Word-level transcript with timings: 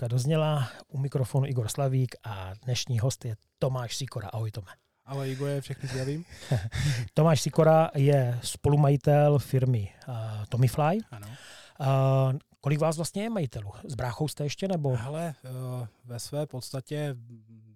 vysílka 0.00 0.08
dozněla. 0.08 0.68
U 0.88 0.98
mikrofonu 0.98 1.46
Igor 1.46 1.68
Slavík 1.68 2.14
a 2.24 2.54
dnešní 2.64 2.98
host 2.98 3.24
je 3.24 3.36
Tomáš 3.58 3.96
Sikora. 3.96 4.28
Ahoj 4.28 4.50
Tome. 4.50 4.72
Ahoj 5.04 5.30
Igor, 5.30 5.60
všechny 5.60 5.88
zdravím. 5.88 6.24
Tomáš 7.14 7.40
Sikora 7.40 7.90
je 7.94 8.38
spolumajitel 8.42 9.38
firmy 9.38 9.88
uh, 10.08 10.14
Tomifly. 10.48 10.98
Ano. 11.10 11.26
Uh, 11.80 12.38
kolik 12.60 12.80
vás 12.80 12.96
vlastně 12.96 13.22
je 13.22 13.30
majitelů? 13.30 13.72
S 13.84 13.94
bráchou 13.94 14.28
jste 14.28 14.44
ještě 14.44 14.68
nebo? 14.68 14.96
Hele, 14.96 15.34
uh, 15.44 15.86
ve 16.04 16.18
své 16.18 16.46
podstatě 16.46 17.16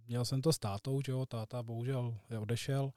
měl 0.07 0.25
jsem 0.25 0.43
to 0.43 0.53
s 0.53 0.59
tátou, 0.59 1.01
že 1.07 1.13
jo, 1.13 1.27
táta 1.27 1.63
bohužel 1.63 2.15
odešel 2.41 2.91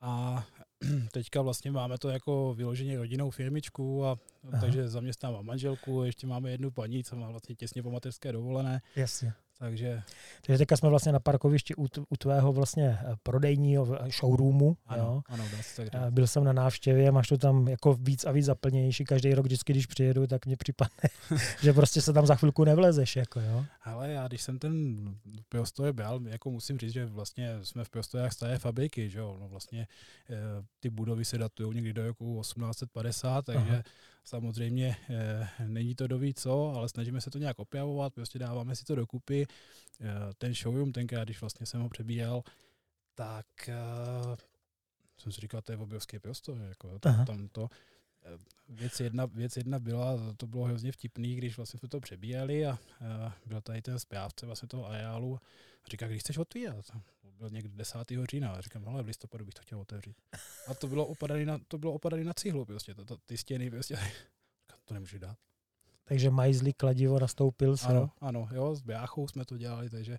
a 0.00 0.44
teďka 1.12 1.42
vlastně 1.42 1.70
máme 1.70 1.98
to 1.98 2.08
jako 2.08 2.54
vyloženě 2.54 2.98
rodinnou 2.98 3.30
firmičku, 3.30 4.04
a 4.04 4.18
Aha. 4.52 4.60
takže 4.60 4.88
zaměstnávám 4.88 5.46
manželku, 5.46 6.02
ještě 6.04 6.26
máme 6.26 6.50
jednu 6.50 6.70
paní, 6.70 7.04
co 7.04 7.16
má 7.16 7.30
vlastně 7.30 7.54
těsně 7.54 7.82
po 7.82 7.90
mateřské 7.90 8.32
dovolené. 8.32 8.82
Jasně. 8.96 9.32
Takže... 9.58 10.02
Takže 10.46 10.58
teďka 10.58 10.76
jsme 10.76 10.88
vlastně 10.88 11.12
na 11.12 11.20
parkovišti 11.20 11.74
u, 11.74 11.86
u 12.08 12.16
tvého 12.16 12.52
vlastně 12.52 12.98
eh, 13.00 13.14
prodejního 13.22 13.98
showroomu. 14.20 14.76
Ano, 14.86 15.02
jo. 15.02 15.22
ano, 15.26 15.44
tak 15.76 15.86
říct. 15.86 15.94
Byl 16.10 16.26
jsem 16.26 16.44
na 16.44 16.52
návštěvě, 16.52 17.12
máš 17.12 17.28
to 17.28 17.38
tam 17.38 17.68
jako 17.68 17.94
víc 17.94 18.24
a 18.24 18.32
víc 18.32 18.44
zaplněnější. 18.44 19.04
Každý 19.04 19.34
rok 19.34 19.46
vždycky, 19.46 19.72
když 19.72 19.86
přijedu, 19.86 20.26
tak 20.26 20.46
mě 20.46 20.56
připadne, 20.56 21.08
že 21.62 21.72
prostě 21.72 22.00
se 22.00 22.12
tam 22.12 22.26
za 22.26 22.34
chvilku 22.34 22.64
nevlezeš. 22.64 23.16
Jako, 23.16 23.40
jo. 23.40 23.64
Ale 23.82 24.10
já, 24.10 24.28
když 24.28 24.42
jsem 24.42 24.58
ten 24.58 24.96
prostor 25.48 25.92
byl, 25.92 26.20
jako 26.26 26.50
musím 26.50 26.78
říct, 26.78 26.92
že 26.92 27.06
vlastně 27.06 27.58
jsme 27.62 27.84
v 27.84 27.90
prostorách 27.90 28.32
staré 28.32 28.58
fabriky, 28.58 29.10
že 29.10 29.18
jo. 29.18 29.36
No 29.40 29.48
vlastně 29.48 29.80
e, 29.80 30.36
ty 30.80 30.90
budovy 30.90 31.24
se 31.24 31.38
datují 31.38 31.74
někdy 31.74 31.92
do 31.92 32.06
roku 32.06 32.40
1850, 32.40 33.44
takže 33.44 33.72
Aha 33.72 33.82
Samozřejmě 34.26 34.96
e, 35.10 35.48
není 35.66 35.94
to 35.94 36.06
doví 36.06 36.34
co, 36.34 36.72
ale 36.76 36.88
snažíme 36.88 37.20
se 37.20 37.30
to 37.30 37.38
nějak 37.38 37.58
opravovat, 37.58 38.14
prostě 38.14 38.38
dáváme 38.38 38.76
si 38.76 38.84
to 38.84 38.94
dokupy. 38.94 39.42
E, 39.42 39.46
ten 40.38 40.54
showroom, 40.54 40.92
tenkrát, 40.92 41.24
když 41.24 41.40
vlastně 41.40 41.66
jsem 41.66 41.80
ho 41.80 41.88
přebíjel, 41.88 42.42
tak 43.14 43.46
e, 43.68 43.74
jsem 45.18 45.32
si 45.32 45.40
říkal, 45.40 45.62
to 45.62 45.72
je 45.72 45.78
obrovský 45.78 46.18
prostor, 46.18 46.58
jako, 46.68 46.98
tam, 46.98 47.24
tam 47.24 47.48
to, 47.48 47.68
Věc 48.68 49.00
jedna, 49.00 49.26
věc 49.26 49.56
jedna 49.56 49.78
byla, 49.78 50.34
to 50.36 50.46
bylo 50.46 50.64
hrozně 50.64 50.92
vtipný, 50.92 51.36
když 51.36 51.56
vlastně 51.56 51.78
jsme 51.78 51.88
to 51.88 52.00
přebíjeli 52.00 52.66
a, 52.66 52.78
a 53.00 53.36
byl 53.46 53.60
tady 53.60 53.82
ten 53.82 53.98
správce 53.98 54.46
vlastně 54.46 54.68
toho 54.68 54.86
areálu 54.86 55.40
a 55.84 55.88
říká, 55.90 56.08
když 56.08 56.20
chceš 56.20 56.38
otvírat. 56.38 56.84
Byl 57.38 57.50
někdy 57.50 57.76
10. 57.76 57.98
října 58.30 58.52
a 58.52 58.60
říkám, 58.60 58.88
ale 58.88 59.02
v 59.02 59.06
listopadu 59.06 59.44
bych 59.44 59.54
to 59.54 59.62
chtěl 59.62 59.80
otevřít. 59.80 60.16
A 60.66 60.74
to 60.74 60.86
bylo 60.86 61.06
opadaný 61.06 61.44
na, 61.44 61.58
to 61.68 61.78
bylo 61.78 61.92
opadaný 61.92 62.24
na 62.24 62.34
cihlu, 62.34 62.64
prostě, 62.64 62.94
to, 62.94 63.04
to, 63.04 63.16
ty 63.16 63.36
stěny, 63.36 63.70
prostě, 63.70 63.98
to 64.84 64.94
nemůžu 64.94 65.18
dát. 65.18 65.38
Takže 66.04 66.30
majzlí 66.30 66.72
kladivo 66.72 67.18
nastoupil 67.18 67.76
se. 67.76 67.86
Ano, 67.86 68.10
ano, 68.20 68.48
jo, 68.52 68.74
s 68.74 68.82
bráchou 68.82 69.28
jsme 69.28 69.44
to 69.44 69.58
dělali, 69.58 69.90
takže 69.90 70.18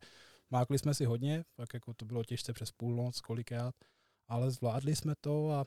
mákli 0.52 0.80
jsme 0.80 0.94
si 0.94 1.06
hodně, 1.06 1.46
tak 1.56 1.74
jako 1.74 1.94
to 1.94 2.06
bylo 2.06 2.24
těžce 2.24 2.54
přes 2.54 2.72
půlnoc 2.72 3.22
kolikrát, 3.22 3.76
ale 4.28 4.52
zvládli 4.52 4.96
jsme 4.96 5.14
to 5.22 5.52
a 5.52 5.66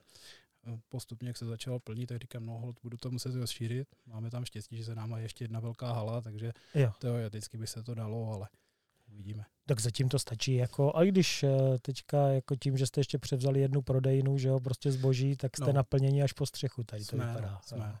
postupně, 0.89 1.29
jak 1.29 1.37
se 1.37 1.45
začalo 1.45 1.79
plnit, 1.79 2.07
tak 2.07 2.21
říkám, 2.21 2.45
no 2.45 2.73
budu 2.83 2.97
to 2.97 3.11
muset 3.11 3.35
rozšířit. 3.35 3.87
Máme 4.05 4.29
tam 4.29 4.45
štěstí, 4.45 4.77
že 4.77 4.83
se 4.83 4.95
nám 4.95 5.09
má 5.09 5.19
ještě 5.19 5.43
jedna 5.43 5.59
velká 5.59 5.93
hala, 5.93 6.21
takže 6.21 6.53
jo. 6.75 6.91
teoreticky 6.99 7.57
by 7.57 7.67
se 7.67 7.83
to 7.83 7.95
dalo, 7.95 8.33
ale 8.33 8.47
uvidíme. 9.13 9.45
Tak 9.65 9.79
zatím 9.79 10.09
to 10.09 10.19
stačí. 10.19 10.55
Jako, 10.55 10.95
a 10.95 11.03
když 11.03 11.43
eh, 11.43 11.49
teďka 11.81 12.27
jako 12.27 12.55
tím, 12.55 12.77
že 12.77 12.87
jste 12.87 12.99
ještě 12.99 13.17
převzali 13.17 13.61
jednu 13.61 13.81
prodejnu, 13.81 14.37
že 14.37 14.47
jo, 14.47 14.59
prostě 14.59 14.91
zboží, 14.91 15.35
tak 15.35 15.57
jste 15.57 15.65
no. 15.65 15.73
naplněni 15.73 16.23
až 16.23 16.33
po 16.33 16.45
střechu 16.45 16.83
tady 16.83 17.03
jsme, 17.03 17.23
to 17.23 17.27
vypadá. 17.27 17.61
Jsme. 17.63 17.77
No 17.77 17.97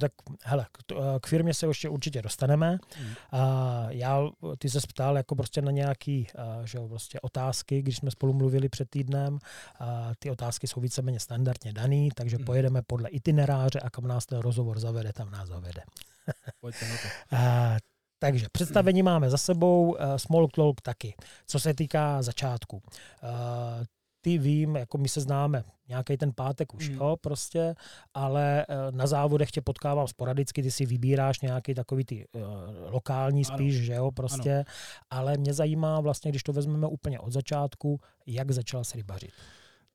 tak 0.00 0.12
hele, 0.42 0.66
k, 0.72 0.94
k 1.20 1.26
firmě 1.26 1.54
se 1.54 1.66
ještě 1.66 1.88
určitě 1.88 2.22
dostaneme. 2.22 2.78
Hmm. 2.96 3.14
A 3.32 3.86
já, 3.88 4.28
ty 4.58 4.70
se 4.70 4.78
ptal 4.88 5.16
jako 5.16 5.34
prostě 5.34 5.62
na 5.62 5.70
nějaký 5.70 6.26
že 6.64 6.78
jo, 6.78 6.88
prostě 6.88 7.20
otázky, 7.20 7.82
když 7.82 7.96
jsme 7.96 8.10
spolu 8.10 8.32
mluvili 8.32 8.68
před 8.68 8.90
týdnem. 8.90 9.38
A 9.80 10.12
ty 10.18 10.30
otázky 10.30 10.66
jsou 10.66 10.80
víceméně 10.80 11.20
standardně 11.20 11.72
daný, 11.72 12.10
takže 12.14 12.36
hmm. 12.36 12.44
pojedeme 12.44 12.82
podle 12.86 13.08
itineráře 13.08 13.80
a 13.80 13.90
kam 13.90 14.06
nás 14.06 14.26
ten 14.26 14.38
rozhovor 14.38 14.78
zavede, 14.78 15.12
tam 15.12 15.30
nás 15.30 15.48
zavede. 15.48 15.82
Pojďte 16.60 16.88
na 16.88 16.94
to. 16.96 17.36
A, 17.36 17.76
takže 18.18 18.46
představení 18.52 19.02
máme 19.02 19.30
za 19.30 19.38
sebou, 19.38 19.90
uh, 19.90 20.16
Small 20.16 20.48
Talk 20.48 20.80
taky. 20.80 21.14
Co 21.46 21.60
se 21.60 21.74
týká 21.74 22.22
začátku. 22.22 22.76
Uh, 22.76 23.84
ty 24.20 24.38
vím, 24.38 24.76
jako 24.76 24.98
my 24.98 25.08
se 25.08 25.20
známe 25.20 25.64
nějaký 25.88 26.16
ten 26.16 26.32
pátek 26.32 26.74
už, 26.74 26.88
mm. 26.88 26.94
jo, 26.94 27.16
prostě, 27.20 27.74
ale 28.14 28.66
uh, 28.68 28.96
na 28.96 29.06
závodech 29.06 29.50
tě 29.50 29.60
potkávám 29.60 30.08
sporadicky, 30.08 30.62
ty 30.62 30.70
si 30.70 30.86
vybíráš 30.86 31.40
nějaký 31.40 31.74
takový 31.74 32.04
ty 32.04 32.26
uh, 32.32 32.42
lokální 32.90 33.44
spíš, 33.44 33.76
ano. 33.76 33.84
že 33.84 33.94
jo, 33.94 34.10
prostě, 34.10 34.54
ano. 34.54 34.64
ale 35.10 35.36
mě 35.36 35.54
zajímá 35.54 36.00
vlastně, 36.00 36.30
když 36.30 36.42
to 36.42 36.52
vezmeme 36.52 36.86
úplně 36.86 37.20
od 37.20 37.32
začátku, 37.32 38.00
jak 38.26 38.50
začal 38.50 38.84
se 38.84 38.96
rybařit. 38.96 39.32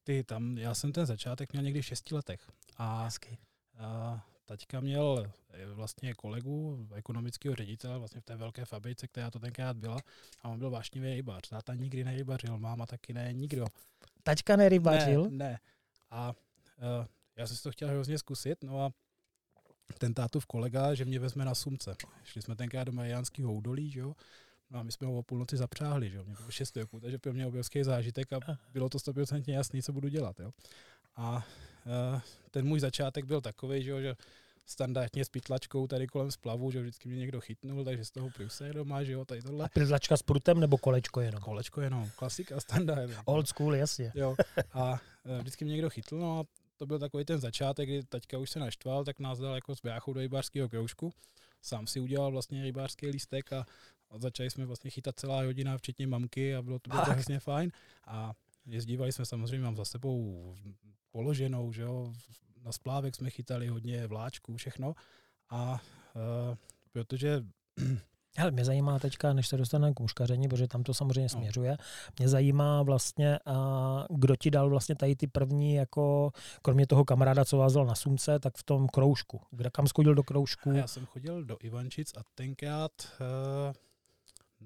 Ty 0.03 0.23
tam, 0.23 0.57
já 0.57 0.73
jsem 0.73 0.91
ten 0.91 1.05
začátek 1.05 1.53
měl 1.53 1.63
někdy 1.63 1.81
v 1.81 1.85
šesti 1.85 2.15
letech. 2.15 2.41
A, 2.77 3.03
Hezky. 3.03 3.37
a 3.77 4.23
taťka 4.45 4.79
měl 4.79 5.31
eh, 5.49 5.65
vlastně 5.65 6.13
kolegu, 6.13 6.87
ekonomického 6.93 7.55
ředitele 7.55 7.99
vlastně 7.99 8.21
v 8.21 8.25
té 8.25 8.35
velké 8.35 8.65
fabrice, 8.65 9.07
která 9.07 9.31
to 9.31 9.39
tenkrát 9.39 9.77
byla 9.77 9.97
a 10.41 10.49
on 10.49 10.59
byl 10.59 10.69
vášnivý 10.69 11.13
rybář. 11.13 11.49
Táta 11.49 11.73
nikdy 11.73 12.03
nerybařil, 12.03 12.57
máma 12.57 12.85
taky 12.85 13.13
ne, 13.13 13.33
nikdo. 13.33 13.65
Taťka 14.23 14.55
nerybařil? 14.55 15.23
Ne, 15.23 15.29
ne. 15.29 15.59
A 16.11 16.29
uh, 16.29 17.05
já 17.35 17.47
jsem 17.47 17.57
si 17.57 17.63
to 17.63 17.71
chtěl 17.71 17.89
hrozně 17.89 18.17
zkusit, 18.17 18.63
no 18.63 18.81
a 18.81 18.91
ten 19.97 20.13
tátův 20.13 20.45
kolega, 20.45 20.93
že 20.93 21.05
mě 21.05 21.19
vezme 21.19 21.45
na 21.45 21.55
sumce. 21.55 21.95
Šli 22.23 22.41
jsme 22.41 22.55
tenkrát 22.55 22.83
do 22.83 22.91
Mariánského 22.91 23.53
údolí, 23.53 23.91
že 23.91 23.99
jo, 23.99 24.15
No 24.73 24.79
a 24.79 24.83
my 24.83 24.91
jsme 24.91 25.07
ho 25.07 25.17
o 25.17 25.23
půlnoci 25.23 25.57
zapřáhli, 25.57 26.09
že 26.09 26.17
jo, 26.17 26.23
mě 26.23 26.35
bylo 26.35 26.51
6 26.51 26.77
roků, 26.77 26.99
takže 26.99 27.17
pro 27.17 27.33
mě 27.33 27.47
obrovský 27.47 27.83
zážitek 27.83 28.33
a 28.33 28.39
bylo 28.73 28.89
to 28.89 28.97
100% 28.97 29.43
jasný, 29.47 29.83
co 29.83 29.93
budu 29.93 30.07
dělat, 30.07 30.39
jo. 30.39 30.51
A 31.15 31.45
ten 32.51 32.65
můj 32.65 32.79
začátek 32.79 33.25
byl 33.25 33.41
takový, 33.41 33.83
že, 33.83 34.01
že 34.01 34.15
standardně 34.65 35.25
s 35.25 35.29
pytlačkou 35.29 35.87
tady 35.87 36.07
kolem 36.07 36.31
splavu, 36.31 36.71
že 36.71 36.81
vždycky 36.81 37.09
mě 37.09 37.17
někdo 37.17 37.41
chytnul, 37.41 37.83
takže 37.83 38.05
z 38.05 38.11
toho 38.11 38.29
pruse 38.29 38.73
doma, 38.73 39.03
že 39.03 39.11
jo, 39.11 39.25
tady 39.25 39.41
tohle. 39.41 39.65
A 39.65 39.69
pytlačka 39.69 40.17
s 40.17 40.23
prutem 40.23 40.59
nebo 40.59 40.77
kolečko 40.77 41.21
jenom? 41.21 41.41
Kolečko 41.41 41.81
jenom, 41.81 42.09
klasika, 42.15 42.59
standard. 42.59 43.11
Old 43.25 43.47
school, 43.47 43.75
jasně. 43.75 44.11
Jo, 44.15 44.35
a 44.73 44.91
uh, 44.91 45.39
vždycky 45.39 45.65
mě 45.65 45.71
někdo 45.71 45.89
chytl, 45.89 46.17
no 46.17 46.39
a 46.39 46.43
to 46.77 46.85
byl 46.85 46.99
takový 46.99 47.25
ten 47.25 47.39
začátek, 47.39 47.89
kdy 47.89 48.03
teďka 48.03 48.37
už 48.37 48.49
se 48.49 48.59
naštval, 48.59 49.05
tak 49.05 49.19
nás 49.19 49.39
dal 49.39 49.55
jako 49.55 49.75
s 49.75 49.81
bráchou 49.81 50.13
do 50.13 50.19
rybářského 50.19 50.69
kroužku. 50.69 51.13
Sám 51.61 51.87
si 51.87 51.99
udělal 51.99 52.31
vlastně 52.31 52.63
rybářský 52.63 53.07
lístek 53.07 53.53
a, 53.53 53.65
a 54.09 54.17
začali 54.19 54.49
jsme 54.49 54.65
vlastně 54.65 54.89
chytat 54.89 55.19
celá 55.19 55.43
rodina, 55.43 55.77
včetně 55.77 56.07
mamky 56.07 56.55
a 56.55 56.61
bylo 56.61 56.79
to, 56.79 56.89
bylo 56.89 57.03
hrozně 57.03 57.39
fajn. 57.39 57.71
A 58.07 58.33
jezdívali 58.65 59.11
jsme 59.11 59.25
samozřejmě, 59.25 59.65
mám 59.65 59.75
za 59.75 59.85
sebou 59.85 60.55
položenou, 61.11 61.71
že 61.71 61.81
jo, 61.81 62.13
na 62.63 62.71
splávek 62.71 63.15
jsme 63.15 63.29
chytali 63.29 63.67
hodně 63.67 64.07
vláčků, 64.07 64.55
všechno. 64.55 64.93
A 65.49 65.81
uh, 66.15 66.55
protože 66.91 67.43
Hele, 68.37 68.51
mě 68.51 68.65
zajímá 68.65 68.99
teďka, 68.99 69.33
než 69.33 69.47
se 69.47 69.57
dostaneme 69.57 69.93
k 69.93 69.99
muškaření, 69.99 70.47
protože 70.47 70.67
tam 70.67 70.83
to 70.83 70.93
samozřejmě 70.93 71.21
no. 71.21 71.29
směřuje, 71.29 71.77
mě 72.19 72.29
zajímá 72.29 72.83
vlastně, 72.83 73.39
a 73.45 74.05
kdo 74.09 74.35
ti 74.35 74.51
dal 74.51 74.69
vlastně 74.69 74.95
tady 74.95 75.15
ty 75.15 75.27
první, 75.27 75.73
jako 75.73 76.31
kromě 76.61 76.87
toho 76.87 77.05
kamaráda, 77.05 77.45
co 77.45 77.57
vás 77.57 77.73
dal 77.73 77.85
na 77.85 77.95
sumce, 77.95 78.39
tak 78.39 78.57
v 78.57 78.63
tom 78.63 78.87
kroužku. 78.87 79.41
Kde, 79.51 79.69
kam 79.69 79.87
jsi 79.87 79.91
chodil 79.95 80.15
do 80.15 80.23
kroužku? 80.23 80.71
Já 80.71 80.87
jsem 80.87 81.05
chodil 81.05 81.43
do 81.43 81.57
Ivančic 81.59 82.13
a 82.17 82.21
tenkrát 82.35 82.91
uh, 82.99 83.73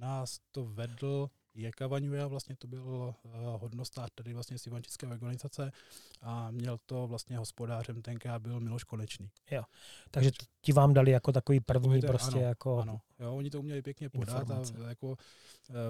nás 0.02 0.40
to 0.52 0.66
vedl 0.66 1.30
Jirka 1.58 1.88
Vaňuja, 1.88 2.28
vlastně 2.28 2.56
to 2.56 2.68
byl 2.68 3.14
uh, 3.24 3.32
hodnostář 3.62 4.10
tady 4.16 4.34
vlastně 4.34 4.58
z 4.58 4.68
Ivančické 4.68 5.08
organizace 5.08 5.72
a 6.22 6.52
měl 6.52 6.78
to 6.86 7.08
vlastně 7.08 7.38
hospodářem 7.38 8.02
tenkrát 8.02 8.42
byl 8.42 8.60
Miloš 8.60 8.84
Konečný. 8.84 9.30
Jo, 9.52 9.64
takže 10.12 10.32
ti 10.62 10.74
vám 10.74 10.94
dali 10.94 11.12
jako 11.12 11.32
takový 11.32 11.60
první 11.60 12.02
to, 12.02 12.08
prostě 12.08 12.40
ano, 12.40 12.48
jako 12.48 12.78
Ano, 12.78 13.00
jo, 13.20 13.36
oni 13.36 13.50
to 13.50 13.60
uměli 13.60 13.82
pěkně 13.82 14.10
podat 14.10 14.40
informace. 14.40 14.74
a 14.86 14.90
jako 14.90 15.08
uh, 15.08 15.16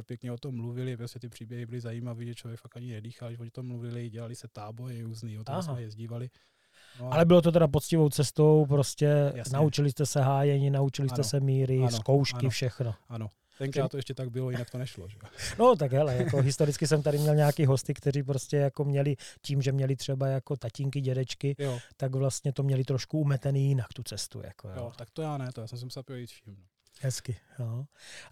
pěkně 0.05 0.31
o 0.31 0.37
tom 0.37 0.55
mluvili, 0.55 0.97
prostě 0.97 1.19
ty 1.19 1.29
příběhy 1.29 1.65
byly 1.65 1.81
zajímavé, 1.81 2.25
že 2.25 2.35
člověk 2.35 2.59
fakt 2.59 2.77
ani 2.77 2.93
nedýchal, 2.93 3.29
když 3.29 3.39
oni 3.39 3.51
to 3.51 3.63
mluvili, 3.63 4.09
dělali 4.09 4.35
se 4.35 4.47
tábory 4.47 5.01
různý, 5.01 5.39
o 5.39 5.43
tom 5.43 5.61
jsme 5.61 5.81
jezdívali. 5.81 6.29
No, 6.99 7.13
ale 7.13 7.25
bylo 7.25 7.41
to 7.41 7.51
teda 7.51 7.67
poctivou 7.67 8.09
cestou, 8.09 8.65
prostě 8.65 9.31
jasně. 9.35 9.53
naučili 9.53 9.91
jste 9.91 10.05
se 10.05 10.21
hájení, 10.21 10.69
naučili 10.69 11.09
jste 11.09 11.21
ano, 11.21 11.23
se 11.23 11.39
míry, 11.39 11.79
ano, 11.79 11.91
zkoušky, 11.91 12.39
ano, 12.39 12.49
všechno. 12.49 12.95
Ano, 13.09 13.29
Tenkrát 13.57 13.91
to 13.91 13.97
ještě 13.97 14.13
tak 14.13 14.29
bylo, 14.29 14.51
jinak 14.51 14.69
to 14.69 14.77
nešlo. 14.77 15.09
Že? 15.09 15.17
No 15.59 15.75
tak 15.75 15.91
hele, 15.91 16.15
jako 16.15 16.41
historicky 16.41 16.87
jsem 16.87 17.01
tady 17.01 17.17
měl 17.17 17.35
nějaký 17.35 17.65
hosty, 17.65 17.93
kteří 17.93 18.23
prostě 18.23 18.57
jako 18.57 18.85
měli 18.85 19.15
tím, 19.41 19.61
že 19.61 19.71
měli 19.71 19.95
třeba 19.95 20.27
jako 20.27 20.55
tatínky, 20.55 21.01
dědečky, 21.01 21.55
jo. 21.59 21.79
tak 21.97 22.15
vlastně 22.15 22.53
to 22.53 22.63
měli 22.63 22.83
trošku 22.83 23.19
umetený 23.19 23.67
jinak 23.67 23.93
tu 23.93 24.03
cestu. 24.03 24.41
Jako, 24.43 24.67
jo. 24.67 24.75
jo 24.77 24.91
tak 24.95 25.09
to 25.09 25.21
já 25.21 25.37
ne, 25.37 25.51
to 25.51 25.61
já 25.61 25.67
jsem 25.67 25.89
se 25.89 26.03
projít 26.03 26.29
vším. 26.29 26.55
No. 26.57 26.63
Hezky, 27.01 27.37
jo. 27.59 27.85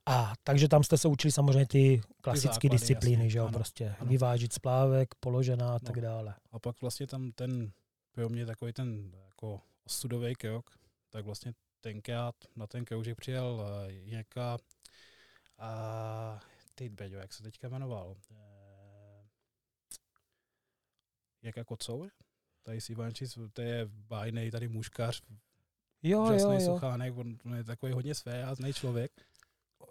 A 0.06 0.34
takže 0.44 0.68
tam 0.68 0.84
jste 0.84 0.98
se 0.98 1.08
učili 1.08 1.32
samozřejmě 1.32 1.66
ty 1.66 2.02
klasické 2.22 2.70
disciplíny, 2.70 3.16
jasně, 3.16 3.30
že 3.30 3.38
jo, 3.38 3.46
ano, 3.46 3.54
prostě 3.54 3.96
ano. 4.00 4.10
vyvážit 4.10 4.54
splávek, 4.54 5.16
položená 5.20 5.70
a 5.70 5.74
no. 5.74 5.80
tak 5.80 6.02
dále. 6.02 6.36
A 6.52 6.60
pak 6.60 6.82
vlastně 6.82 7.08
tam 7.08 7.32
ten, 7.32 7.72
pro 8.12 8.30
mě 8.30 8.46
takový 8.46 8.74
ten 8.74 9.12
jako 9.26 9.62
osudový 9.86 10.36
krok, 10.36 10.70
tak 11.10 11.26
vlastně 11.26 11.54
tenkrát 11.82 12.36
na 12.56 12.68
ten 12.68 12.86
kroužek 12.86 13.18
přijel 13.18 13.66
nějaká 14.06 14.58
A 15.58 16.40
ty 16.76 16.90
Beďo, 16.90 17.18
jak 17.18 17.34
se 17.34 17.44
teďka 17.44 17.70
jmenoval? 17.70 18.16
Eh, 18.32 18.36
Jaka 21.44 21.64
Kocour? 21.64 22.10
Tady 22.64 22.82
si 22.82 22.92
Ivančic, 22.92 23.38
to 23.54 23.62
je 23.62 23.86
bájnej 23.86 24.52
tady 24.52 24.68
muškař, 24.68 25.22
Jo, 26.04 26.20
jo, 26.20 26.24
úžasný 26.24 26.54
jo. 26.54 26.74
suchánek, 26.74 27.18
on, 27.18 27.38
on 27.46 27.56
je 27.56 27.64
takový 27.64 27.92
hodně 27.92 28.16
své 28.16 28.46
člověk. 28.74 29.12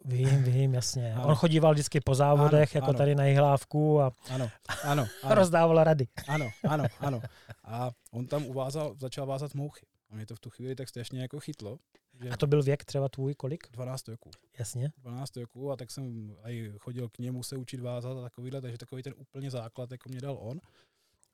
Vím, 0.04 0.42
vím, 0.42 0.74
jasně. 0.74 1.14
Ano. 1.16 1.26
On 1.28 1.34
chodíval 1.34 1.72
vždycky 1.72 2.00
po 2.00 2.14
závodech, 2.14 2.76
Ano, 2.76 2.78
jako 2.78 2.90
ano. 2.90 2.98
tady 2.98 3.14
na 3.14 3.24
Jihlávku 3.24 4.00
a 4.00 4.12
Ano, 4.30 4.50
ano, 4.84 5.06
ano, 5.22 5.34
rozdával 5.34 5.84
rady. 5.84 6.08
ano, 6.28 6.50
ano, 6.68 6.84
ano. 7.00 7.20
A 7.64 7.90
on 8.10 8.26
tam 8.26 8.46
uvázal, 8.46 8.94
začal 8.98 9.26
vázat 9.26 9.54
mouchy. 9.54 9.86
A 10.14 10.16
mě 10.16 10.26
to 10.26 10.34
v 10.36 10.40
tu 10.40 10.50
chvíli 10.50 10.74
tak 10.74 10.88
strašně 10.88 11.22
jako 11.22 11.40
chytlo. 11.40 11.78
Že 12.22 12.30
A 12.30 12.36
to 12.36 12.46
byl 12.46 12.62
věk 12.62 12.84
třeba 12.84 13.08
tvůj 13.08 13.34
kolik? 13.34 13.66
12 13.72 14.08
roků. 14.08 14.30
Jasně. 14.58 14.92
12 14.98 15.36
roků 15.36 15.70
a 15.72 15.76
tak 15.76 15.90
jsem 15.90 16.36
aj 16.42 16.72
chodil 16.78 17.08
k 17.08 17.18
němu 17.18 17.42
se 17.42 17.56
učit 17.56 17.80
vázat 17.80 18.18
a 18.18 18.22
takovýhle, 18.22 18.60
takže 18.60 18.78
takový 18.78 19.02
ten 19.02 19.14
úplně 19.16 19.50
základ 19.50 19.90
jako 19.92 20.08
mě 20.08 20.20
dal 20.20 20.38
on. 20.40 20.60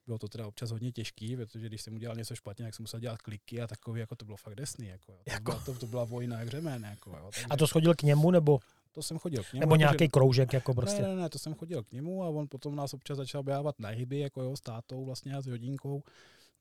Bylo 0.06 0.18
to 0.18 0.28
teda 0.28 0.46
občas 0.46 0.70
hodně 0.70 0.92
těžký, 0.92 1.36
protože 1.36 1.66
když 1.66 1.82
jsem 1.82 1.94
udělal 1.94 2.16
něco 2.16 2.34
špatně, 2.34 2.64
tak 2.64 2.74
jsem 2.74 2.82
musel 2.82 3.00
dělat 3.00 3.22
kliky 3.22 3.60
a 3.60 3.66
takový, 3.66 4.00
jako 4.00 4.16
to 4.16 4.24
bylo 4.24 4.36
fakt 4.36 4.54
desný. 4.54 4.86
Jako, 4.86 5.12
jo. 5.12 5.18
To, 5.24 5.30
Jako? 5.32 5.52
Byla, 5.52 5.64
to, 5.64 5.74
to, 5.74 5.86
byla 5.86 6.04
vojna 6.04 6.40
jak 6.40 6.48
řemen. 6.48 6.84
Jako, 6.90 7.10
jo. 7.10 7.30
Takže 7.34 7.46
A 7.50 7.56
to 7.56 7.66
schodil 7.66 7.94
k 7.94 8.02
němu, 8.02 8.30
nebo, 8.30 8.58
to 8.92 9.02
jsem 9.02 9.18
chodil 9.18 9.42
k 9.42 9.52
němu. 9.52 9.60
nebo 9.60 9.70
protože- 9.70 9.78
nějaký 9.78 10.08
kroužek, 10.08 10.52
jako 10.52 10.74
prostě? 10.74 11.02
Ne, 11.02 11.08
ne, 11.08 11.16
ne, 11.16 11.28
to 11.28 11.38
jsem 11.38 11.54
chodil 11.54 11.82
k 11.82 11.92
němu 11.92 12.22
a 12.24 12.28
on 12.28 12.48
potom 12.48 12.76
nás 12.76 12.94
občas 12.94 13.16
začal 13.16 13.42
běhávat 13.42 13.78
na 13.80 13.88
hyby, 13.88 14.18
jako 14.18 14.42
jo, 14.42 14.56
s 14.56 14.60
tátou 14.60 15.04
vlastně 15.04 15.34
a 15.34 15.40
s 15.40 15.46
hodinkou. 15.46 16.02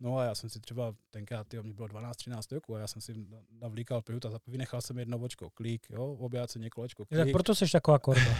No 0.01 0.18
a 0.18 0.24
já 0.24 0.36
jsem 0.36 0.50
si 0.50 0.60
třeba 0.60 0.96
tenkrát, 1.10 1.48
tyjo, 1.48 1.63
mě 1.63 1.74
bylo 1.74 1.88
12-13 1.88 2.56
roku 2.56 2.75
a 2.75 2.80
já 2.80 2.88
jsem 2.88 3.01
si 3.01 3.13
na- 3.30 3.38
navlíkal 3.62 4.01
pivot 4.01 4.25
a 4.25 4.40
vynechal 4.48 4.81
jsem 4.81 5.00
jedno 5.00 5.18
očko, 5.18 5.50
klík, 5.50 5.88
jo, 5.90 6.06
objáceně 6.13 6.69
kolečko, 6.69 7.06
Tak 7.06 7.22
klík. 7.22 7.34
proto 7.34 7.56
jsi 7.56 7.72
taková 7.72 8.00
korba. 8.00 8.31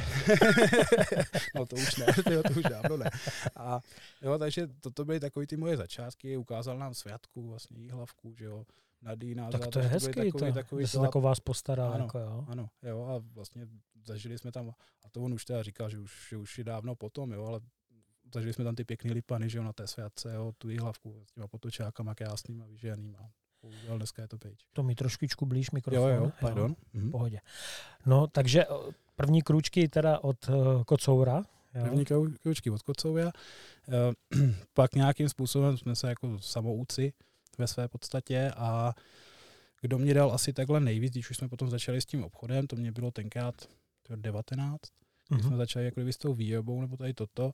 no 1.56 1.66
to 1.66 1.76
už 1.76 1.96
ne, 1.96 2.06
tyjo, 2.28 2.44
to 2.44 2.60
už 2.60 2.64
dávno 2.64 2.98
ne. 2.98 3.10
A 3.56 3.80
jo, 4.22 4.38
takže 4.38 4.68
toto 4.68 5.06
byly 5.06 5.20
takový 5.20 5.48
ty 5.48 5.58
moje 5.58 5.78
začátky, 5.78 6.38
ukázal 6.38 6.78
nám 6.78 6.94
světku, 6.94 7.48
vlastně 7.50 7.80
jíhlavku, 7.80 8.36
že 8.36 8.46
jo, 8.46 8.66
Nadýna. 9.02 9.50
tak 9.50 9.68
to 9.68 9.80
je 9.80 9.86
hezký, 9.86 10.14
takový, 10.14 10.32
to, 10.32 10.52
takový 10.54 10.84
že 10.84 10.88
se 10.88 11.00
tak 11.00 11.16
o 11.16 11.22
vás 11.22 11.40
postaral. 11.40 11.94
Ano. 11.94 12.04
Jako 12.06 12.20
jo. 12.20 12.46
Ano, 12.48 12.70
jo, 12.84 13.04
a 13.06 13.18
vlastně 13.34 13.68
zažili 14.06 14.38
jsme 14.38 14.52
tam, 14.52 14.70
a 15.06 15.10
to 15.12 15.22
on 15.22 15.34
už 15.34 15.46
teda 15.46 15.64
říkal, 15.64 15.90
že 15.90 16.00
už, 16.00 16.28
že 16.30 16.38
už 16.38 16.58
je 16.58 16.64
dávno 16.64 16.96
potom, 16.96 17.32
jo, 17.32 17.46
ale 17.46 17.60
zažili 18.34 18.54
jsme 18.54 18.64
tam 18.64 18.76
ty 18.76 18.84
pěkný 18.84 19.12
lipany, 19.12 19.50
že 19.50 19.58
jo, 19.58 19.64
na 19.64 19.74
té 19.74 19.88
světce, 19.88 20.34
jo, 20.34 20.54
tu 20.58 20.68
hlavku 20.80 21.24
s 21.28 21.32
těma 21.32 21.48
potočákama 21.48 22.16
krásnýma, 22.16 22.66
vyženýma. 22.68 23.30
Bohužel 23.62 23.98
dneska 23.98 24.22
je 24.22 24.28
to 24.28 24.38
pryč. 24.38 24.60
To 24.74 24.84
mi 24.84 24.96
trošičku 24.96 25.46
blíž 25.46 25.68
Jo, 25.68 25.70
mikrofon. 25.74 26.12
jo, 26.12 26.32
pardon. 26.42 26.76
V 26.76 26.94
Mhm. 26.94 27.12
pohodě. 27.12 27.40
No, 28.06 28.28
takže 28.28 28.64
eh, 28.66 28.68
první 29.16 29.42
krůčky 29.42 29.88
teda 29.88 30.20
od 30.20 30.50
uh, 30.50 30.84
Kocoura. 30.84 31.44
Jo. 31.76 31.84
První 31.84 32.06
kroučky 32.42 32.70
od 32.70 32.82
Kocovia. 32.82 33.32
Eh, 33.90 34.38
Pak 34.74 34.96
nějakým 34.96 35.30
způsobem 35.30 35.78
jsme 35.78 35.96
se 35.96 36.10
jako 36.10 36.40
samouci 36.40 37.14
ve 37.58 37.68
své 37.68 37.88
podstatě 37.88 38.52
a 38.58 38.94
kdo 39.82 39.98
mě 39.98 40.14
dal 40.14 40.32
asi 40.34 40.54
takhle 40.54 40.80
nejvíc, 40.80 41.12
když 41.14 41.30
už 41.30 41.38
jsme 41.38 41.50
potom 41.50 41.70
začali 41.70 42.02
s 42.02 42.06
tím 42.06 42.24
obchodem, 42.24 42.68
to 42.68 42.76
mě 42.76 42.92
bylo 42.92 43.12
tenkrát 43.12 43.56
to 44.04 44.16
19, 44.16 44.80
když 45.30 45.42
jsme 45.42 45.50
Mhm. 45.50 45.58
začali 45.58 45.86
jako 45.86 46.02
s 46.02 46.18
tou 46.18 46.34
výrobou 46.34 46.82
nebo 46.82 46.98
tady 46.98 47.14
toto, 47.14 47.52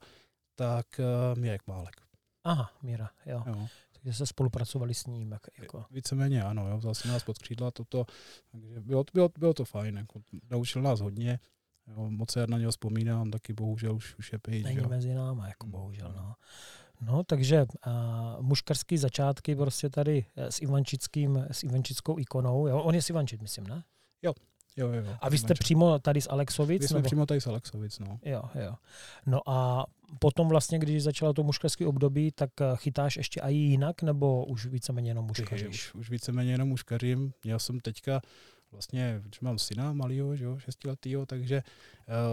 tak 0.56 0.86
uh, 1.00 1.40
Mirek 1.40 1.68
Málek. 1.68 1.96
Aha, 2.44 2.72
Míra, 2.84 3.10
jo. 3.26 3.44
Jo. 3.48 3.68
Takže 3.92 4.14
se 4.18 4.26
spolupracovali 4.26 4.94
s 4.94 5.06
ním. 5.06 5.32
Jak, 5.32 5.42
jako. 5.62 5.86
Víceméně 5.92 6.44
ano, 6.44 6.70
jo, 6.70 6.78
vzal 6.78 6.96
si 6.96 7.08
nás 7.08 7.24
pod 7.24 7.38
křídla 7.38 7.72
toto, 7.72 8.06
takže 8.52 8.80
bylo, 8.82 9.04
bylo, 9.14 9.30
bylo 9.40 9.54
to 9.54 9.66
fajn, 9.66 9.98
jako, 9.98 10.22
naučil 10.52 10.82
nás 10.82 11.00
hodně, 11.00 11.40
jo, 11.88 12.10
moc 12.10 12.32
se 12.32 12.48
na 12.48 12.58
něho 12.58 12.72
vzpomínám, 12.72 13.32
taky 13.32 13.54
bohužel 13.54 13.96
už, 13.96 14.16
už 14.18 14.32
je 14.34 14.40
pryč, 14.40 14.64
Není 14.64 14.78
jo. 14.78 14.90
mezi 14.90 15.14
náma, 15.14 15.48
jako 15.48 15.66
Mm. 15.66 15.72
bohužel. 15.72 16.14
No. 16.16 16.36
No, 17.02 17.24
takže 17.24 17.66
uh, 17.88 17.94
muškarský 18.42 18.98
začátky 18.98 19.56
prostě 19.56 19.90
tady 19.90 20.26
eh, 20.36 20.52
s 20.52 20.62
Ivančickým, 20.62 21.38
s 21.52 21.64
Ivančickou 21.64 22.20
ikonou. 22.20 22.68
Jo? 22.68 22.82
On 22.84 22.96
je 22.96 23.02
z 23.02 23.10
Ivančit, 23.10 23.42
myslím, 23.42 23.68
ne? 23.68 23.84
Jo, 24.22 24.34
jo, 24.78 24.92
jo. 24.92 25.18
A 25.22 25.30
vy 25.30 25.38
jste 25.38 25.46
Ivanček. 25.46 25.60
přímo 25.60 26.00
tady 26.00 26.22
z 26.22 26.28
Alexovic? 26.30 26.82
My 26.82 26.88
jsme 26.88 26.98
nebo? 26.98 27.06
přímo 27.06 27.26
tady 27.26 27.42
z 27.42 27.48
Alexovic, 27.48 28.00
no. 28.00 28.20
Jo, 28.26 28.44
jo. 28.66 28.76
No 29.26 29.50
a 29.50 29.86
potom 30.20 30.48
vlastně, 30.48 30.80
když 30.80 31.04
začalo 31.04 31.34
to 31.34 31.44
muškarské 31.44 31.86
období, 31.86 32.32
tak 32.32 32.50
eh, 32.62 32.66
chytáš 32.76 33.18
ještě 33.18 33.42
i 33.42 33.54
jinak, 33.54 34.02
nebo 34.04 34.46
už 34.46 34.66
víceméně 34.66 35.10
jenom 35.10 35.26
muškaříš? 35.26 35.68
už, 35.68 35.96
už 35.96 36.10
víceméně 36.10 36.52
jenom 36.52 36.70
muškařím. 36.70 37.34
Měl 37.44 37.60
jsem 37.60 37.80
teďka 37.80 38.22
vlastně, 38.72 39.22
že 39.26 39.40
mám 39.42 39.60
syna 39.60 39.94
malýho, 39.94 40.36
že 40.36 40.46
jo, 40.46 40.60
šestiletýho, 40.60 41.26
takže 41.26 41.64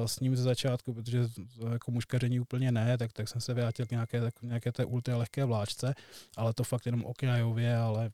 uh, 0.01 0.07
s 0.07 0.21
ním 0.21 0.37
ze 0.37 0.43
začátku, 0.43 0.95
protože 0.95 1.29
to 1.61 1.69
jako 1.69 1.91
muškaření 1.91 2.41
úplně 2.41 2.73
ne, 2.73 2.99
tak, 2.99 3.13
tak 3.13 3.29
jsem 3.29 3.41
se 3.41 3.55
vrátil 3.55 3.87
k 3.87 3.91
nějaké, 3.91 4.21
tak, 4.21 4.43
nějaké 4.43 4.73
té 4.73 4.85
ultra 4.85 5.17
lehké 5.17 5.45
vláčce, 5.45 5.95
ale 6.37 6.55
to 6.55 6.65
fakt 6.65 6.87
jenom 6.87 7.05
okrajově, 7.05 7.77
ale 7.77 8.11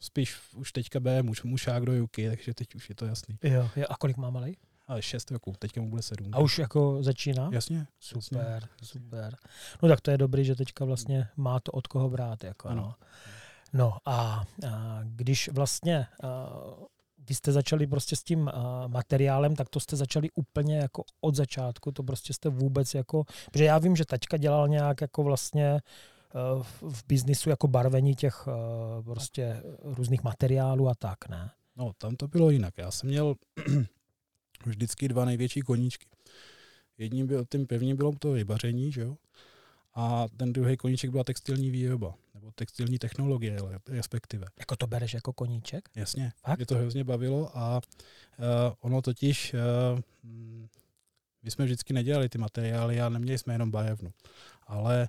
spíš 0.00 0.36
už 0.54 0.72
teďka 0.72 1.00
bude 1.00 1.22
muž, 1.22 1.42
mušák 1.42 1.84
do 1.84 1.92
juky, 1.92 2.28
takže 2.28 2.54
teď 2.54 2.74
už 2.74 2.88
je 2.88 2.94
to 2.94 3.06
jasný. 3.06 3.38
Jo, 3.42 3.70
jo. 3.76 3.84
A 3.88 3.96
kolik 3.96 4.16
má 4.16 4.30
malý? 4.30 4.56
Ale 4.86 5.02
šest 5.02 5.30
roků, 5.30 5.54
teďka 5.58 5.80
mu 5.80 5.90
bude 5.90 6.02
sedm. 6.02 6.30
A 6.32 6.38
už 6.38 6.58
jako 6.58 7.02
začíná? 7.02 7.50
Jasně. 7.52 7.86
Super, 8.00 8.68
jasně. 8.80 9.00
super. 9.00 9.36
No 9.82 9.88
tak 9.88 10.00
to 10.00 10.10
je 10.10 10.18
dobrý, 10.18 10.44
že 10.44 10.54
teďka 10.56 10.84
vlastně 10.84 11.28
má 11.36 11.60
to 11.60 11.72
od 11.72 11.86
koho 11.86 12.10
brát. 12.10 12.44
Jako, 12.44 12.68
Ano. 12.68 12.82
no. 12.82 12.94
no 13.72 13.96
a, 14.06 14.44
a 14.68 15.00
když 15.04 15.48
vlastně 15.48 16.06
a, 16.22 16.50
vy 17.28 17.34
jste 17.34 17.52
začali 17.52 17.86
prostě 17.86 18.16
s 18.16 18.22
tím 18.22 18.48
a, 18.48 18.86
materiálem, 18.86 19.56
tak 19.56 19.68
to 19.68 19.80
jste 19.80 19.96
začali 19.96 20.28
úplně 20.34 20.76
jako 20.78 21.04
od 21.20 21.34
začátku, 21.34 21.92
to 21.92 22.02
prostě 22.02 22.32
jste 22.32 22.48
vůbec 22.48 22.94
jako, 22.94 23.24
protože 23.52 23.64
já 23.64 23.78
vím, 23.78 23.96
že 23.96 24.04
taťka 24.04 24.36
dělal 24.36 24.68
nějak 24.68 25.00
jako 25.00 25.22
vlastně 25.22 25.74
a, 25.74 25.78
v- 26.62 26.82
v 26.82 27.04
biznisu 27.08 27.50
jako 27.50 27.68
barvení 27.68 28.14
těch 28.14 28.48
a, 28.48 28.52
prostě 29.02 29.62
různých 29.82 30.22
materiálů 30.22 30.88
a 30.88 30.94
tak, 30.94 31.28
ne? 31.28 31.50
No, 31.76 31.92
tam 31.98 32.16
to 32.16 32.28
bylo 32.28 32.50
jinak. 32.50 32.74
Já 32.78 32.90
jsem 32.90 33.08
měl 33.08 33.34
vždycky 34.66 35.08
dva 35.08 35.24
největší 35.24 35.60
koníčky. 35.60 36.06
Jedním 36.98 37.26
byl, 37.26 37.44
tím 37.52 37.66
prvním 37.66 37.96
bylo 37.96 38.12
to 38.18 38.34
rybaření, 38.34 38.92
že 38.92 39.00
jo? 39.00 39.16
A 39.94 40.26
ten 40.36 40.52
druhý 40.52 40.76
koníček 40.76 41.10
byla 41.10 41.24
textilní 41.24 41.70
výroba, 41.70 42.14
nebo 42.34 42.50
textilní 42.54 42.98
technologie, 42.98 43.58
respektive. 43.88 44.46
Jako 44.58 44.76
to 44.76 44.86
bereš 44.86 45.14
jako 45.14 45.32
koníček? 45.32 45.88
Jasně, 45.94 46.32
Fakt? 46.44 46.58
mě 46.58 46.66
to 46.66 46.74
hrozně 46.74 47.04
bavilo 47.04 47.58
a 47.58 47.80
uh, 48.38 48.44
ono 48.80 49.02
totiž, 49.02 49.54
uh, 49.94 50.00
my 51.42 51.50
jsme 51.50 51.64
vždycky 51.64 51.92
nedělali 51.92 52.28
ty 52.28 52.38
materiály 52.38 53.00
a 53.00 53.08
neměli 53.08 53.38
jsme 53.38 53.54
jenom 53.54 53.70
barevnu, 53.70 54.10
ale 54.66 55.08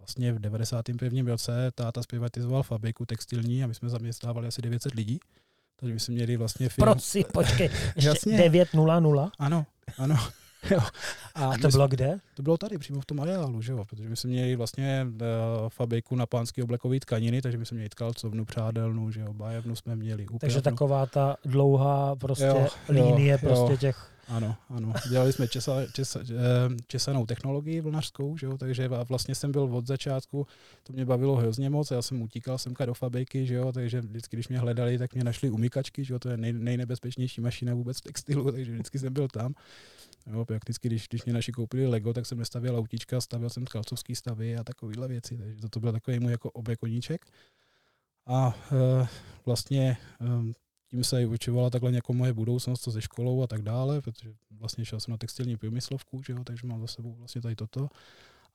vlastně 0.00 0.32
v 0.32 0.38
91. 0.38 1.30
roce 1.32 1.70
táta 1.74 2.02
zprivatizoval 2.02 2.62
fabriku 2.62 3.06
textilní 3.06 3.64
a 3.64 3.66
my 3.66 3.74
jsme 3.74 3.88
zaměstnávali 3.88 4.48
asi 4.48 4.62
900 4.62 4.94
lidí, 4.94 5.20
takže 5.76 5.94
my 5.94 6.00
jsme 6.00 6.14
měli 6.14 6.36
vlastně 6.36 6.68
firmu. 6.68 6.92
Prosím, 6.92 7.24
počkej, 7.32 7.70
Jasně. 7.96 8.38
9.00. 8.50 9.30
Ano, 9.38 9.66
ano. 9.98 10.16
Jo. 10.70 10.80
A 11.34 11.50
my 11.50 11.54
to 11.54 11.60
jsme- 11.60 11.70
bylo 11.70 11.88
kde? 11.88 12.18
to 12.34 12.42
bylo 12.42 12.56
tady, 12.56 12.78
přímo 12.78 13.00
v 13.00 13.06
tom 13.06 13.20
areálu, 13.20 13.62
že 13.62 13.72
jo? 13.72 13.84
protože 13.84 14.08
my 14.08 14.16
jsme 14.16 14.30
měli 14.30 14.56
vlastně 14.56 15.06
uh, 15.10 15.68
fabriku 15.68 16.16
na 16.16 16.26
pánský 16.26 16.62
oblekový 16.62 17.00
tkaniny, 17.00 17.42
takže 17.42 17.58
my 17.58 17.66
jsme 17.66 17.74
měli 17.74 17.88
tkalcovnu, 17.88 18.44
přádelnu, 18.44 19.10
že 19.10 19.20
jo, 19.20 19.32
bájevnu 19.32 19.76
jsme 19.76 19.96
měli, 19.96 20.26
Takže 20.40 20.58
úpravnu. 20.58 20.76
taková 20.76 21.06
ta 21.06 21.36
dlouhá 21.44 22.16
prostě 22.16 22.44
Jo, 22.44 22.66
jo, 22.92 23.06
línie 23.08 23.32
jo. 23.42 23.48
prostě 23.48 23.76
těch... 23.76 24.10
Ano, 24.28 24.56
ano. 24.68 24.92
Dělali 25.10 25.32
jsme 25.32 25.48
česa, 25.48 25.86
česa, 25.92 26.20
eh, 26.30 26.34
česanou 26.86 27.26
technologii 27.26 27.80
vlnařskou, 27.80 28.36
že 28.36 28.46
jo? 28.46 28.58
takže 28.58 28.88
vlastně 28.88 29.34
jsem 29.34 29.52
byl 29.52 29.62
od 29.62 29.86
začátku, 29.86 30.46
to 30.82 30.92
mě 30.92 31.04
bavilo 31.04 31.36
hrozně 31.36 31.70
moc, 31.70 31.90
já 31.90 32.02
jsem 32.02 32.22
utíkal 32.22 32.58
semka 32.58 32.86
do 32.86 32.94
fabriky, 32.94 33.46
že 33.46 33.54
jo? 33.54 33.72
takže 33.72 34.00
vždycky, 34.00 34.36
když 34.36 34.48
mě 34.48 34.58
hledali, 34.58 34.98
tak 34.98 35.14
mě 35.14 35.24
našli 35.24 35.50
umykačky, 35.50 36.04
že 36.04 36.14
jo? 36.14 36.18
to 36.18 36.28
je 36.28 36.36
nej, 36.36 36.52
nejnebezpečnější 36.52 37.40
mašina 37.40 37.74
vůbec 37.74 37.98
v 37.98 38.00
textilu, 38.00 38.52
takže 38.52 38.72
vždycky 38.72 38.98
jsem 38.98 39.12
byl 39.12 39.28
tam. 39.28 39.54
Jo, 40.26 40.44
prakticky, 40.44 40.88
když, 40.88 41.08
když 41.08 41.24
mě 41.24 41.34
naši 41.34 41.52
koupili 41.52 41.86
Lego, 41.86 42.12
tak 42.12 42.26
jsem 42.26 42.38
nestavěl 42.38 42.76
autíčka, 42.76 43.20
stavěl 43.20 43.50
jsem 43.50 43.64
kalcovský 43.64 44.14
stavy 44.14 44.56
a 44.56 44.64
takovéhle 44.64 45.08
věci, 45.08 45.36
takže 45.36 45.60
to, 45.60 45.68
to 45.68 45.80
byl 45.80 45.92
takový 45.92 46.18
můj 46.20 46.30
jako 46.30 46.50
obekoníček. 46.50 47.26
A 48.26 48.56
e, 48.72 49.08
vlastně 49.46 49.96
e, 50.20 50.52
tím 50.90 51.04
se 51.04 51.22
i 51.22 51.26
učovala 51.26 51.70
takhle 51.70 51.92
jako 51.92 52.12
moje 52.12 52.32
budoucnost 52.32 52.88
ze 52.88 53.02
školou 53.02 53.42
a 53.42 53.46
tak 53.46 53.62
dále, 53.62 54.00
protože 54.00 54.32
vlastně 54.50 54.84
šel 54.84 55.00
jsem 55.00 55.12
na 55.12 55.18
textilní 55.18 55.56
průmyslovku, 55.56 56.22
že 56.22 56.32
jo, 56.32 56.44
takže 56.44 56.66
mám 56.66 56.80
za 56.80 56.86
sebou 56.86 57.14
vlastně 57.14 57.40
tady 57.40 57.56
toto. 57.56 57.88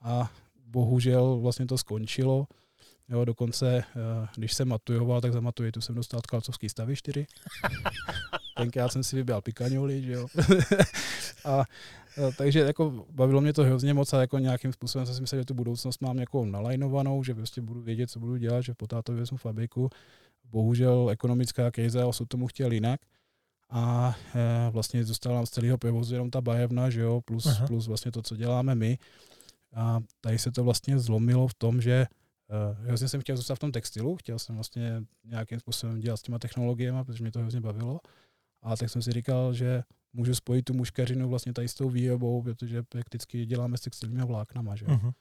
A 0.01 0.31
bohužel 0.67 1.39
vlastně 1.39 1.65
to 1.65 1.77
skončilo. 1.77 2.47
Jo, 3.09 3.25
dokonce, 3.25 3.77
eh, 3.77 4.27
když 4.35 4.53
jsem 4.53 4.67
matujoval, 4.67 5.21
tak 5.21 5.33
za 5.33 5.39
maturitu 5.39 5.81
jsem 5.81 5.95
dostal 5.95 6.21
kalcovský 6.21 6.69
stavy 6.69 6.95
4. 6.95 7.27
Tenkrát 8.57 8.91
jsem 8.91 9.03
si 9.03 9.15
vybral 9.15 9.41
pikaňoli, 9.41 10.01
že 10.01 10.11
jo. 10.11 10.27
a, 11.45 11.51
a, 11.51 11.65
takže 12.37 12.59
jako 12.59 13.05
bavilo 13.11 13.41
mě 13.41 13.53
to 13.53 13.63
hrozně 13.63 13.93
moc 13.93 14.13
a 14.13 14.21
jako 14.21 14.39
nějakým 14.39 14.73
způsobem 14.73 15.05
jsem 15.05 15.15
si 15.15 15.21
myslel, 15.21 15.41
že 15.41 15.45
tu 15.45 15.53
budoucnost 15.53 16.01
mám 16.01 16.17
jako 16.17 16.45
nalajnovanou, 16.45 17.23
že 17.23 17.35
prostě 17.35 17.61
budu 17.61 17.81
vědět, 17.81 18.11
co 18.11 18.19
budu 18.19 18.37
dělat, 18.37 18.61
že 18.61 18.73
po 18.73 18.87
tátovi 18.87 19.19
vezmu 19.19 19.37
fabriku. 19.37 19.89
Bohužel 20.49 21.09
ekonomická 21.09 21.71
krize 21.71 22.01
a 22.01 22.07
osud 22.07 22.25
tomu 22.25 22.47
chtěl 22.47 22.71
jinak. 22.71 22.99
a 23.69 24.15
e, 24.35 24.69
vlastně 24.71 25.03
zůstala 25.03 25.35
nám 25.35 25.45
z 25.45 25.49
celého 25.49 25.77
pivozu 25.77 26.13
jenom 26.13 26.31
ta 26.31 26.41
bajevna, 26.41 26.89
že 26.89 27.01
jo, 27.01 27.21
plus, 27.21 27.61
plus 27.67 27.87
vlastně 27.87 28.11
to, 28.11 28.21
co 28.21 28.35
děláme 28.35 28.75
my. 28.75 28.97
A 29.75 29.99
tady 30.21 30.39
se 30.39 30.51
to 30.51 30.63
vlastně 30.63 30.99
zlomilo 30.99 31.47
v 31.47 31.53
tom, 31.53 31.81
že 31.81 32.05
uh, 32.49 32.85
hrozně 32.87 33.07
jsem 33.07 33.21
chtěl 33.21 33.37
zůstat 33.37 33.55
v 33.55 33.59
tom 33.59 33.71
textilu, 33.71 34.15
chtěl 34.15 34.39
jsem 34.39 34.55
vlastně 34.55 35.03
nějakým 35.23 35.59
způsobem 35.59 35.99
dělat 35.99 36.17
s 36.17 36.21
těma 36.21 36.39
technologiemi, 36.39 37.03
protože 37.05 37.23
mě 37.23 37.31
to 37.31 37.39
hrozně 37.39 37.61
bavilo. 37.61 37.99
A 38.61 38.77
tak 38.77 38.89
jsem 38.89 39.01
si 39.01 39.11
říkal, 39.11 39.53
že 39.53 39.83
můžu 40.13 40.35
spojit 40.35 40.63
tu 40.63 40.73
muškařinu 40.73 41.29
vlastně 41.29 41.53
tady 41.53 41.67
s 41.67 41.73
tou 41.73 41.89
výrobou, 41.89 42.41
protože 42.41 42.83
prakticky 42.83 43.45
děláme 43.45 43.77
s 43.77 43.81
textilními 43.81 44.25
vláknama, 44.25 44.75
že 44.75 44.85
uh-huh. 44.85 45.13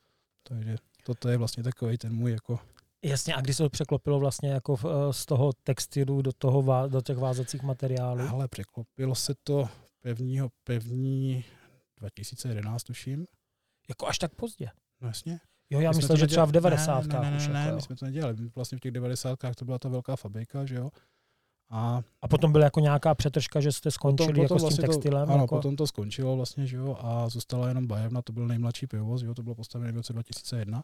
Takže 0.43 0.77
toto 1.05 1.29
je 1.29 1.37
vlastně 1.37 1.63
takový 1.63 1.99
ten 1.99 2.15
můj 2.15 2.33
jako 2.33 2.59
Jasně, 3.05 3.35
a 3.35 3.41
když 3.41 3.57
se 3.57 3.63
to 3.63 3.71
překlopilo 3.71 4.21
vlastně 4.21 4.51
jako 4.51 4.77
eh, 4.85 5.13
z 5.13 5.27
toho 5.27 5.53
textilu 5.63 6.23
do, 6.23 6.33
toho, 6.33 6.89
do 6.89 7.01
těch 7.01 7.19
vázacích 7.19 7.63
materiálů? 7.63 8.21
Ale 8.21 8.49
překlopilo 8.49 9.15
se 9.15 9.35
to 9.43 9.69
pevního, 10.01 10.51
pevní 10.65 11.45
2011, 11.99 12.83
tuším. 12.83 13.27
Jako 13.89 14.07
až 14.07 14.19
tak 14.19 14.35
pozdě? 14.35 14.69
No 15.01 15.09
jasně. 15.09 15.41
Jo, 15.71 15.81
já 15.81 15.93
myslím, 15.93 16.17
že 16.17 16.27
třeba 16.27 16.47
v 16.47 16.53
90. 16.53 17.07
Ne, 17.07 17.15
ne, 17.15 17.31
ne, 17.31 17.39
ne, 17.39 17.49
ne, 17.49 17.61
jako, 17.61 17.77
my 17.77 17.83
jsme 17.83 17.97
to 17.97 18.05
nedělali. 18.05 18.35
Vlastně 18.55 18.79
v 18.79 18.81
těch 18.81 18.93
90. 18.93 19.39
to 19.57 19.65
byla 19.65 19.79
ta 19.79 19.89
velká 19.89 20.17
fabrika, 20.17 20.65
že 20.65 20.75
jo. 20.75 20.91
A, 21.71 22.03
a 22.23 22.29
potom 22.29 22.53
byla 22.53 22.65
jako 22.65 22.81
nějaká 22.81 23.15
přetržka, 23.15 23.61
že 23.61 23.73
jste 23.73 23.91
skončili 23.91 24.33
potom, 24.33 24.43
potom 24.49 24.55
jako 24.57 24.63
vlastně 24.63 24.77
s 24.77 24.79
tím 24.79 24.87
textilem? 24.87 25.27
To, 25.27 25.33
ano, 25.33 25.43
jako... 25.43 25.55
potom 25.57 25.77
to 25.77 25.87
skončilo 25.87 26.37
vlastně, 26.37 26.67
že 26.67 26.77
jo, 26.77 26.97
a 27.01 27.29
zůstala 27.29 27.69
jenom 27.69 27.87
Bajevna, 27.87 28.23
to 28.23 28.33
byl 28.33 28.47
nejmladší 28.47 28.87
pivovoz, 28.87 29.23
jo, 29.23 29.35
to 29.35 29.43
bylo 29.43 29.55
postavené 29.55 29.93
v 29.93 29.97
roce 29.97 30.13
2001. 30.13 30.83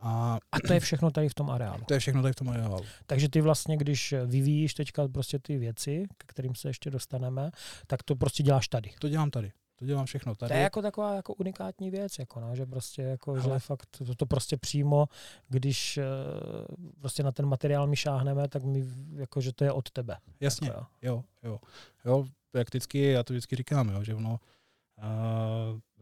A, 0.00 0.38
a 0.52 0.60
to 0.66 0.72
je 0.72 0.80
všechno 0.80 1.10
tady 1.10 1.28
v 1.28 1.34
tom 1.34 1.50
areálu. 1.50 1.84
To 1.86 1.94
je 1.94 2.00
všechno 2.00 2.22
tady 2.22 2.32
v 2.32 2.36
tom 2.36 2.48
areálu. 2.48 2.84
Takže 3.06 3.28
ty 3.28 3.40
vlastně, 3.40 3.76
když 3.76 4.14
vyvíjíš 4.26 4.74
teďka 4.74 5.08
prostě 5.08 5.38
ty 5.38 5.58
věci, 5.58 6.06
k 6.18 6.24
kterým 6.26 6.54
se 6.54 6.68
ještě 6.68 6.90
dostaneme, 6.90 7.50
tak 7.86 8.02
to 8.02 8.16
prostě 8.16 8.42
děláš 8.42 8.68
tady. 8.68 8.90
To 8.98 9.08
dělám 9.08 9.30
tady. 9.30 9.52
To 9.78 9.86
dělám 9.86 10.06
všechno 10.06 10.34
tady. 10.34 10.48
To 10.48 10.54
je 10.54 10.62
jako 10.62 10.82
taková 10.82 11.14
jako 11.14 11.34
unikátní 11.34 11.90
věc, 11.90 12.18
jako 12.18 12.40
no, 12.40 12.56
že 12.56 12.66
prostě 12.66 13.02
jako, 13.02 13.30
Ale... 13.30 13.42
že 13.42 13.58
fakt 13.58 13.86
to, 13.98 14.14
to, 14.14 14.26
prostě 14.26 14.56
přímo, 14.56 15.06
když 15.48 15.98
uh, 15.98 16.88
prostě 17.00 17.22
na 17.22 17.32
ten 17.32 17.46
materiál 17.46 17.86
my 17.86 17.96
šáhneme, 17.96 18.48
tak 18.48 18.64
my, 18.64 18.84
jako, 19.14 19.40
že 19.40 19.52
to 19.52 19.64
je 19.64 19.72
od 19.72 19.90
tebe. 19.90 20.16
Jasně, 20.40 20.68
jako, 20.68 20.86
jo. 21.02 21.24
jo, 21.42 21.50
jo. 21.50 21.58
Jo, 22.04 22.26
prakticky, 22.50 23.02
já 23.02 23.22
to 23.22 23.32
vždycky 23.32 23.56
říkám, 23.56 23.88
jo, 23.88 24.04
že 24.04 24.14
ono, 24.14 24.40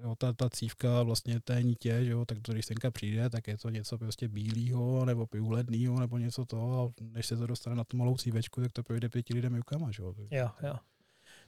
jo, 0.03 0.15
ta, 0.19 0.33
ta 0.33 0.50
cívka 0.50 1.03
vlastně 1.03 1.41
té 1.41 1.62
nitě, 1.62 2.05
že 2.05 2.11
jo, 2.11 2.25
tak 2.25 2.38
to, 2.43 2.53
když 2.53 2.67
senka 2.67 2.91
přijde, 2.91 3.31
tak 3.31 3.49
je 3.49 3.59
to 3.59 3.71
něco 3.71 3.99
prostě 3.99 4.29
bílého 4.29 5.05
nebo 5.05 5.26
piuledného 5.26 6.00
nebo 6.00 6.19
něco 6.19 6.45
toho 6.45 6.85
a 6.85 6.93
než 7.03 7.26
se 7.26 7.37
to 7.37 7.47
dostane 7.47 7.76
na 7.76 7.85
tu 7.85 7.97
malou 7.97 8.17
cívečku, 8.17 8.61
tak 8.61 8.73
to 8.73 8.83
projde 8.83 9.09
pěti 9.09 9.35
lidem 9.35 9.55
rukama, 9.55 9.91
že 9.91 10.03
jo. 10.03 10.15
Jo, 10.31 10.50
jo. 10.62 10.76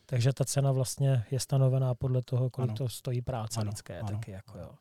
Takže 0.06 0.32
ta 0.32 0.44
cena 0.44 0.72
vlastně 0.72 1.24
je 1.30 1.40
stanovená 1.40 1.94
podle 1.94 2.22
toho, 2.22 2.50
kolik 2.50 2.70
ano. 2.70 2.76
to 2.76 2.88
stojí 2.88 3.22
práce 3.22 3.60
ano, 3.60 3.70
lidské 3.70 3.98
ano, 3.98 4.08
taky. 4.08 4.30
Jako 4.30 4.58
jo. 4.58 4.74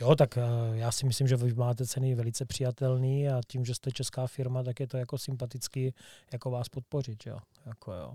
Jo, 0.00 0.14
tak 0.14 0.38
eh, 0.38 0.42
já 0.72 0.92
si 0.92 1.06
myslím, 1.06 1.28
že 1.28 1.36
vy 1.36 1.54
máte 1.54 1.86
ceny 1.86 2.14
velice 2.14 2.44
přijatelný 2.44 3.28
a 3.28 3.40
tím, 3.46 3.64
že 3.64 3.74
jste 3.74 3.92
česká 3.92 4.26
firma, 4.26 4.62
tak 4.62 4.80
je 4.80 4.86
to 4.86 4.96
jako 4.96 5.18
sympatický 5.18 5.94
jako 6.32 6.50
vás 6.50 6.68
podpořit. 6.68 7.26
Jo. 7.26 7.38
Jako 7.66 7.92
jo. 7.92 8.14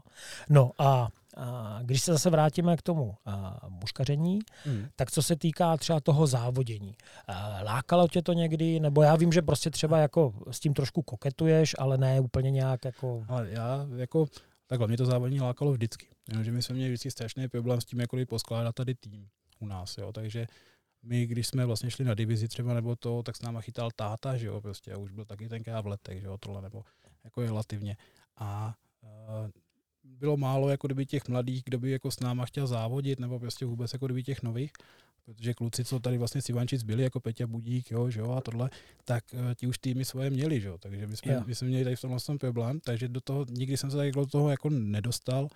No 0.49 0.71
a, 0.77 1.09
a 1.37 1.79
když 1.81 2.01
se 2.01 2.11
zase 2.11 2.29
vrátíme 2.29 2.77
k 2.77 2.81
tomu 2.81 3.15
a, 3.25 3.59
muškaření, 3.69 4.39
hmm. 4.65 4.87
tak 4.95 5.11
co 5.11 5.21
se 5.21 5.35
týká 5.35 5.77
třeba 5.77 5.99
toho 5.99 6.27
závodění, 6.27 6.95
a, 7.27 7.63
lákalo 7.63 8.07
tě 8.07 8.21
to 8.21 8.33
někdy, 8.33 8.79
nebo 8.79 9.01
já 9.01 9.15
vím, 9.15 9.31
že 9.31 9.41
prostě 9.41 9.69
třeba 9.69 9.97
jako 9.97 10.33
s 10.51 10.59
tím 10.59 10.73
trošku 10.73 11.01
koketuješ, 11.01 11.75
ale 11.79 11.97
ne 11.97 12.19
úplně 12.19 12.51
nějak 12.51 12.85
jako... 12.85 13.25
Ale 13.27 13.49
já 13.49 13.87
jako 13.95 14.25
Takhle, 14.67 14.87
mě 14.87 14.97
to 14.97 15.05
závodní 15.05 15.41
lákalo 15.41 15.71
vždycky. 15.71 16.07
Jenomže 16.29 16.51
my 16.51 16.61
jsme 16.61 16.75
měli 16.75 16.89
vždycky 16.89 17.11
strašný 17.11 17.47
problém 17.47 17.81
s 17.81 17.85
tím, 17.85 17.99
jakkoliv 17.99 18.27
poskládat 18.27 18.75
tady 18.75 18.95
tým 18.95 19.27
u 19.59 19.65
nás. 19.65 19.97
Jo. 19.97 20.11
Takže 20.11 20.47
my, 21.05 21.27
když 21.27 21.47
jsme 21.47 21.65
vlastně 21.65 21.91
šli 21.91 22.05
na 22.05 22.13
divizi 22.13 22.47
třeba 22.47 22.73
nebo 22.73 22.95
to, 22.95 23.23
tak 23.23 23.35
s 23.35 23.41
náma 23.41 23.61
chytal 23.61 23.89
táta, 23.95 24.37
že 24.37 24.47
jo, 24.47 24.61
prostě, 24.61 24.93
a 24.93 24.97
už 24.97 25.11
byl 25.11 25.25
taky 25.25 25.49
tenkrát 25.49 25.81
v 25.81 25.87
letech, 25.87 26.21
že 26.21 26.27
jo, 26.27 26.37
tohle, 26.37 26.61
nebo 26.61 26.83
jako 27.23 27.41
relativně. 27.41 27.97
A 28.37 28.75
uh, 29.01 29.49
bylo 30.03 30.37
málo 30.37 30.69
jako 30.69 30.87
kdyby 30.87 31.05
těch 31.05 31.27
mladých, 31.27 31.63
kdo 31.63 31.79
by 31.79 31.91
jako 31.91 32.11
s 32.11 32.19
náma 32.19 32.45
chtěl 32.45 32.67
závodit, 32.67 33.19
nebo 33.19 33.39
prostě 33.39 33.65
vůbec 33.65 33.93
jako 33.93 34.05
kdyby 34.05 34.23
těch 34.23 34.43
nových 34.43 34.71
protože 35.25 35.53
kluci, 35.53 35.85
co 35.85 35.99
tady 35.99 36.17
vlastně 36.17 36.41
z 36.41 36.49
Ivančic 36.49 36.83
byli, 36.83 37.03
jako 37.03 37.19
Peťa 37.19 37.47
Budík, 37.47 37.91
jo, 37.91 38.09
že 38.09 38.19
jo, 38.19 38.31
a 38.31 38.41
tohle, 38.41 38.69
tak 39.05 39.23
uh, 39.33 39.53
ti 39.55 39.67
už 39.67 39.77
týmy 39.77 40.05
svoje 40.05 40.29
měli, 40.29 40.61
že 40.61 40.67
jo, 40.67 40.77
takže 40.77 41.07
my 41.07 41.17
jsme, 41.17 41.31
yeah. 41.31 41.47
my 41.47 41.55
jsme 41.55 41.67
měli 41.67 41.83
tady 41.83 41.95
v 41.95 42.01
tomhle 42.01 42.19
tom 42.19 42.37
problém, 42.37 42.79
takže 42.79 43.07
do 43.07 43.21
toho, 43.21 43.45
nikdy 43.49 43.77
jsem 43.77 43.91
se 43.91 43.97
tady 43.97 44.11
do 44.11 44.25
toho 44.25 44.49
jako 44.49 44.69
nedostal 44.69 45.47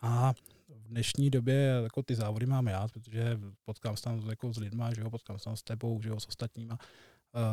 a 0.00 0.34
v 0.68 0.88
dnešní 0.88 1.30
době 1.30 1.80
jako 1.82 2.02
ty 2.02 2.14
závody 2.14 2.46
mám 2.46 2.66
já, 2.66 2.88
protože 2.88 3.40
potkám 3.64 3.96
se 3.96 4.02
tam 4.02 4.28
jako 4.30 4.52
s 4.52 4.58
lidma, 4.58 4.94
že 4.94 5.00
jo, 5.00 5.10
potkám 5.10 5.38
se 5.38 5.44
tam 5.44 5.56
s 5.56 5.62
tebou, 5.62 6.02
že 6.02 6.08
jo, 6.08 6.20
s 6.20 6.28
ostatníma, 6.28 6.78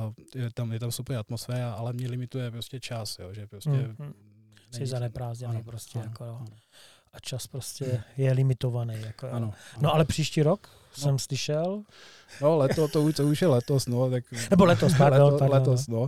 uh, 0.05 0.13
je, 0.35 0.49
tam, 0.53 0.71
je 0.71 0.79
tam 0.79 0.91
super 0.91 1.17
atmosféra, 1.17 1.73
ale 1.73 1.93
mě 1.93 2.09
limituje 2.09 2.51
prostě 2.51 2.79
čas, 2.79 3.19
jo, 3.19 3.33
že 3.33 3.47
prostě... 3.47 3.69
Mm-hmm. 3.69 4.13
Jsi 4.71 4.85
zaneprázdněný 4.85 5.63
prostě, 5.63 5.99
ano, 5.99 6.07
jako. 6.09 6.23
Ano 6.23 6.45
a 7.15 7.19
čas 7.19 7.47
prostě 7.47 8.03
je 8.17 8.33
limitovaný. 8.33 9.01
Jako, 9.01 9.27
ano, 9.27 9.35
ano. 9.35 9.53
No 9.81 9.93
ale 9.93 10.05
příští 10.05 10.43
rok 10.43 10.69
no. 10.97 11.03
jsem 11.03 11.19
slyšel. 11.19 11.83
No 12.41 12.57
leto, 12.57 12.87
to, 12.87 13.01
už, 13.01 13.15
to 13.15 13.27
už 13.27 13.41
je 13.41 13.47
letos, 13.47 13.87
no. 13.87 14.11
Tak, 14.11 14.23
Nebo 14.49 14.65
letos, 14.65 14.93
pardon, 14.97 15.25
leto, 15.25 15.37
pardon. 15.37 15.57
Letos, 15.59 15.87
no. 15.87 16.07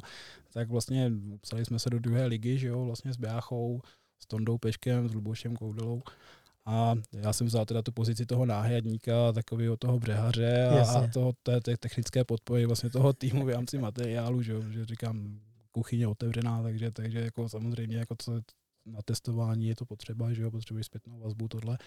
Tak 0.54 0.70
vlastně 0.70 1.12
psali 1.42 1.66
jsme 1.66 1.80
se 1.80 1.90
do 1.90 2.00
druhé 2.00 2.26
ligy, 2.26 2.58
že 2.58 2.68
jo, 2.68 2.86
vlastně 2.86 3.14
s 3.14 3.18
Báchou, 3.18 3.82
s 4.20 4.26
Tondou 4.26 4.58
Peškem, 4.58 5.10
s 5.10 5.14
Lubošem 5.14 5.56
Koudelou. 5.56 6.02
A 6.70 6.96
já 7.14 7.34
jsem 7.34 7.48
vzal 7.48 7.66
teda 7.66 7.82
tu 7.82 7.92
pozici 7.92 8.26
toho 8.26 8.46
náhradníka, 8.46 9.32
takového 9.32 9.78
toho 9.78 10.00
břehaře 10.00 10.68
a, 10.68 11.00
a 11.00 11.08
toho 11.08 11.34
té, 11.44 11.62
té 11.62 11.78
technické 11.78 12.24
podpory 12.24 12.66
vlastně 12.66 12.90
toho 12.90 13.14
týmu 13.14 13.46
v 13.46 13.50
rámci 13.50 13.78
materiálu, 13.78 14.42
že, 14.42 14.54
že 14.72 14.86
říkám, 14.86 15.40
kuchyně 15.72 16.08
otevřená, 16.08 16.64
takže, 16.64 16.92
takže 16.92 17.20
jako 17.20 17.50
samozřejmě 17.50 17.98
jako 17.98 18.16
co, 18.18 18.42
na 18.86 19.02
testování 19.02 19.68
je 19.68 19.76
to 19.76 19.86
potřeba, 19.86 20.34
že 20.34 20.42
jo, 20.42 20.52
potřebuješ 20.52 20.86
zpětnou 20.86 21.20
vazbu, 21.20 21.48
tohle. 21.48 21.78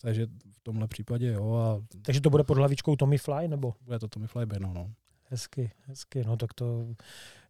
Takže 0.00 0.26
v 0.26 0.60
tomhle 0.62 0.88
případě 0.88 1.32
jo. 1.32 1.54
A 1.54 1.82
Takže 2.02 2.20
to 2.20 2.30
bude 2.30 2.44
pod 2.44 2.56
hlavičkou 2.56 2.96
Tommy 2.96 3.18
Fly, 3.18 3.48
nebo? 3.48 3.74
Bude 3.84 3.98
to 3.98 4.08
Tommy 4.08 4.26
Fly 4.26 4.46
Beno, 4.46 4.74
no. 4.74 4.92
Hezky, 5.30 5.70
hezky. 5.86 6.24
No 6.24 6.36
tak 6.36 6.54
to 6.54 6.86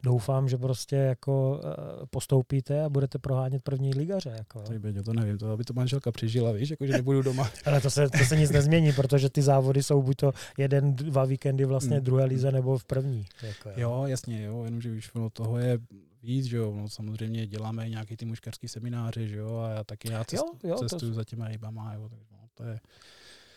doufám, 0.02 0.48
že 0.48 0.56
prostě 0.56 0.96
jako 0.96 1.60
eh, 1.64 2.06
postoupíte 2.10 2.84
a 2.84 2.88
budete 2.88 3.18
prohánět 3.18 3.62
první 3.62 3.94
ligaře. 3.94 4.34
Jako. 4.38 4.60
Tady 4.60 4.78
Beďo, 4.78 5.02
to 5.02 5.12
nevím, 5.12 5.38
to 5.38 5.52
aby 5.52 5.64
to 5.64 5.72
manželka 5.72 6.12
přežila, 6.12 6.52
víš, 6.52 6.70
jako 6.70 6.86
že 6.86 6.92
nebudu 6.92 7.22
doma. 7.22 7.50
Ale 7.64 7.80
to 7.80 7.90
se, 7.90 8.10
to 8.10 8.18
se 8.18 8.36
nic 8.36 8.50
nezmění, 8.50 8.92
protože 8.92 9.30
ty 9.30 9.42
závody 9.42 9.82
jsou 9.82 10.02
buď 10.02 10.16
to 10.16 10.32
jeden, 10.58 10.94
dva 10.94 11.24
víkendy 11.24 11.64
vlastně 11.64 11.96
hmm. 11.96 12.04
druhé 12.04 12.24
lize 12.24 12.52
nebo 12.52 12.78
v 12.78 12.84
první. 12.84 13.26
Jako, 13.42 13.68
jo. 13.68 13.74
jo, 13.76 14.04
jasně, 14.06 14.42
jo, 14.42 14.64
jenomže 14.64 14.92
už 14.92 15.10
toho 15.32 15.58
je 15.58 15.78
víc, 16.22 16.46
že 16.46 16.56
jo, 16.56 16.74
no, 16.76 16.88
samozřejmě 16.88 17.46
děláme 17.46 17.88
nějaký 17.88 18.16
ty 18.16 18.24
muškarský 18.24 18.68
semináře, 18.68 19.26
že 19.26 19.36
jo, 19.36 19.58
a 19.58 19.68
já 19.70 19.84
taky 19.84 20.12
já 20.12 20.24
cestu, 20.24 20.58
jo, 20.62 20.70
jo, 20.70 20.78
cestuju 20.78 21.12
to... 21.12 21.14
za 21.14 21.24
těma 21.24 21.48
rybama, 21.48 21.94
jo, 21.94 22.08
takže 22.08 22.26
no, 22.32 22.38
to 22.54 22.64
je... 22.64 22.80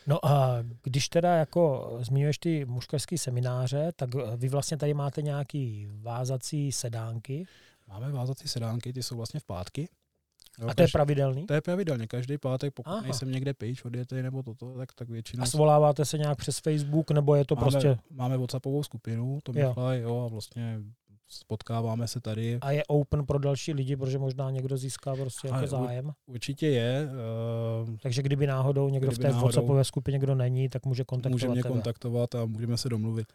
No 0.08 0.26
a 0.26 0.58
když 0.84 1.10
teda 1.10 1.36
jako 1.36 1.92
zmiňuješ 2.02 2.38
ty 2.38 2.66
muškarské 2.66 3.18
semináře, 3.18 3.92
tak 3.96 4.10
vy 4.36 4.50
vlastně 4.50 4.78
tady 4.78 4.94
máte 4.94 5.22
nějaký 5.22 5.88
vázací 6.02 6.72
sedánky. 6.72 7.46
Máme 7.88 8.12
vázací 8.12 8.48
sedánky, 8.48 8.94
ty 8.94 9.04
jsou 9.04 9.18
vlastně 9.18 9.40
v 9.40 9.44
pátky. 9.44 9.90
Jo, 10.60 10.68
a 10.68 10.74
to 10.74 10.82
je 10.82 10.88
pravidelný? 10.92 11.46
To 11.46 11.54
je 11.54 11.62
pravidelně, 11.62 12.08
každý 12.08 12.38
pátek, 12.38 12.74
pokud 12.74 12.90
Aha. 12.90 13.02
nejsem 13.02 13.32
někde 13.32 13.54
pejč, 13.54 13.86
odjetej 13.86 14.24
nebo 14.24 14.44
toto, 14.44 14.78
tak, 14.78 14.94
tak 14.94 15.10
většinou... 15.10 15.44
A 15.44 15.46
svoláváte 15.46 16.06
se 16.06 16.18
nějak 16.18 16.38
přes 16.38 16.60
Facebook, 16.60 17.12
nebo 17.12 17.36
je 17.36 17.46
to 17.46 17.56
máme, 17.56 17.72
prostě... 17.72 17.98
Máme 18.12 18.38
WhatsAppovou 18.38 18.84
skupinu, 18.84 19.40
to 19.44 19.52
jo. 19.56 19.74
Fly, 19.74 20.02
jo, 20.02 20.26
a 20.26 20.28
vlastně 20.28 20.80
potkáváme 21.48 22.08
se 22.08 22.20
tady. 22.20 22.58
A 22.62 22.72
je 22.72 22.84
open 22.88 23.26
pro 23.26 23.40
další 23.40 23.74
lidi, 23.74 23.96
protože 23.96 24.20
možná 24.20 24.52
někdo 24.52 24.78
získá 24.78 25.16
prostě 25.16 25.48
jako 25.48 25.68
zájem? 25.68 26.12
Určitě 26.26 26.68
je. 26.68 27.10
Uh, 27.86 27.96
Takže 28.02 28.22
kdyby 28.22 28.48
náhodou 28.48 28.90
někdo 28.90 29.08
kdyby 29.08 29.16
v 29.16 29.22
té 29.22 29.28
náhodou, 29.28 29.46
WhatsAppové 29.46 29.84
skupině 29.84 30.14
někdo 30.14 30.36
není, 30.36 30.70
tak 30.70 30.86
může 30.86 31.04
kontaktovat 31.04 31.32
Může 31.32 31.48
mě 31.48 31.64
tebe. 31.64 31.74
kontaktovat 31.74 32.36
a 32.36 32.46
můžeme 32.46 32.78
se 32.78 32.90
domluvit. 32.90 33.28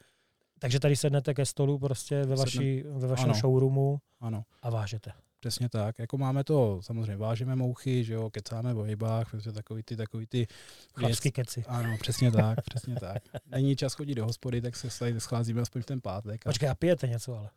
Takže 0.58 0.80
tady 0.80 0.96
sednete 0.96 1.34
ke 1.34 1.46
stolu 1.46 1.78
prostě 1.78 2.22
ve, 2.24 2.36
vaší, 2.36 2.82
ve 2.82 3.08
vašem 3.08 3.24
ano. 3.24 3.34
showroomu 3.34 3.98
ano. 4.20 4.44
a 4.62 4.70
vážete. 4.70 5.12
Přesně 5.40 5.68
tak. 5.68 5.98
Jako 5.98 6.18
máme 6.18 6.44
to, 6.44 6.80
samozřejmě 6.82 7.16
vážíme 7.16 7.56
mouchy, 7.56 8.04
že 8.04 8.14
jo, 8.14 8.30
kecáme 8.30 8.74
o 8.74 8.84
rybách, 8.84 9.30
prostě 9.30 9.52
takový 9.52 9.82
ty, 9.82 9.96
takový 9.96 10.26
ty 10.26 10.46
Chlapský 10.94 11.30
keci. 11.30 11.64
Ano, 11.68 11.96
přesně 12.00 12.32
tak, 12.32 12.60
přesně 12.60 12.94
tak. 12.94 13.22
Není 13.46 13.76
čas 13.76 13.94
chodit 13.94 14.14
do 14.14 14.26
hospody, 14.26 14.60
tak 14.60 14.76
se 14.76 14.98
tady 14.98 15.20
scházíme 15.20 15.62
aspoň 15.62 15.82
v 15.82 15.86
ten 15.86 16.00
pátek. 16.00 16.46
A... 16.46 16.50
Počkej, 16.50 16.68
a 16.68 16.74
pijete 16.74 17.08
něco 17.08 17.38
ale? 17.38 17.50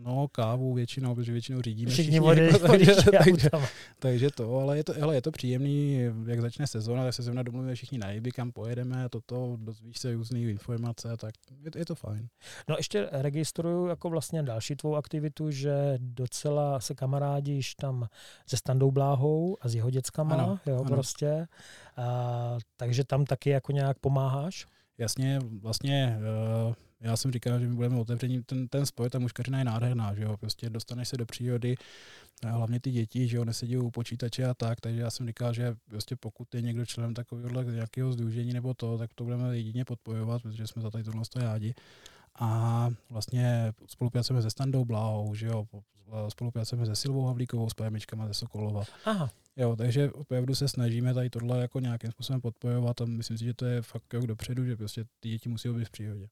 No, 0.00 0.28
kávu 0.28 0.74
většinou, 0.74 1.14
protože 1.14 1.32
většinou 1.32 1.62
řídíme 1.62 1.90
Všichni 1.90 2.20
vody, 2.20 2.46
jako, 2.46 2.58
takže, 2.68 2.94
takže, 2.94 3.24
takže, 3.24 3.50
takže, 3.98 4.30
to, 4.30 4.58
ale 4.58 4.76
je 4.76 4.84
to, 4.84 4.92
hele, 4.92 5.14
je 5.14 5.22
to 5.22 5.30
příjemný, 5.30 6.00
jak 6.26 6.40
začne 6.40 6.66
sezóna, 6.66 7.04
tak 7.04 7.14
se 7.14 7.22
zrovna 7.22 7.42
domluvíme 7.42 7.74
všichni 7.74 7.98
na 7.98 8.10
Jiby, 8.10 8.30
kam 8.30 8.52
pojedeme, 8.52 9.08
toto, 9.08 9.56
dozvíš 9.60 9.98
se 9.98 10.12
různé 10.12 10.40
informace, 10.40 11.16
tak 11.16 11.34
je, 11.64 11.70
je, 11.76 11.84
to 11.84 11.94
fajn. 11.94 12.28
No 12.68 12.76
ještě 12.78 13.08
registruju 13.12 13.86
jako 13.86 14.10
vlastně 14.10 14.42
další 14.42 14.76
tvou 14.76 14.96
aktivitu, 14.96 15.50
že 15.50 15.94
docela 15.98 16.80
se 16.80 16.94
kamarádíš 16.94 17.74
tam 17.74 18.08
se 18.46 18.56
Standou 18.56 18.90
Bláhou 18.90 19.56
a 19.60 19.68
s 19.68 19.74
jeho 19.74 19.90
dětskama, 19.90 20.34
ano, 20.34 20.58
jo, 20.66 20.76
ano. 20.76 20.84
prostě, 20.84 21.46
a, 21.96 22.58
takže 22.76 23.04
tam 23.04 23.24
taky 23.24 23.50
jako 23.50 23.72
nějak 23.72 23.98
pomáháš? 23.98 24.66
Jasně, 24.98 25.38
vlastně 25.60 26.18
uh, 26.66 26.74
já 27.00 27.16
jsem 27.16 27.32
říkal, 27.32 27.60
že 27.60 27.68
my 27.68 27.74
budeme 27.74 27.96
otevření, 27.96 28.42
ten, 28.42 28.68
ten 28.68 28.86
spoj, 28.86 29.10
ta 29.10 29.18
muškařina 29.18 29.58
je 29.58 29.64
nádherná, 29.64 30.14
že 30.14 30.22
jo, 30.22 30.36
prostě 30.36 30.70
dostaneš 30.70 31.08
se 31.08 31.16
do 31.16 31.26
přírody, 31.26 31.76
a 32.46 32.50
hlavně 32.50 32.80
ty 32.80 32.90
děti, 32.90 33.28
že 33.28 33.36
jo, 33.36 33.44
nesedí 33.44 33.76
u 33.76 33.90
počítače 33.90 34.44
a 34.44 34.54
tak, 34.54 34.80
takže 34.80 35.00
já 35.00 35.10
jsem 35.10 35.26
říkal, 35.26 35.54
že 35.54 35.74
prostě 35.88 36.16
pokud 36.16 36.54
je 36.54 36.62
někdo 36.62 36.86
členem 36.86 37.14
takového 37.14 37.62
nějakého 37.62 38.12
združení 38.12 38.52
nebo 38.52 38.74
to, 38.74 38.98
tak 38.98 39.14
to 39.14 39.24
budeme 39.24 39.56
jedině 39.56 39.84
podpojovat, 39.84 40.42
protože 40.42 40.66
jsme 40.66 40.82
za 40.82 40.90
tady 40.90 41.04
tohle 41.04 41.22
rádi. 41.36 41.74
A 42.40 42.90
vlastně 43.10 43.72
spolupracujeme 43.86 44.42
se 44.42 44.50
Standou 44.50 44.84
Bláhou, 44.84 45.34
že 45.34 45.46
jo, 45.46 45.64
spolupracujeme 46.28 46.86
se 46.86 46.96
Silvou 46.96 47.26
Havlíkovou, 47.26 47.70
s 47.70 47.74
PMIčkama 47.74 48.26
ze 48.26 48.34
Sokolova. 48.34 48.84
Aha. 49.04 49.30
Jo, 49.56 49.76
takže 49.76 50.10
opravdu 50.12 50.54
se 50.54 50.68
snažíme 50.68 51.14
tady 51.14 51.30
tohle 51.30 51.60
jako 51.60 51.80
nějakým 51.80 52.10
způsobem 52.10 52.40
podpojovat 52.40 53.00
a 53.00 53.04
myslím 53.04 53.38
si, 53.38 53.44
že 53.44 53.54
to 53.54 53.66
je 53.66 53.82
fakt 53.82 54.02
krok 54.08 54.26
dopředu, 54.26 54.64
že 54.64 54.76
prostě 54.76 55.04
ty 55.20 55.28
děti 55.28 55.48
musí 55.48 55.68
být 55.68 55.84
v 55.84 55.90
přírodě. 55.90 56.28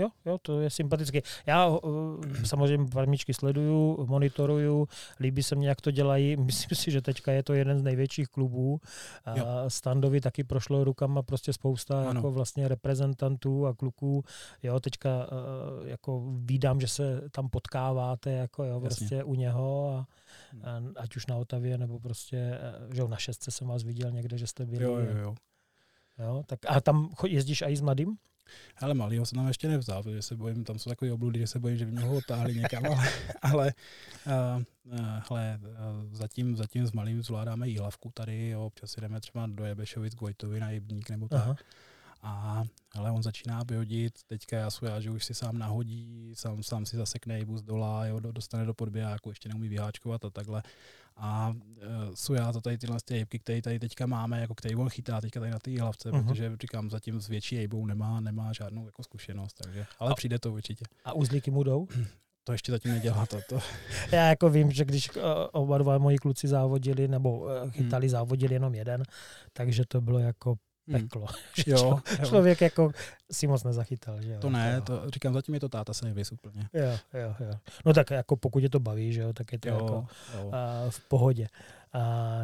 Jo, 0.00 0.08
jo, 0.26 0.38
to 0.42 0.60
je 0.60 0.70
sympatické. 0.70 1.20
Já 1.46 1.66
uh, 1.66 2.24
samozřejmě 2.44 2.86
farmičky 2.86 3.34
sleduju, 3.34 4.06
monitoruju, 4.08 4.88
líbí 5.20 5.42
se 5.42 5.54
mně, 5.54 5.68
jak 5.68 5.80
to 5.80 5.90
dělají. 5.90 6.36
Myslím 6.50 6.76
si, 6.76 6.90
že 6.90 7.02
teďka 7.02 7.32
je 7.32 7.42
to 7.42 7.54
jeden 7.54 7.78
z 7.78 7.82
největších 7.82 8.28
klubů. 8.28 8.80
Jo. 9.34 9.44
Standovi 9.68 10.20
taky 10.20 10.44
prošlo 10.44 10.84
rukama 10.84 11.22
prostě 11.22 11.52
spousta 11.52 12.00
ano. 12.00 12.10
jako 12.10 12.30
vlastně 12.30 12.68
reprezentantů 12.68 13.66
a 13.66 13.74
kluků. 13.74 14.24
Jo, 14.62 14.80
teďka 14.80 15.08
uh, 15.08 15.88
jako 15.88 16.22
vídám, 16.36 16.80
že 16.80 16.88
se 16.88 17.22
tam 17.32 17.48
potkáváte 17.48 18.30
jako 18.30 18.64
jo, 18.64 18.80
prostě 18.80 19.24
u 19.24 19.34
něho 19.34 19.94
a, 19.94 20.06
hmm. 20.52 20.92
a, 20.96 21.00
ať 21.00 21.16
už 21.16 21.26
na 21.26 21.36
Otavě 21.36 21.78
nebo 21.78 22.00
prostě, 22.00 22.58
že 22.94 23.04
na 23.08 23.16
šestce 23.16 23.50
jsem 23.50 23.68
vás 23.68 23.82
viděl 23.82 24.10
někde, 24.10 24.38
že 24.38 24.46
jste 24.46 24.66
byli. 24.66 24.84
Jo, 24.84 24.96
jo, 24.96 25.16
jo. 25.16 25.34
Jo, 26.18 26.42
tak 26.46 26.58
a 26.68 26.80
tam 26.80 27.08
jezdíš 27.26 27.62
i 27.62 27.76
s 27.76 27.80
mladým? 27.80 28.16
Ale 28.76 28.94
malýho 28.94 29.26
jsem 29.26 29.36
tam 29.36 29.48
ještě 29.48 29.68
nevzal, 29.68 30.02
protože 30.02 30.22
se 30.22 30.36
bojím, 30.36 30.64
tam 30.64 30.78
jsou 30.78 30.90
takové 30.90 31.12
obludy, 31.12 31.38
že 31.38 31.46
se 31.46 31.58
bojím, 31.58 31.78
že 31.78 31.86
by 31.86 31.92
mě 31.92 32.00
ho 32.00 32.16
otáhli 32.16 32.54
někam, 32.54 32.86
ale, 32.86 33.08
ale 33.42 33.72
uh, 34.26 34.62
uh, 34.92 34.98
hele, 35.30 35.60
zatím, 36.12 36.56
zatím 36.56 36.86
s 36.86 36.92
malým 36.92 37.22
zvládáme 37.22 37.68
jílavku 37.68 38.10
tady, 38.14 38.48
jo, 38.48 38.66
občas 38.66 38.96
jdeme 38.96 39.20
třeba 39.20 39.46
do 39.46 39.64
Jebešovic 39.64 40.14
k 40.14 40.20
Vojtovi 40.20 40.60
na 40.60 40.70
Jebník 40.70 41.10
nebo 41.10 41.28
tak. 41.28 41.40
Aha. 41.40 41.56
A 42.22 42.64
ale 42.94 43.10
on 43.10 43.22
začíná 43.22 43.62
vyhodit, 43.68 44.12
teďka 44.26 44.56
já 44.56 44.68
já, 44.82 45.00
že 45.00 45.10
už 45.10 45.24
si 45.24 45.34
sám 45.34 45.58
nahodí, 45.58 46.32
sám, 46.36 46.62
sám 46.62 46.86
si 46.86 46.96
zasekne 46.96 47.38
jibu 47.38 47.58
z 47.58 47.62
dola, 47.62 48.06
jo, 48.06 48.20
dostane 48.20 48.64
do 48.64 48.74
podběháku, 48.74 49.28
ještě 49.28 49.48
neumí 49.48 49.68
vyháčkovat 49.68 50.24
a 50.24 50.30
takhle. 50.30 50.62
A 51.16 51.54
jsou 52.14 52.34
já 52.34 52.52
to 52.52 52.60
tady 52.60 52.78
tyhle 52.78 52.98
ty 53.04 53.14
jejbky, 53.14 53.38
které 53.38 53.62
tady 53.62 53.78
teďka 53.78 54.06
máme, 54.06 54.40
jako 54.40 54.54
který 54.54 54.76
on 54.76 54.88
chytá 54.88 55.20
teďka 55.20 55.40
tady 55.40 55.52
na 55.52 55.58
té 55.58 55.80
hlavce, 55.80 56.10
uh-huh. 56.10 56.26
protože 56.26 56.56
říkám, 56.60 56.90
zatím 56.90 57.20
s 57.20 57.28
větší 57.28 57.54
jejbou 57.54 57.86
nemá, 57.86 58.20
nemá 58.20 58.52
žádnou 58.52 58.86
jako 58.86 59.02
zkušenost, 59.02 59.52
takže, 59.64 59.86
ale 59.98 60.10
a, 60.10 60.14
přijde 60.14 60.38
to 60.38 60.52
určitě. 60.52 60.84
A 61.04 61.12
uzlíky 61.12 61.50
mu 61.50 61.62
jdou? 61.62 61.88
To 62.44 62.52
ještě 62.52 62.72
zatím 62.72 62.92
nedělá 62.92 63.26
to. 63.26 63.40
to. 63.48 63.58
Já 64.12 64.28
jako 64.28 64.50
vím, 64.50 64.72
že 64.72 64.84
když 64.84 65.16
uh, 65.16 65.22
oba 65.52 65.78
dva 65.78 65.98
moji 65.98 66.18
kluci 66.18 66.48
závodili, 66.48 67.08
nebo 67.08 67.38
uh, 67.38 67.70
chytali, 67.70 68.06
hmm. 68.06 68.10
závodili 68.10 68.54
jenom 68.54 68.74
jeden, 68.74 69.02
takže 69.52 69.84
to 69.88 70.00
bylo 70.00 70.18
jako. 70.18 70.56
Peklo. 70.92 71.26
Hmm. 71.26 71.64
Jo, 71.66 71.76
jo. 71.76 72.26
Člověk 72.26 72.60
jako 72.60 72.92
si 73.30 73.46
moc 73.46 73.64
nezachytal. 73.64 74.22
Že 74.22 74.32
jo? 74.32 74.40
To 74.40 74.50
ne, 74.50 74.80
to, 74.80 75.10
říkám, 75.10 75.34
zatím 75.34 75.54
je 75.54 75.60
to 75.60 75.68
táta 75.68 75.94
service 75.94 76.34
úplně. 76.34 76.68
Jo, 76.72 76.98
jo, 77.14 77.34
jo. 77.40 77.52
No 77.86 77.94
tak 77.94 78.10
jako 78.10 78.36
pokud 78.36 78.62
je 78.62 78.70
to 78.70 78.80
baví, 78.80 79.12
že 79.12 79.20
jo, 79.20 79.32
tak 79.32 79.52
je 79.52 79.58
to 79.58 79.68
jo, 79.68 79.74
jako 79.74 80.06
jo. 80.34 80.46
Uh, 80.46 80.90
v 80.90 81.08
pohodě. 81.08 81.48
Uh, 81.94 82.00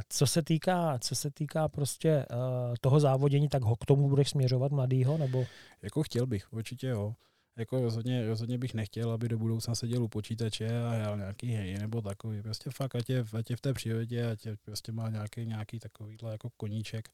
co 0.08 0.26
se 0.26 0.42
týká, 0.42 0.98
co 0.98 1.14
se 1.14 1.30
týká 1.30 1.68
prostě 1.68 2.26
uh, 2.30 2.74
toho 2.80 3.00
závodění, 3.00 3.48
tak 3.48 3.62
ho 3.62 3.76
k 3.76 3.84
tomu 3.86 4.08
budeš 4.08 4.30
směřovat 4.30 4.72
mladýho, 4.72 5.18
nebo? 5.18 5.46
Jako 5.82 6.02
chtěl 6.02 6.26
bych, 6.26 6.52
určitě 6.52 6.86
jo. 6.86 7.14
Jako 7.56 7.80
rozhodně, 7.80 8.26
rozhodně 8.26 8.58
bych 8.58 8.74
nechtěl, 8.74 9.10
aby 9.10 9.28
do 9.28 9.38
budoucna 9.38 9.74
seděl 9.74 10.02
u 10.02 10.08
počítače 10.08 10.82
a 10.82 10.94
jel 10.94 11.16
nějaký 11.16 11.52
hej 11.52 11.78
nebo 11.78 12.02
takový. 12.02 12.42
Prostě 12.42 12.70
fakt, 12.70 12.94
ať 12.94 13.10
je, 13.10 13.24
ať 13.38 13.50
je 13.50 13.56
v 13.56 13.60
té 13.60 13.72
přírodě, 13.72 14.30
ať 14.30 14.46
je, 14.46 14.56
prostě 14.64 14.92
má 14.92 15.10
nějaký, 15.10 15.46
nějaký 15.46 15.78
takovýhle 15.78 16.32
jako 16.32 16.50
koníček 16.56 17.08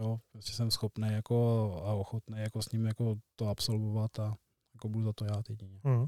Jo, 0.00 0.18
prostě 0.32 0.52
jsem 0.52 0.70
schopný 0.70 1.12
jako 1.12 1.36
a 1.84 1.92
ochotný 1.92 2.38
jako 2.38 2.62
s 2.62 2.72
ním 2.72 2.86
jako 2.86 3.16
to 3.36 3.48
absolvovat 3.48 4.18
a 4.18 4.36
jako 4.74 4.88
budu 4.88 5.04
za 5.04 5.12
to 5.12 5.24
já 5.24 5.42
jedině. 5.48 5.80
Hmm. 5.84 6.06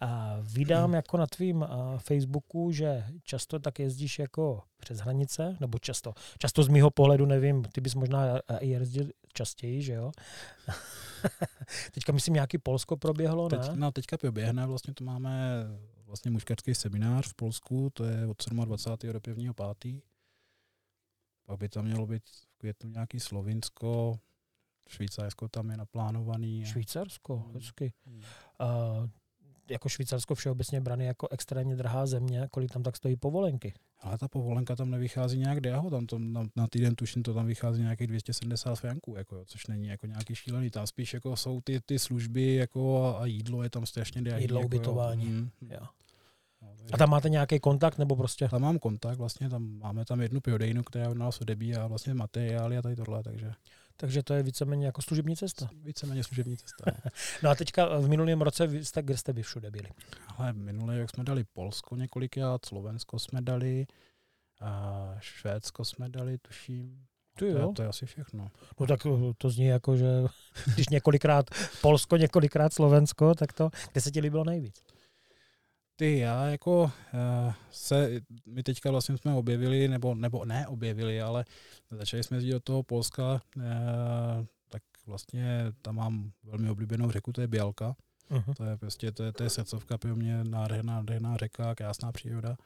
A 0.00 0.36
vydám 0.40 0.84
hmm. 0.84 0.94
jako 0.94 1.16
na 1.16 1.26
tvým 1.26 1.56
uh, 1.56 1.68
Facebooku, 1.98 2.72
že 2.72 3.06
často 3.22 3.58
tak 3.58 3.78
jezdíš 3.78 4.18
jako 4.18 4.62
přes 4.80 4.98
hranice, 4.98 5.56
nebo 5.60 5.78
často, 5.78 6.14
často 6.38 6.62
z 6.62 6.68
mýho 6.68 6.90
pohledu 6.90 7.26
nevím, 7.26 7.62
ty 7.64 7.80
bys 7.80 7.94
možná 7.94 8.38
i 8.58 8.68
jezdil 8.68 9.08
častěji, 9.32 9.82
že 9.82 9.92
jo? 9.92 10.12
teďka 11.92 12.12
myslím 12.12 12.34
nějaký 12.34 12.58
Polsko 12.58 12.96
proběhlo, 12.96 13.48
ne? 13.48 13.58
Teď, 13.58 13.70
no, 13.74 13.92
teďka 13.92 14.18
proběhne, 14.18 14.66
vlastně 14.66 14.94
to 14.94 15.04
máme 15.04 15.64
vlastně 16.06 16.30
muškařský 16.30 16.74
seminář 16.74 17.28
v 17.28 17.34
Polsku, 17.34 17.90
to 17.92 18.04
je 18.04 18.26
od 18.26 18.44
27. 18.64 19.12
do 19.12 19.20
1. 19.26 19.52
5. 19.78 20.02
Pak 21.46 21.58
by 21.58 21.68
tam 21.68 21.84
mělo 21.84 22.06
být 22.06 22.22
květnu 22.64 22.90
nějaký 22.90 23.20
Slovinsko, 23.20 24.18
Švýcarsko 24.88 25.48
tam 25.48 25.70
je 25.70 25.76
naplánovaný. 25.76 26.64
Švýcarsko, 26.64 27.36
hmm. 27.36 27.54
hezky. 27.54 27.92
Hmm. 28.06 28.20
Uh, 28.60 29.08
jako 29.70 29.88
Švýcarsko 29.88 30.34
všeobecně 30.34 30.80
braný 30.80 31.04
jako 31.04 31.28
extrémně 31.30 31.76
drahá 31.76 32.06
země, 32.06 32.48
kolik 32.50 32.72
tam 32.72 32.82
tak 32.82 32.96
stojí 32.96 33.16
povolenky? 33.16 33.74
Ale 34.00 34.18
ta 34.18 34.28
povolenka 34.28 34.76
tam 34.76 34.90
nevychází 34.90 35.38
nějak 35.38 35.60
deho, 35.60 35.90
tam 35.90 36.06
to, 36.06 36.18
na, 36.18 36.46
na 36.56 36.66
týden 36.66 36.94
tuším 36.94 37.22
to 37.22 37.34
tam 37.34 37.46
vychází 37.46 37.82
nějakých 37.82 38.06
270 38.06 38.74
franků, 38.74 39.14
jako, 39.16 39.44
což 39.44 39.66
není 39.66 39.88
jako 39.88 40.06
nějaký 40.06 40.34
šílený. 40.34 40.70
Tam 40.70 40.86
spíš 40.86 41.14
jako 41.14 41.36
jsou 41.36 41.60
ty, 41.60 41.80
ty 41.80 41.98
služby 41.98 42.54
jako 42.54 43.04
a, 43.04 43.18
a 43.18 43.26
jídlo 43.26 43.62
je 43.62 43.70
tam 43.70 43.86
strašně 43.86 44.22
drahé. 44.22 44.40
Jídlo, 44.40 44.58
jako, 44.60 44.66
ubytování. 44.66 45.24
Mm, 45.24 45.50
jo. 45.70 45.86
A 46.92 46.96
tam 46.96 47.10
máte 47.10 47.28
nějaký 47.28 47.60
kontakt 47.60 47.98
nebo 47.98 48.16
prostě? 48.16 48.48
Tam 48.48 48.62
mám 48.62 48.78
kontakt, 48.78 49.18
vlastně 49.18 49.50
tam 49.50 49.78
máme 49.78 50.04
tam 50.04 50.20
jednu 50.20 50.40
prodejnu, 50.40 50.82
která 50.82 51.08
od 51.08 51.16
nás 51.16 51.40
odebíjí 51.40 51.76
a 51.76 51.86
vlastně 51.86 52.14
materiály 52.14 52.78
a 52.78 52.82
tady 52.82 52.96
tohle, 52.96 53.22
takže. 53.22 53.52
Takže 53.96 54.22
to 54.22 54.34
je 54.34 54.42
víceméně 54.42 54.86
jako 54.86 55.02
služební 55.02 55.36
cesta. 55.36 55.68
Víceméně 55.82 56.24
služební 56.24 56.56
cesta. 56.56 56.84
No. 56.86 57.10
no 57.42 57.50
a 57.50 57.54
teďka 57.54 57.98
v 57.98 58.08
minulém 58.08 58.42
roce 58.42 58.84
jste, 58.84 59.02
kde 59.02 59.16
jste 59.16 59.32
by 59.32 59.42
všude 59.42 59.70
byli? 59.70 59.88
Ale 60.36 60.52
minulý 60.52 60.98
rok 60.98 61.10
jsme 61.10 61.24
dali 61.24 61.44
Polsko 61.52 61.96
několikrát, 61.96 62.64
Slovensko 62.64 63.18
jsme 63.18 63.42
dali, 63.42 63.86
a 64.60 65.14
Švédsko 65.20 65.84
jsme 65.84 66.08
dali, 66.08 66.38
tuším. 66.38 67.04
Tu 67.38 67.46
jo. 67.46 67.52
To, 67.52 67.68
je, 67.68 67.74
to 67.74 67.82
je 67.82 67.88
asi 67.88 68.06
všechno. 68.06 68.48
No 68.80 68.86
tak 68.86 69.06
eh, 69.06 69.32
to 69.38 69.50
zní 69.50 69.66
jako, 69.66 69.96
že 69.96 70.06
když 70.74 70.88
několikrát 70.88 71.46
Polsko, 71.80 72.16
několikrát 72.16 72.72
Slovensko, 72.72 73.34
tak 73.34 73.52
to, 73.52 73.70
kde 73.92 74.00
se 74.00 74.10
ti 74.10 74.20
líbilo 74.20 74.44
nejvíc? 74.44 74.82
Ty, 75.96 76.18
já 76.18 76.46
jako 76.46 76.82
uh, 76.82 76.90
se, 77.70 78.20
my 78.46 78.62
teďka 78.62 78.90
vlastně 78.90 79.16
jsme 79.16 79.34
objevili, 79.34 79.88
nebo, 79.88 80.14
nebo 80.14 80.44
ne 80.44 80.66
objevili, 80.66 81.20
ale 81.20 81.44
začali 81.90 82.22
jsme 82.22 82.36
jezdit 82.36 82.52
do 82.52 82.60
toho 82.60 82.82
Polska, 82.82 83.42
uh, 83.56 83.62
tak 84.68 84.82
vlastně 85.06 85.72
tam 85.82 85.96
mám 85.96 86.32
velmi 86.42 86.70
oblíbenou 86.70 87.10
řeku, 87.10 87.32
to 87.32 87.40
je 87.40 87.46
Bělka. 87.46 87.96
Uh-huh. 88.30 88.54
To 88.54 88.64
je 88.64 88.76
prostě, 88.76 89.12
to 89.12 89.22
je, 89.22 89.32
to 89.32 89.42
je 89.42 89.50
srdcovka 89.50 89.98
pro 89.98 90.16
mě, 90.16 90.44
nádherná, 90.44 90.94
nádherná 90.94 91.36
řeka, 91.36 91.74
krásná 91.74 92.12
příroda. 92.12 92.56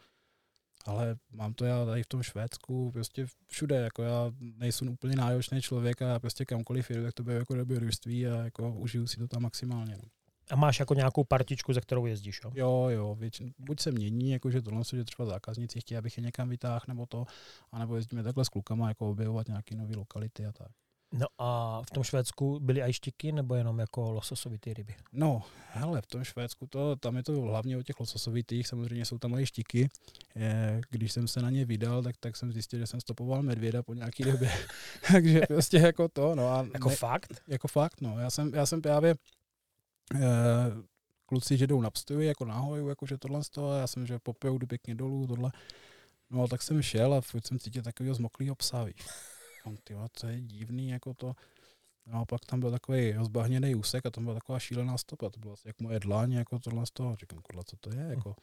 Ale 0.85 1.17
mám 1.31 1.55
to 1.55 1.65
já 1.65 1.85
tady 1.85 2.03
v 2.03 2.09
tom 2.09 2.23
Švédsku, 2.23 2.91
prostě 2.93 3.27
všude, 3.47 3.77
jako 3.77 4.03
já 4.03 4.33
nejsem 4.41 4.89
úplně 4.89 5.17
náročný 5.17 5.63
člověk 5.63 6.03
a 6.03 6.09
já 6.09 6.19
prostě 6.19 6.45
kamkoliv 6.45 6.91
jdu, 6.91 7.03
tak 7.03 7.15
to 7.15 7.23
bude 7.23 7.37
jako 7.37 7.55
dobrodružství 7.55 8.27
a 8.27 8.37
jako 8.37 8.73
užiju 8.73 9.07
si 9.07 9.17
to 9.17 9.29
tam 9.29 9.43
maximálně. 9.43 9.97
No. 10.03 10.09
A 10.51 10.57
máš 10.57 10.81
jako 10.81 10.95
nějakou 10.95 11.25
partičku, 11.25 11.73
ze 11.73 11.81
kterou 11.81 12.07
jezdíš, 12.07 12.41
jo? 12.45 12.53
Jo, 12.55 12.89
jo, 12.89 13.15
většin, 13.15 13.53
buď 13.59 13.81
se 13.81 13.93
mění, 13.93 14.31
jakože 14.31 14.63
tohle, 14.63 14.83
že 14.93 15.05
třeba 15.05 15.27
zákazníci 15.27 15.81
chtějí, 15.81 15.99
abych 15.99 16.17
je 16.17 16.23
někam 16.23 16.49
vytáhl, 16.49 16.85
nebo 16.89 17.07
to, 17.07 17.25
anebo 17.73 17.97
jezdíme 17.97 18.23
takhle 18.23 18.45
s 18.45 18.49
klukama, 18.49 18.89
jako 18.89 19.11
objevovat 19.11 19.49
nějaké 19.49 19.77
nové 19.77 19.97
lokality 19.97 20.47
a 20.47 20.53
tak. 20.53 20.69
No 21.13 21.27
a 21.39 21.83
v 21.83 21.91
tom 21.91 22.03
Švédsku 22.03 22.61
byly 22.61 22.83
aj 22.83 22.93
štiky, 22.93 23.33
nebo 23.33 23.55
jenom 23.55 23.79
jako 23.79 24.13
lososovité 24.13 24.75
ryby? 24.75 24.95
No, 25.13 25.43
hele, 25.73 26.03
v 26.03 26.07
tom 26.07 26.25
Švédsku 26.25 26.67
to, 26.67 26.97
tam 26.97 27.17
je 27.17 27.23
to 27.23 27.33
hlavně 27.33 27.79
o 27.79 27.83
těch 27.83 28.01
lososovitých, 28.01 28.69
samozřejmě 28.69 29.05
jsou 29.05 29.19
tam 29.19 29.39
i 29.39 29.47
štiky. 29.47 29.89
Je, 30.35 30.81
když 30.91 31.13
jsem 31.13 31.29
se 31.29 31.43
na 31.43 31.51
ně 31.51 31.65
vydal, 31.65 32.03
tak, 32.03 32.17
tak 32.21 32.37
jsem 32.37 32.53
zjistil, 32.53 32.79
že 32.79 32.87
jsem 32.87 33.01
stopoval 33.01 33.43
medvěda 33.43 33.83
po 33.83 33.95
nějaký 33.95 34.23
době. 34.23 34.51
Takže 35.13 35.41
prostě 35.49 35.77
jako 35.77 36.09
to, 36.09 36.35
no. 36.35 36.49
A 36.49 36.67
jako 36.75 36.89
ne, 36.89 36.97
fakt? 36.97 37.43
Jako 37.49 37.69
fakt, 37.69 38.01
no. 38.01 38.19
Já 38.19 38.31
jsem, 38.31 38.55
já 38.55 38.67
jsem 38.67 38.83
právě 38.83 39.15
kluci, 41.27 41.57
že 41.57 41.67
jdou 41.67 41.81
na 41.81 41.91
pstoji, 41.91 42.29
jako 42.29 42.45
nahoju, 42.45 42.89
jako 42.89 43.07
že 43.07 43.19
tohle 43.19 43.45
z 43.45 43.51
toho, 43.51 43.75
já 43.75 43.87
jsem, 43.87 44.07
že 44.07 44.19
popiju, 44.19 44.59
jdu 44.59 44.67
pěkně 44.67 44.95
dolů, 44.95 45.27
tohle. 45.27 45.53
No 46.31 46.43
a 46.43 46.49
tak 46.49 46.63
jsem 46.63 46.83
šel 46.83 47.15
a 47.15 47.21
furt 47.21 47.47
jsem 47.47 47.59
cítil 47.59 47.83
takového 47.83 48.15
zmoklého 48.15 48.55
psa, 48.55 48.85
víš. 48.85 49.07
On, 49.65 49.77
tyva, 49.77 50.07
to 50.21 50.27
je 50.27 50.41
divný, 50.41 50.89
jako 50.89 51.15
to. 51.15 51.35
No 52.07 52.21
a 52.21 52.25
pak 52.25 52.45
tam 52.45 52.61
byl 52.61 52.71
takový 52.71 53.13
rozbahněný 53.13 53.75
úsek 53.75 54.07
a 54.07 54.11
tam 54.11 54.25
byla 54.25 54.35
taková 54.35 54.59
šílená 54.59 54.99
stopa. 54.99 55.31
To 55.31 55.41
bylo 55.41 55.53
asi 55.53 55.69
jak 55.69 55.81
moje 55.81 56.01
dláň, 56.01 56.33
jako 56.33 56.59
tohle 56.59 56.87
z 56.87 56.91
toho. 56.91 57.17
Říkám, 57.17 57.39
kurla, 57.43 57.63
co 57.63 57.77
to 57.77 57.91
je? 57.95 58.01
Jako, 58.01 58.37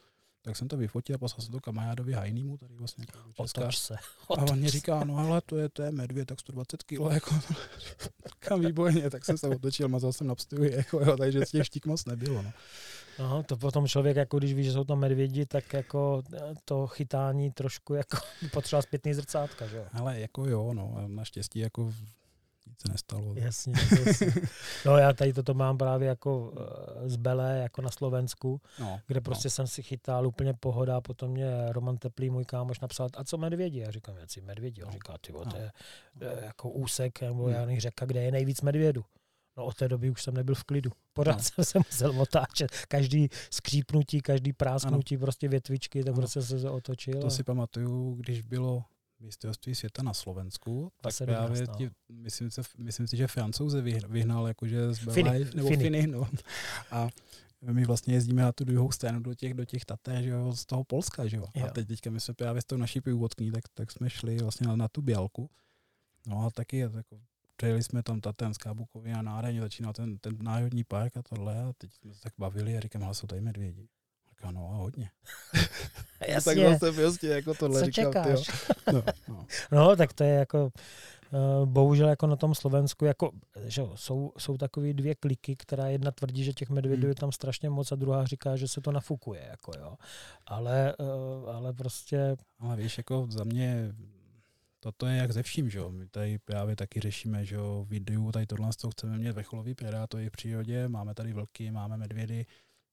tak 0.46 0.56
jsem 0.56 0.68
to 0.68 0.76
vyfotil 0.76 1.14
a 1.14 1.18
poslal 1.18 1.40
jsem 1.40 1.52
to 1.52 1.60
kamarádovi 1.60 2.12
Hajnýmu, 2.12 2.56
tady 2.56 2.74
vlastně 2.74 3.06
jako 3.08 3.18
Otoč 3.36 3.78
se. 3.78 3.94
A 3.94 4.42
on 4.42 4.58
mě 4.58 4.70
říká, 4.70 5.04
no 5.04 5.16
ale 5.16 5.40
to 5.46 5.56
je, 5.56 5.68
to 5.68 5.82
je 5.82 5.90
medvěd, 5.90 6.28
tak 6.28 6.40
120 6.40 6.82
kg, 6.82 7.00
jako 7.10 7.34
kam 8.38 8.60
výborně, 8.60 9.10
tak 9.10 9.24
jsem 9.24 9.38
se 9.38 9.48
otočil, 9.48 9.88
mazal 9.88 10.12
jsem 10.12 10.26
na 10.26 10.34
pstuji, 10.34 10.72
jako, 10.72 11.00
jo, 11.00 11.16
takže 11.16 11.46
z 11.46 11.50
těch 11.50 11.66
štík 11.66 11.86
moc 11.86 12.04
nebylo. 12.04 12.42
No. 12.42 12.52
No, 13.18 13.42
to 13.42 13.56
potom 13.56 13.86
člověk, 13.86 14.16
jako 14.16 14.38
když 14.38 14.54
ví, 14.54 14.64
že 14.64 14.72
jsou 14.72 14.84
tam 14.84 14.98
medvědi, 14.98 15.46
tak 15.46 15.72
jako 15.72 16.22
to 16.64 16.86
chytání 16.86 17.50
trošku 17.50 17.94
jako 17.94 18.16
potřeba 18.52 18.82
zpětný 18.82 19.14
zrcátka, 19.14 19.66
že 19.66 19.76
jo? 19.76 19.84
Ale 19.92 20.20
jako 20.20 20.48
jo, 20.48 20.74
no, 20.74 20.94
naštěstí 21.06 21.58
jako 21.58 21.92
se 22.78 22.92
nestalo. 22.92 23.34
Jasně, 23.34 23.72
jasně. 24.06 24.32
No 24.86 24.96
já 24.96 25.12
tady 25.12 25.32
toto 25.32 25.54
mám 25.54 25.78
právě 25.78 26.08
jako 26.08 26.38
uh, 26.38 27.08
z 27.08 27.16
Belé, 27.16 27.58
jako 27.58 27.82
na 27.82 27.90
Slovensku, 27.90 28.60
no, 28.80 29.00
kde 29.06 29.20
prostě 29.20 29.46
no. 29.46 29.50
jsem 29.50 29.66
si 29.66 29.82
chytal 29.82 30.26
úplně 30.26 30.54
pohoda, 30.54 31.00
potom 31.00 31.30
mě 31.30 31.46
Roman 31.68 31.96
Teplý, 31.96 32.30
můj 32.30 32.44
kámoš, 32.44 32.80
napsal, 32.80 33.08
a 33.16 33.24
co 33.24 33.38
medvědi? 33.38 33.78
Já 33.78 33.90
říkám, 33.90 34.16
jak 34.16 34.30
si 34.30 34.40
medvědi? 34.40 34.82
On 34.82 34.88
no. 34.88 34.92
říká, 34.92 35.14
ty 35.20 35.32
no. 35.32 35.44
to 35.44 35.56
je 35.56 35.72
no. 36.20 36.26
jako 36.26 36.70
úsek, 36.70 37.20
nebo 37.20 37.44
hmm. 37.44 37.54
já 37.54 37.60
nevím, 37.60 37.80
řeka, 37.80 38.06
kde 38.06 38.22
je 38.22 38.32
nejvíc 38.32 38.60
medvědu. 38.60 39.04
No 39.56 39.64
od 39.64 39.76
té 39.76 39.88
doby 39.88 40.10
už 40.10 40.22
jsem 40.22 40.34
nebyl 40.34 40.54
v 40.54 40.64
klidu. 40.64 40.90
Pořád 41.12 41.36
no. 41.36 41.42
jsem 41.42 41.64
se 41.64 41.78
musel 41.78 42.20
otáčet. 42.20 42.70
Každý 42.88 43.28
skřípnutí, 43.50 44.20
každý 44.20 44.52
prásknutí, 44.52 45.14
ano. 45.14 45.20
prostě 45.20 45.48
větvičky, 45.48 46.04
tak 46.04 46.12
ano. 46.12 46.16
prostě 46.16 46.42
se 46.42 46.70
otočil. 46.70 47.20
To 47.20 47.26
a... 47.26 47.30
si 47.30 47.42
pamatuju, 47.42 48.14
když 48.14 48.42
bylo 48.42 48.84
mistrovství 49.20 49.74
světa 49.74 50.02
na 50.02 50.14
Slovensku, 50.14 50.92
tak 51.00 51.12
právě 51.24 51.66
no. 51.66 51.74
ti, 51.74 51.90
myslím, 52.08 52.50
si, 52.50 52.60
myslím 52.78 53.06
si, 53.06 53.16
že 53.16 53.26
Francouze 53.26 53.82
vyhnal 54.08 54.48
jakože 54.48 54.94
z 54.94 55.04
Belaj, 55.04 55.44
Finy. 55.44 55.50
nebo 55.54 55.68
Finy. 55.68 55.84
Finy 55.84 56.06
no. 56.06 56.28
A 56.90 57.08
my 57.62 57.84
vlastně 57.84 58.14
jezdíme 58.14 58.42
na 58.42 58.52
tu 58.52 58.64
druhou 58.64 58.92
stranu 58.92 59.20
do 59.20 59.34
těch, 59.34 59.54
do 59.54 59.64
těch 59.64 59.84
taté, 59.84 60.22
že 60.22 60.30
jo, 60.30 60.52
z 60.52 60.66
toho 60.66 60.84
Polska, 60.84 61.26
že 61.26 61.36
jo. 61.36 61.44
jo. 61.54 61.66
A 61.66 61.70
teď 61.70 61.88
teďka 61.88 62.10
my 62.10 62.20
jsme 62.20 62.34
právě 62.34 62.62
s 62.62 62.64
tou 62.64 62.76
naší 62.76 63.00
původní, 63.00 63.50
tak, 63.52 63.64
tak 63.74 63.92
jsme 63.92 64.10
šli 64.10 64.38
vlastně 64.38 64.66
na, 64.66 64.76
na 64.76 64.88
tu 64.88 65.02
Bělku. 65.02 65.50
No 66.26 66.46
a 66.46 66.50
taky 66.50 66.78
jako, 66.78 67.20
přejeli 67.56 67.82
jsme 67.82 68.02
tam 68.02 68.20
Tatenská 68.20 68.74
Bukovina, 68.74 69.22
náhradně 69.22 69.60
začínal 69.60 69.92
ten, 69.92 70.18
ten 70.18 70.36
národní 70.40 70.84
park 70.84 71.16
a 71.16 71.22
tohle 71.22 71.62
a 71.62 71.72
teď 71.78 71.92
jsme 71.94 72.14
se 72.14 72.20
tak 72.20 72.32
bavili 72.38 72.76
a 72.76 72.80
říkám, 72.80 73.04
ale 73.04 73.14
jsou 73.14 73.26
tady 73.26 73.40
medvědi. 73.40 73.88
Říká, 74.36 74.50
no 74.50 74.70
a 74.72 74.76
hodně. 74.76 75.10
Jasně. 76.28 76.54
tak 76.54 76.64
vlastně 76.64 76.92
prostě 76.92 77.26
jako 77.26 77.54
tohle 77.54 77.80
Co 77.80 77.86
říkám, 77.86 78.12
čekáš? 78.12 78.50
No, 78.92 79.02
no. 79.28 79.46
no, 79.72 79.96
tak 79.96 80.12
to 80.12 80.24
je 80.24 80.34
jako, 80.34 80.64
uh, 81.32 81.66
bohužel 81.68 82.08
jako 82.08 82.26
na 82.26 82.36
tom 82.36 82.54
Slovensku, 82.54 83.04
jako, 83.04 83.30
že 83.64 83.82
jsou, 83.94 84.32
jsou 84.38 84.56
takové 84.56 84.92
dvě 84.92 85.14
kliky, 85.14 85.56
která 85.56 85.86
jedna 85.86 86.10
tvrdí, 86.10 86.44
že 86.44 86.52
těch 86.52 86.70
medvědů 86.70 87.02
hmm. 87.02 87.08
je 87.08 87.14
tam 87.14 87.32
strašně 87.32 87.70
moc 87.70 87.92
a 87.92 87.96
druhá 87.96 88.26
říká, 88.26 88.56
že 88.56 88.68
se 88.68 88.80
to 88.80 88.92
nafukuje, 88.92 89.46
jako 89.50 89.72
jo. 89.78 89.94
Ale, 90.46 90.94
uh, 90.98 91.50
ale 91.50 91.72
prostě... 91.72 92.36
Ale 92.58 92.76
víš, 92.76 92.98
jako 92.98 93.26
za 93.30 93.44
mě 93.44 93.92
toto 94.80 95.06
je 95.06 95.16
jak 95.16 95.32
ze 95.32 95.42
vším, 95.42 95.70
že 95.70 95.78
jo. 95.78 95.90
My 95.90 96.06
tady 96.06 96.38
právě 96.38 96.76
taky 96.76 97.00
řešíme, 97.00 97.44
že 97.44 97.54
jo, 97.54 97.86
videu, 97.88 98.32
tady 98.32 98.46
tohle 98.46 98.72
z 98.72 98.76
toho 98.76 98.90
chceme 98.90 99.18
mít 99.18 99.30
vrcholový 99.30 99.74
predátory 99.74 100.28
v 100.28 100.32
přírodě, 100.32 100.88
máme 100.88 101.14
tady 101.14 101.32
vlky, 101.32 101.70
máme 101.70 101.96
medvědy, 101.96 102.46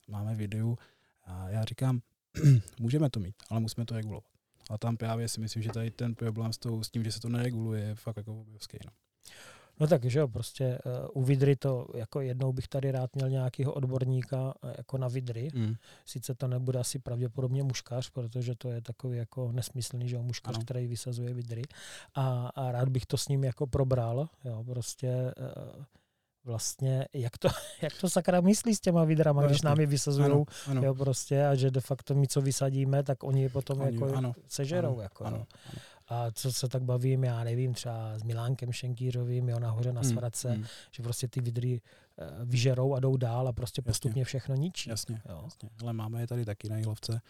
máme 0.07 0.35
videu. 0.35 0.77
A 1.23 1.49
já 1.49 1.63
říkám, 1.63 2.01
můžeme 2.79 3.09
to 3.09 3.19
mít, 3.19 3.35
ale 3.49 3.59
musíme 3.59 3.85
to 3.85 3.95
regulovat. 3.95 4.23
A 4.69 4.77
tam 4.77 4.97
právě 4.97 5.27
si 5.27 5.39
myslím, 5.39 5.63
že 5.63 5.69
tady 5.69 5.91
ten 5.91 6.15
problém 6.15 6.53
s, 6.53 6.57
tou, 6.57 6.83
s 6.83 6.89
tím, 6.89 7.03
že 7.03 7.11
se 7.11 7.19
to 7.19 7.29
nereguluje, 7.29 7.83
je 7.83 7.95
fakt 7.95 8.17
jako 8.17 8.41
obrovský. 8.41 8.77
No. 8.85 8.91
No 9.79 9.87
tak, 9.87 10.05
že 10.05 10.19
jo, 10.19 10.27
prostě 10.27 10.79
uh, 11.13 11.21
u 11.21 11.25
vidry 11.25 11.55
to, 11.55 11.87
jako 11.93 12.21
jednou 12.21 12.53
bych 12.53 12.67
tady 12.67 12.91
rád 12.91 13.15
měl 13.15 13.29
nějakého 13.29 13.73
odborníka 13.73 14.53
uh, 14.63 14.71
jako 14.77 14.97
na 14.97 15.07
vidry. 15.07 15.49
Mm. 15.53 15.75
Sice 16.05 16.35
to 16.35 16.47
nebude 16.47 16.79
asi 16.79 16.99
pravděpodobně 16.99 17.63
muškař, 17.63 18.09
protože 18.09 18.55
to 18.55 18.71
je 18.71 18.81
takový 18.81 19.17
jako 19.17 19.51
nesmyslný, 19.51 20.09
že 20.09 20.15
jo, 20.15 20.23
muškař, 20.23 20.55
ano. 20.55 20.63
který 20.63 20.87
vysazuje 20.87 21.33
vidry. 21.33 21.61
A, 22.15 22.47
a 22.55 22.71
rád 22.71 22.89
bych 22.89 23.05
to 23.05 23.17
s 23.17 23.27
ním 23.27 23.43
jako 23.43 23.67
probral, 23.67 24.29
jo, 24.43 24.63
prostě 24.63 25.33
uh, 25.77 25.83
vlastně, 26.45 27.05
jak 27.13 27.37
to, 27.37 27.47
jak 27.81 27.93
to 28.01 28.09
sakra 28.09 28.41
myslí 28.41 28.75
s 28.75 28.79
těma 28.79 29.03
vidrama, 29.03 29.41
no, 29.41 29.47
když 29.47 29.61
nám 29.61 29.79
je 29.79 29.85
vysazují, 29.85 30.45
jo, 30.81 30.95
prostě, 30.95 31.45
a 31.45 31.55
že 31.55 31.71
de 31.71 31.81
facto 31.81 32.15
my, 32.15 32.27
co 32.27 32.41
vysadíme, 32.41 33.03
tak 33.03 33.23
oni 33.23 33.41
je 33.41 33.49
potom 33.49 33.81
oni, 33.81 33.93
jako 33.93 34.15
ano, 34.15 34.33
sežerou. 34.47 34.93
Ano, 34.93 35.01
jako, 35.01 35.23
ano, 35.23 35.37
ano. 35.37 35.45
A 36.07 36.31
co 36.31 36.53
se 36.53 36.67
tak 36.67 36.83
bavím, 36.83 37.23
já 37.23 37.43
nevím, 37.43 37.73
třeba 37.73 38.19
s 38.19 38.23
Milánkem 38.23 38.71
Šenkýřovým, 38.71 39.49
jo, 39.49 39.59
nahoře 39.59 39.93
na 39.93 40.01
hmm, 40.01 40.11
Svratce, 40.11 40.51
hmm. 40.51 40.65
že 40.91 41.03
prostě 41.03 41.27
ty 41.27 41.41
vidry 41.41 41.81
uh, 41.81 42.49
vyžerou 42.49 42.93
a 42.93 42.99
jdou 42.99 43.17
dál 43.17 43.47
a 43.47 43.53
prostě 43.53 43.79
jasně. 43.79 43.89
postupně 43.89 44.25
všechno 44.25 44.55
ničí. 44.55 44.89
Jasně, 44.89 45.21
jo. 45.29 45.41
jasně. 45.43 45.69
Ale 45.81 45.93
máme 45.93 46.21
je 46.21 46.27
tady 46.27 46.45
taky 46.45 46.69
na 46.69 46.77
Jilovce. 46.77 47.21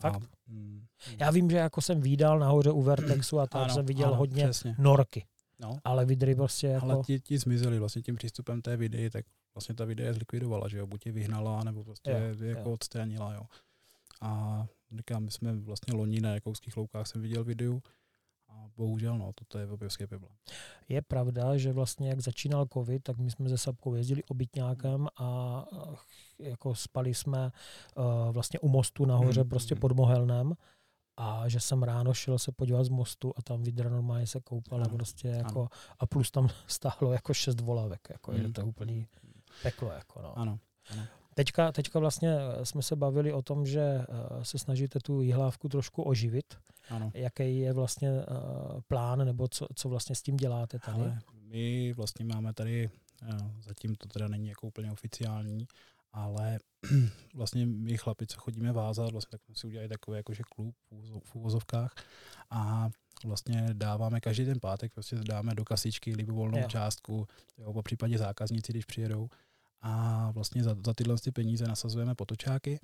Fakt? 0.00 0.14
A, 0.14 0.18
mm, 0.48 0.84
já 1.18 1.30
vím, 1.30 1.50
že 1.50 1.56
jako 1.56 1.80
jsem 1.80 2.00
výdal 2.00 2.38
nahoře 2.38 2.70
u 2.70 2.82
Vertexu 2.82 3.40
a 3.40 3.46
tam 3.46 3.62
ano, 3.62 3.74
jsem 3.74 3.86
viděl 3.86 4.06
ano, 4.06 4.16
hodně 4.16 4.44
přesně. 4.44 4.74
norky. 4.78 5.26
No. 5.58 5.78
Ale 5.84 6.04
vidry 6.04 6.34
prostě 6.34 6.66
jako... 6.66 6.90
Ale 6.90 7.02
ti, 7.04 7.20
ti 7.20 7.38
zmizeli 7.38 7.78
vlastně 7.78 8.02
tím 8.02 8.16
přístupem 8.16 8.62
té 8.62 8.76
videi, 8.76 9.10
tak 9.10 9.26
vlastně 9.54 9.74
ta 9.74 9.84
videa 9.84 10.12
zlikvidovala, 10.12 10.68
že 10.68 10.78
jo, 10.78 10.86
buď 10.86 11.06
je 11.06 11.12
vyhnala, 11.12 11.64
nebo 11.64 11.84
prostě 11.84 12.10
jo, 12.10 12.46
jako 12.46 12.68
jo. 12.68 12.74
odstranila, 12.74 13.34
jo. 13.34 13.42
A 14.20 14.62
říkám, 14.96 15.24
my 15.24 15.30
jsme 15.30 15.56
vlastně 15.56 15.94
loni 15.94 16.20
na 16.20 16.34
jakouských 16.34 16.76
loukách 16.76 17.06
jsem 17.06 17.22
viděl 17.22 17.44
videu 17.44 17.82
a 18.48 18.68
bohužel, 18.76 19.18
no, 19.18 19.32
toto 19.34 19.58
je 19.58 19.66
obrovský 19.66 20.06
problém. 20.06 20.32
Je 20.88 21.02
pravda, 21.02 21.56
že 21.56 21.72
vlastně 21.72 22.08
jak 22.08 22.20
začínal 22.20 22.66
covid, 22.72 23.02
tak 23.02 23.18
my 23.18 23.30
jsme 23.30 23.48
ze 23.48 23.58
Sapkou 23.58 23.94
jezdili 23.94 24.24
obytňákem 24.24 25.08
a 25.16 25.64
jako 26.38 26.74
spali 26.74 27.14
jsme 27.14 27.52
uh, 27.96 28.32
vlastně 28.32 28.60
u 28.60 28.68
mostu 28.68 29.04
nahoře, 29.04 29.42
mm, 29.42 29.48
prostě 29.48 29.74
mm. 29.74 29.80
pod 29.80 29.92
Mohelnem 29.92 30.54
a 31.16 31.48
že 31.48 31.60
jsem 31.60 31.82
ráno 31.82 32.14
šel 32.14 32.38
se 32.38 32.52
podívat 32.52 32.84
z 32.84 32.88
mostu 32.88 33.32
a 33.36 33.42
tam 33.42 33.62
vidra 33.62 33.90
normálně 33.90 34.26
se 34.26 34.40
koupala 34.40 34.84
ano. 34.84 34.96
prostě 34.96 35.28
jako 35.28 35.60
ano. 35.60 35.68
a 35.98 36.06
plus 36.06 36.30
tam 36.30 36.48
stálo 36.66 37.12
jako 37.12 37.34
šest 37.34 37.60
volavek, 37.60 38.08
jako 38.10 38.32
mm. 38.32 38.38
je 38.38 38.52
to 38.52 38.66
úplný 38.66 39.06
peklo, 39.62 39.92
jako 39.92 40.22
no. 40.22 40.38
Ano. 40.38 40.58
ano. 40.90 41.02
Teďka, 41.34 41.72
teďka 41.72 41.98
vlastně 41.98 42.36
eh, 42.38 42.66
jsme 42.66 42.82
se 42.82 42.96
bavili 42.96 43.32
o 43.32 43.42
tom, 43.42 43.66
že 43.66 43.80
eh, 43.80 44.04
se 44.44 44.58
snažíte 44.58 45.00
tu 45.00 45.20
jihlávku 45.20 45.68
trošku 45.68 46.02
oživit. 46.02 46.54
Ano. 46.90 47.10
Jaký 47.14 47.58
je 47.58 47.72
vlastně 47.72 48.10
uh, 48.10 48.80
plán, 48.88 49.18
nebo 49.18 49.48
co, 49.48 49.66
co 49.74 49.88
vlastně 49.88 50.14
s 50.14 50.22
tím 50.22 50.36
děláte 50.36 50.78
tady? 50.78 50.98
Ale 50.98 51.18
my 51.42 51.92
vlastně 51.92 52.24
máme 52.24 52.52
tady, 52.52 52.90
zatím 53.60 53.94
to 53.94 54.08
teda 54.08 54.28
není 54.28 54.48
jako 54.48 54.66
úplně 54.66 54.92
oficiální, 54.92 55.66
ale 56.12 56.58
vlastně 57.34 57.66
my 57.66 57.96
chlapi, 57.98 58.26
co 58.26 58.40
chodíme 58.40 58.72
vázat, 58.72 59.12
vlastně 59.12 59.30
tak 59.30 59.44
jsme 59.44 59.54
si 59.54 59.66
udělali 59.66 59.88
takový 59.88 60.16
jakože 60.16 60.42
klub 60.54 60.74
v 61.24 61.34
úvozovkách 61.34 61.94
a 62.50 62.90
vlastně 63.24 63.66
dáváme 63.72 64.20
každý 64.20 64.44
ten 64.44 64.60
pátek, 64.60 64.92
prostě 64.92 65.16
dáme 65.16 65.54
do 65.54 65.64
kasičky 65.64 66.14
libovolnou 66.14 66.58
jo. 66.58 66.68
částku, 66.68 67.26
jo, 67.58 67.72
po 67.72 67.82
případě 67.82 68.18
zákazníci, 68.18 68.72
když 68.72 68.84
přijedou 68.84 69.28
a 69.80 70.30
vlastně 70.30 70.62
za, 70.62 70.76
za 70.86 70.94
tyhle 70.94 71.16
ty 71.18 71.30
peníze 71.30 71.66
nasazujeme 71.66 72.14
potočáky 72.14 72.80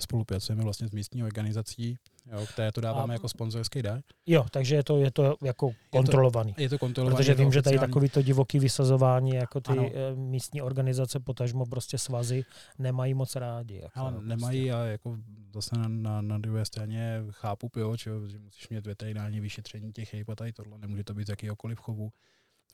spolupracujeme 0.00 0.62
vlastně 0.62 0.88
s 0.88 0.90
místní 0.90 1.24
organizací, 1.24 1.98
jo, 2.32 2.46
které 2.52 2.72
to 2.72 2.80
dáváme 2.80 3.12
a, 3.12 3.16
jako 3.16 3.28
sponzorský 3.28 3.82
dar. 3.82 4.02
Jo, 4.26 4.46
takže 4.50 4.74
je 4.74 4.84
to, 4.84 4.98
je 4.98 5.10
to 5.10 5.36
jako 5.44 5.70
kontrolovaný. 5.90 6.50
Je 6.50 6.54
to, 6.54 6.62
je 6.62 6.68
to 6.68 6.78
kontrolovaný. 6.78 7.16
Protože 7.16 7.34
vím, 7.34 7.52
že 7.52 7.62
tady 7.62 7.78
takový 7.78 8.08
to 8.08 8.22
divoký 8.22 8.58
vysazování, 8.58 9.34
jako 9.34 9.60
ty 9.60 9.72
ano. 9.72 9.90
Eh, 9.94 10.16
místní 10.16 10.62
organizace, 10.62 11.20
potažmo 11.20 11.66
prostě 11.66 11.98
svazy, 11.98 12.44
nemají 12.78 13.14
moc 13.14 13.36
rádi. 13.36 13.76
Jako, 13.76 14.00
Ale 14.00 14.12
prostě. 14.12 14.28
nemají 14.28 14.72
a 14.72 14.84
jako 14.84 15.16
zase 15.54 15.78
na, 15.78 15.88
na, 15.88 16.20
na 16.20 16.38
druhé 16.38 16.64
straně 16.64 17.22
chápu, 17.30 17.70
jo, 17.76 17.96
že 17.96 18.10
musíš 18.38 18.68
mít 18.68 18.86
veterinární 18.86 19.40
vyšetření 19.40 19.92
těch 19.92 20.08
chyb 20.08 20.30
a 20.30 20.34
tady 20.34 20.52
tohle, 20.52 20.78
nemůže 20.78 21.04
to 21.04 21.14
být 21.14 21.26
z 21.26 21.30
jakýhokoliv 21.30 21.78
chovu. 21.78 22.12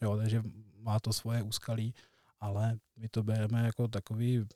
Jo, 0.03 0.17
takže 0.17 0.43
má 0.79 1.01
to 1.01 1.13
svoje 1.13 1.43
úskalí, 1.43 1.95
ale 2.41 2.79
my 2.97 3.09
to 3.09 3.23
bereme 3.23 3.63
jako 3.67 3.89
takový 3.89 4.47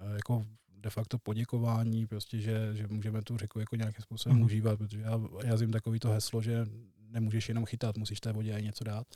eh, 0.00 0.14
jako 0.14 0.46
de 0.80 0.90
facto 0.90 1.18
poděkování, 1.18 2.06
prostě, 2.06 2.40
že, 2.40 2.70
že 2.74 2.86
můžeme 2.86 3.22
tu 3.22 3.36
řeku 3.36 3.60
jako 3.60 3.76
nějakým 3.76 4.02
způsobem 4.02 4.38
mm. 4.38 4.44
užívat, 4.44 4.78
protože 4.78 5.00
já 5.00 5.20
jazdím 5.44 5.72
takový 5.72 5.98
to 5.98 6.10
heslo, 6.10 6.42
že 6.42 6.66
nemůžeš 6.98 7.48
jenom 7.48 7.64
chytat, 7.64 7.98
musíš 7.98 8.20
té 8.20 8.32
vodě 8.32 8.58
i 8.58 8.62
něco 8.62 8.84
dát. 8.84 9.06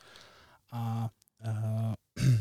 A 0.71 1.11
uh, 1.47 1.95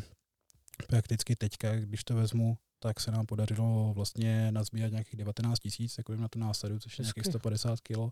prakticky 0.88 1.36
teďka, 1.36 1.76
když 1.76 2.04
to 2.04 2.16
vezmu, 2.16 2.58
tak 2.80 3.00
se 3.00 3.12
nám 3.12 3.26
podařilo 3.26 3.94
vlastně 3.96 4.52
nazbírat 4.52 4.92
nějakých 4.92 5.16
19 5.16 5.60
tisíc, 5.60 5.96
takovým 5.96 6.22
na 6.22 6.28
tu 6.28 6.40
následu, 6.40 6.80
což 6.80 7.00
je 7.00 7.04
nějakých 7.04 7.26
150 7.26 7.80
kilo. 7.80 8.12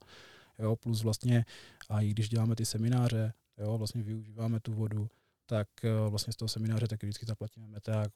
Jo, 0.59 0.75
plus 0.75 1.03
vlastně, 1.03 1.45
a 1.89 2.01
i 2.01 2.09
když 2.09 2.29
děláme 2.29 2.55
ty 2.55 2.65
semináře, 2.65 3.33
jo, 3.57 3.77
vlastně 3.77 4.03
využíváme 4.03 4.59
tu 4.59 4.73
vodu, 4.73 5.09
tak 5.45 5.67
uh, 5.83 6.09
vlastně 6.09 6.33
z 6.33 6.35
toho 6.35 6.49
semináře 6.49 6.87
taky 6.87 7.05
vždycky 7.05 7.25
zaplatíme 7.25 7.67
meták 7.67 8.11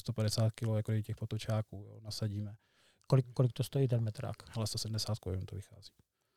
150 0.00 0.50
kg 0.50 0.68
jako 0.76 0.92
těch 1.02 1.16
potočáků 1.16 1.84
jo, 1.88 2.00
nasadíme. 2.02 2.54
Kolik, 3.06 3.26
kolik 3.34 3.52
to 3.52 3.64
stojí 3.64 3.88
ten 3.88 4.00
metrák? 4.00 4.36
Ale 4.56 4.66
170 4.66 5.18
korun 5.18 5.46
to 5.46 5.56
vychází. 5.56 5.90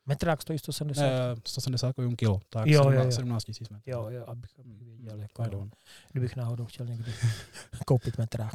Metrák 0.06 0.42
stojí 0.42 0.58
170? 0.58 1.02
Ne, 1.02 1.10
170 1.46 1.92
korun 1.92 2.16
kilo, 2.16 2.40
tak 2.50 2.66
Jo, 2.66 2.82
jo, 2.82 2.90
17, 2.90 3.04
jo. 3.04 3.12
17 3.12 3.44
tisíc 3.44 3.68
metrů. 3.68 3.92
Jo, 3.92 4.06
jo, 4.10 4.24
abych, 4.26 4.50
abych 4.60 4.82
věděl, 4.82 5.20
jako, 5.20 5.42
Pardon. 5.42 5.70
kdybych 6.12 6.36
náhodou 6.36 6.64
chtěl 6.64 6.86
někdy 6.86 7.12
koupit 7.86 8.18
metrák. 8.18 8.54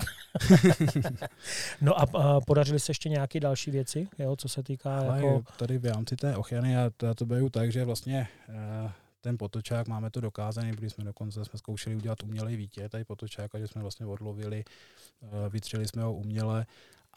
no 1.82 2.00
a, 2.00 2.06
a 2.14 2.42
podařily 2.42 2.80
se 2.80 2.92
ještě 2.92 3.10
nějaké 3.10 3.40
další 3.40 3.72
věci, 3.72 4.08
jo, 4.20 4.36
co 4.36 4.50
se 4.50 4.64
týká 4.64 5.00
Ale 5.00 5.26
jako... 5.26 5.44
tady 5.58 5.78
v 5.78 5.86
rámci 5.86 6.16
té 6.16 6.38
ochrany, 6.38 6.72
já 6.72 6.90
to, 6.90 7.06
já 7.06 7.14
to 7.14 7.26
beru 7.26 7.50
tak, 7.50 7.72
že 7.72 7.86
vlastně 7.86 8.28
eh, 8.50 8.92
ten 9.22 9.38
potočák, 9.38 9.88
máme 9.88 10.10
to 10.10 10.22
dokázaný, 10.22 10.74
protože 10.74 10.90
jsme 10.90 11.04
dokonce 11.04 11.46
jsme 11.46 11.60
zkoušeli 11.60 11.96
udělat 11.96 12.24
umělej 12.24 12.56
vítě, 12.56 12.90
tady 12.90 13.04
potočáka, 13.04 13.60
že 13.60 13.68
jsme 13.68 13.82
vlastně 13.82 14.06
odlovili, 14.06 14.64
eh, 15.22 15.50
vytřeli 15.50 15.88
jsme 15.88 16.04
ho 16.04 16.14
uměle 16.14 16.66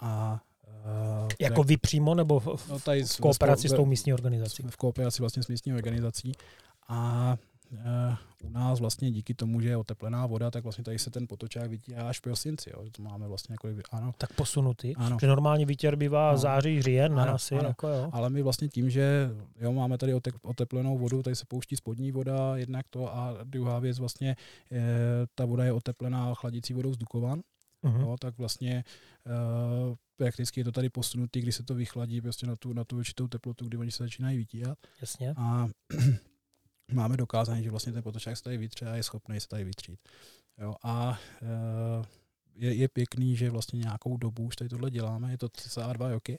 a 0.01 0.43
eh, 0.65 1.29
Jako 1.41 1.63
vy 1.63 1.77
přímo, 1.77 2.15
nebo 2.15 2.41
v, 2.41 2.69
no, 2.69 2.81
tady 2.81 3.05
v 3.05 3.17
kooperaci 3.17 3.69
s 3.69 3.73
tou 3.73 3.87
místní 3.87 4.15
organizací? 4.15 4.63
V 4.71 4.77
kooperaci 4.77 5.23
vlastně 5.23 5.43
s 5.43 5.49
místní 5.49 5.75
organizací 5.75 6.33
a 6.89 7.37
u 8.45 8.51
nás 8.51 8.81
vlastně 8.81 9.11
díky 9.11 9.35
tomu, 9.35 9.61
že 9.61 9.69
je 9.69 9.77
oteplená 9.77 10.27
voda, 10.27 10.51
tak 10.51 10.63
vlastně 10.63 10.85
tady 10.85 10.99
se 10.99 11.11
ten 11.11 11.27
potočák 11.29 11.71
vytírá 11.71 12.09
až 12.09 12.19
v 12.19 12.23
prosinci. 12.23 12.71
Jo. 12.71 12.85
To 12.93 13.03
máme 13.03 13.29
vlastně 13.29 13.53
jako, 13.53 13.69
ano, 13.91 14.13
Tak 14.19 14.33
posunutý. 14.33 14.97
ano. 14.97 15.17
Že 15.21 15.27
normálně 15.27 15.67
výtěr 15.67 15.97
bývá 15.97 16.33
No. 16.33 16.39
září, 16.39 16.83
říjen, 16.83 17.21
Ano, 17.21 17.35
asi, 17.35 17.55
ano. 17.55 17.69
jako 17.69 17.89
jo. 17.89 18.09
Ale 18.13 18.31
my 18.31 18.43
vlastně 18.43 18.69
tím, 18.69 18.91
že 18.91 19.31
jo, 19.61 19.73
máme 19.73 19.99
tady 19.99 20.15
ote- 20.15 20.39
oteplenou 20.43 20.99
vodu, 20.99 21.23
tady 21.23 21.37
se 21.37 21.45
pouští 21.49 21.77
spodní 21.77 22.13
voda, 22.13 22.57
jednak 22.57 22.87
to 22.91 23.15
a 23.17 23.37
druhá 23.45 23.79
věc 23.79 23.99
vlastně, 23.99 24.37
e, 24.73 24.81
ta 25.35 25.45
voda 25.45 25.65
je 25.65 25.73
oteplená 25.73 26.35
chladící 26.35 26.75
vodou 26.75 26.93
z 26.95 26.97
Dukovan, 26.99 27.41
Mhm. 27.83 28.01
jo, 28.01 28.17
tak 28.21 28.39
vlastně 28.39 28.85
e, 29.27 29.31
prakticky 30.17 30.61
je 30.61 30.65
to 30.65 30.73
tady 30.73 30.91
posunutý, 30.91 31.41
když 31.41 31.55
se 31.57 31.63
to 31.63 31.75
vychladí 31.75 32.21
prostě 32.21 32.47
na 32.47 32.57
tu, 32.57 32.73
na 32.73 32.85
tu 32.85 32.97
určitou 32.99 33.29
teplotu, 33.29 33.65
kdy 33.69 33.77
oni 33.77 33.91
se 33.91 34.05
začínají 34.05 34.37
vytírat. 34.39 34.79
Jasně. 35.01 35.35
A 35.37 35.69
máme 36.95 37.17
dokázané, 37.17 37.63
že 37.63 37.71
vlastně 37.71 37.93
ten 37.93 38.03
potočák 38.03 38.37
se 38.37 38.43
tady 38.43 38.57
vytře 38.57 38.87
a 38.87 38.95
je 38.95 39.03
schopný 39.03 39.41
se 39.41 39.49
tady 39.49 39.65
vytřít. 39.65 40.01
Jo, 40.59 40.75
a 40.83 41.19
e, 41.43 42.07
je, 42.55 42.75
je 42.75 42.89
pěkný, 42.89 43.37
že 43.37 43.51
vlastně 43.51 43.79
nějakou 43.79 44.17
dobu 44.17 44.43
už 44.43 44.57
tady 44.57 44.69
tohle 44.69 44.91
děláme, 44.91 45.31
je 45.31 45.39
to 45.39 45.49
cca 45.49 45.93
dva 45.93 46.11
roky. 46.11 46.39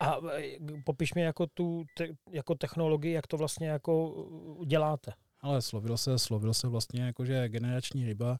A 0.00 0.16
e, 0.38 0.58
popiš 0.84 1.14
mi 1.14 1.22
jako 1.22 1.46
tu 1.46 1.84
te, 1.96 2.08
jako 2.30 2.54
technologii, 2.54 3.12
jak 3.12 3.26
to 3.26 3.36
vlastně 3.36 3.68
jako 3.68 4.08
uh, 4.10 4.66
děláte. 4.66 5.12
Ale 5.40 5.62
slovil 5.62 5.96
se, 5.96 6.18
slovil 6.18 6.54
se 6.54 6.68
vlastně 6.68 7.02
jako, 7.02 7.24
že 7.24 7.48
generační 7.48 8.06
ryba 8.06 8.38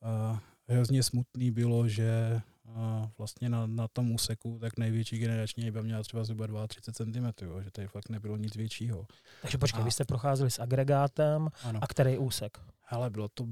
uh, 0.00 0.38
hrozně 0.68 1.02
smutný 1.02 1.50
bylo, 1.50 1.88
že 1.88 2.40
uh, 2.64 2.74
vlastně 3.18 3.48
na, 3.48 3.66
na 3.66 3.88
tom 3.88 4.12
úseku 4.12 4.58
tak 4.60 4.76
největší 4.78 5.18
generační 5.18 5.64
ryba 5.64 5.82
měla 5.82 6.02
třeba 6.02 6.24
zhruba 6.24 6.66
32 6.66 7.32
cm, 7.32 7.44
jo, 7.44 7.62
že 7.62 7.70
tady 7.70 7.88
fakt 7.88 8.08
nebylo 8.08 8.36
nic 8.36 8.56
většího. 8.56 9.06
Takže 9.42 9.58
počkej, 9.58 9.80
A- 9.82 9.84
vy 9.84 9.90
jste 9.90 10.04
procházeli 10.04 10.50
s 10.50 10.58
agregátem 10.62 11.48
Ano. 11.64 11.80
a 11.82 11.86
který 11.86 12.18
úsek? 12.18 12.58
Hele, 12.86 13.10
bylo 13.10 13.28
to 13.28 13.44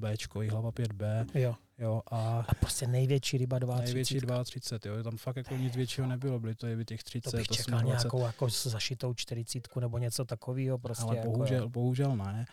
i 0.42 0.48
hlava 0.48 0.70
5B, 0.72 1.26
Jo. 1.34 1.54
jo, 1.78 2.02
a 2.10 2.44
A 2.48 2.54
prostě 2.54 2.86
největší 2.86 3.38
ryba 3.38 3.56
32. 3.58 3.76
největší 3.84 4.20
32, 4.44 4.96
jo, 4.96 5.02
tam 5.02 5.16
fakt 5.16 5.36
jako 5.36 5.56
nic 5.56 5.76
většího 5.76 6.06
nebylo, 6.06 6.40
byly 6.40 6.54
to 6.54 6.66
i 6.66 6.84
těch 6.84 7.02
30, 7.02 7.30
To 7.30 7.36
bych 7.36 7.46
čekal 7.48 7.80
28. 7.80 7.86
nějakou 7.88 8.26
jako 8.26 8.48
zašitou 8.48 9.14
40 9.14 9.68
nebo 9.80 9.98
něco 9.98 10.24
takového. 10.24 10.78
Prostě 10.78 11.04
ale 11.04 11.16
jako, 11.16 11.30
bohužel, 11.30 11.68
bohužel 11.68 12.16
ne. 12.16 12.46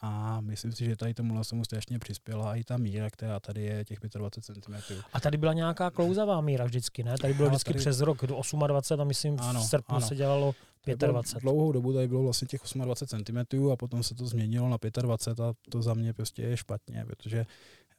A 0.00 0.40
myslím 0.40 0.72
si, 0.72 0.84
že 0.84 0.96
tady 0.96 1.14
tomu 1.14 1.34
tomu 1.48 1.64
strašně 1.64 1.98
přispěla 1.98 2.56
i 2.56 2.64
ta 2.64 2.76
míra, 2.76 3.10
která 3.10 3.40
tady 3.40 3.62
je 3.62 3.84
těch 3.84 3.98
25 4.14 4.64
cm. 4.64 4.94
A 5.12 5.20
tady 5.20 5.36
byla 5.36 5.52
nějaká 5.52 5.90
klouzavá 5.90 6.40
míra 6.40 6.64
vždycky, 6.64 7.04
ne? 7.04 7.14
Tady 7.20 7.34
bylo 7.34 7.48
vždycky 7.48 7.72
tady- 7.72 7.80
přes 7.80 8.00
rok 8.00 8.26
do 8.26 8.36
28 8.66 9.00
a 9.00 9.04
myslím 9.04 9.36
v 9.36 9.40
Ano, 9.40 9.62
srpnu 9.62 9.96
ano. 9.96 10.06
se 10.06 10.16
dělalo 10.16 10.54
Tady 10.84 10.96
bylo 10.96 11.12
25. 11.12 11.40
Dlouhou 11.42 11.72
dobu 11.72 11.92
tady 11.92 12.08
bylo 12.08 12.22
vlastně 12.22 12.48
těch 12.48 12.60
28 12.84 13.24
cm 13.24 13.70
a 13.72 13.76
potom 13.76 14.02
se 14.02 14.14
to 14.14 14.26
změnilo 14.26 14.68
na 14.68 14.78
25 15.02 15.44
a 15.44 15.52
to 15.70 15.82
za 15.82 15.94
mě 15.94 16.12
prostě 16.12 16.42
je 16.42 16.56
špatně, 16.56 17.04
protože 17.06 17.46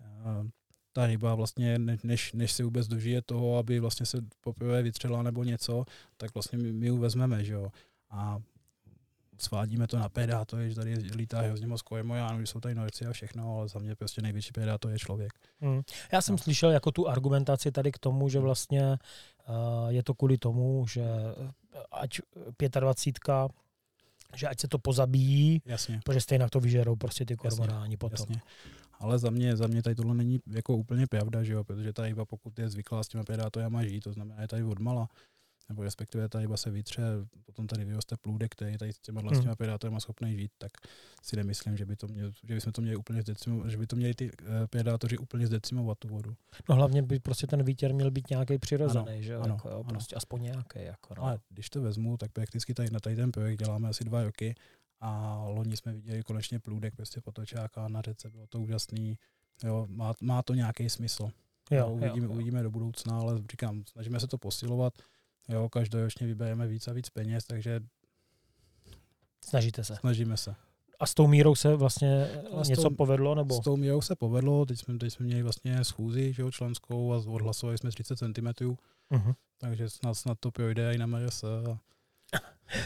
eh, 0.01 0.05
ta 0.93 1.07
ryba 1.07 1.35
vlastně, 1.35 1.79
ne- 1.79 1.97
než, 2.03 2.33
než 2.33 2.51
se 2.51 2.63
vůbec 2.63 2.87
dožije 2.87 3.21
toho, 3.21 3.57
aby 3.57 3.79
vlastně 3.79 4.05
se 4.05 4.17
poprvé 4.41 4.83
vytřela 4.83 5.23
nebo 5.23 5.43
něco, 5.43 5.85
tak 6.17 6.33
vlastně 6.33 6.57
my, 6.57 6.73
my 6.73 6.85
ji 6.85 6.91
vezmeme, 6.97 7.43
že 7.43 7.53
jo. 7.53 7.71
A 8.09 8.39
svádíme 9.37 9.87
to 9.87 9.99
na 9.99 10.09
pedátory, 10.09 10.69
že 10.69 10.75
tady 10.75 10.93
lítá 10.93 11.41
hrozně 11.41 11.67
moc 11.67 11.81
kormoránů, 11.81 12.39
že 12.39 12.47
jsou 12.47 12.59
tady 12.59 12.75
norci 12.75 13.05
a 13.05 13.11
všechno, 13.13 13.57
ale 13.57 13.67
za 13.67 13.79
mě 13.79 13.95
prostě 13.95 14.21
největší 14.21 14.51
pedátor 14.51 14.91
je 14.91 14.99
člověk. 14.99 15.33
Hmm. 15.61 15.81
Já 16.11 16.21
jsem 16.21 16.33
No. 16.33 16.37
slyšel 16.37 16.71
jako 16.71 16.91
tu 16.91 17.07
argumentaci 17.09 17.71
tady 17.71 17.91
k 17.91 17.99
tomu, 17.99 18.29
že 18.29 18.39
vlastně 18.39 18.97
uh, 19.49 19.87
je 19.87 20.03
to 20.03 20.13
kvůli 20.13 20.37
tomu, 20.37 20.87
že 20.87 21.01
eh, 21.03 21.83
ať 21.91 22.19
25 22.79 23.51
že 24.35 24.47
ať 24.47 24.59
se 24.59 24.67
to 24.67 24.79
pozabíjí, 24.79 25.61
Jasně. 25.65 25.99
protože 26.05 26.21
stejně 26.21 26.49
to 26.49 26.59
vyžerou 26.59 26.95
prostě 26.95 27.25
ty 27.25 27.35
kormoráni 27.35 27.97
potom. 27.97 28.17
Jasně. 28.29 28.41
Ale 28.99 29.19
za 29.19 29.29
mě, 29.29 29.57
za 29.57 29.67
mě 29.67 29.83
tady 29.83 29.95
tohle 29.95 30.15
není 30.15 30.39
jako 30.47 30.75
úplně 30.77 31.07
pravda, 31.07 31.43
že 31.43 31.53
jo? 31.53 31.63
protože 31.63 31.93
ta 31.93 32.03
ryba, 32.03 32.25
pokud 32.25 32.59
je 32.59 32.69
zvyklá 32.69 33.03
s 33.03 33.07
těma 33.07 33.23
predátorama 33.23 33.83
žít, 33.85 34.01
to 34.01 34.13
znamená, 34.13 34.41
je 34.41 34.47
tady 34.47 34.63
odmala, 34.63 35.09
nebo 35.69 35.83
respektive 35.83 36.29
ta 36.29 36.39
ryba 36.39 36.57
se 36.57 36.71
vytře, 36.71 37.01
potom 37.45 37.67
tady 37.67 37.85
vyroste 37.85 38.17
plůdek, 38.17 38.51
který 38.51 38.77
tady 38.77 38.93
s 38.93 38.99
těma 38.99 39.21
Hmm. 39.21 39.39
hmm. 39.39 39.55
predátorama 39.55 39.99
schopný 39.99 40.37
žít, 40.37 40.51
tak 40.57 40.71
si 41.23 41.35
nemyslím, 41.35 41.77
že 41.77 41.85
by 41.85 41.95
to 41.95 42.07
měl, 42.07 42.31
že 42.43 42.53
bychom 42.55 42.73
to 42.73 42.81
měli 42.81 42.95
úplně 42.97 43.21
zdecimovat, 43.21 43.69
že 43.69 43.77
by 43.77 43.87
to 43.87 43.95
měli 43.95 44.13
ty 44.13 44.31
eh, 44.41 44.67
predátoři 44.67 45.17
úplně 45.17 45.47
zdecimovat 45.47 45.97
tu 45.97 46.07
vodu. 46.07 46.35
No 46.69 46.75
hlavně 46.75 47.01
by 47.01 47.19
prostě 47.19 47.47
ten 47.47 47.63
výtěr 47.63 47.93
měl 47.93 48.11
být 48.11 48.29
nějaký 48.29 48.57
přirozený, 48.57 49.07
Ano, 49.11 49.21
že 49.21 49.35
ano, 49.35 49.53
jako, 49.55 49.69
jo? 49.69 49.75
ano. 49.75 49.89
Prostě 49.89 50.15
aspoň 50.15 50.41
nějaký. 50.41 50.79
Jako, 50.83 51.13
no. 51.17 51.23
Ale 51.23 51.39
když 51.49 51.69
to 51.69 51.81
vezmu, 51.81 52.17
tak 52.17 52.31
prakticky 52.31 52.73
tady 52.73 52.89
na 52.91 52.99
tady 52.99 53.15
ten 53.15 53.31
projekt 53.31 53.59
děláme 53.59 53.89
asi 53.89 54.03
dva 54.03 54.23
roky 54.23 54.55
a 54.99 55.43
loni 55.47 55.77
jsme 55.77 55.93
viděli 55.93 56.23
konečně 56.23 56.59
plůdek 56.59 56.95
prostě 56.95 57.21
potočáka 57.21 57.87
na 57.87 58.01
řece, 58.01 58.29
bylo 58.29 58.47
to 58.47 58.59
úžasný. 58.61 59.17
Jo, 59.63 59.87
má, 59.89 60.13
má 60.21 60.41
to 60.43 60.53
nějaký 60.53 60.89
smysl. 60.89 61.23
jo, 61.71 61.77
Jo, 61.77 61.89
uvidíme, 61.89 62.17
jo, 62.17 62.23
jo. 62.23 62.29
uvidíme 62.33 62.63
do 62.63 62.71
budoucna, 62.71 63.19
ale 63.19 63.41
říkám, 63.51 63.83
snažíme 63.91 64.19
se 64.19 64.27
to 64.27 64.37
posilovat. 64.37 64.93
Jo, 65.47 65.69
každoročně 65.69 66.27
vybereme 66.27 66.67
víc 66.67 66.87
a 66.87 66.93
víc 66.93 67.09
peněz, 67.09 67.45
takže 67.45 67.79
Snažíte 69.45 69.83
se. 69.83 69.95
snažíme 69.95 70.37
se. 70.37 70.55
A 70.99 71.05
s 71.05 71.13
tou 71.13 71.27
mírou 71.27 71.55
se 71.55 71.75
vlastně 71.75 72.27
s 72.61 72.69
něco 72.69 72.81
tou- 72.89 72.95
povedlo? 72.95 73.35
Nebo? 73.35 73.55
S 73.55 73.59
tou 73.63 73.77
mírou 73.77 74.01
se 74.01 74.15
povedlo, 74.15 74.65
teď 74.65 74.79
jsme, 74.79 74.97
teď 74.97 75.13
jsme 75.13 75.25
měli 75.25 75.43
vlastně 75.43 75.83
schůzi 75.83 76.33
že 76.33 76.41
jo, 76.41 76.51
členskou 76.51 77.13
a 77.13 77.17
odhlasovali 77.17 77.77
jsme 77.77 77.89
30 77.91 78.15
cm, 78.17 78.47
Mhm. 79.09 79.33
takže 79.57 79.89
snad, 79.89 80.13
snad 80.13 80.37
to 80.39 80.51
projde 80.51 80.95
i 80.95 80.97
na 80.97 81.05
MRS. 81.05 81.43
A, 81.43 81.79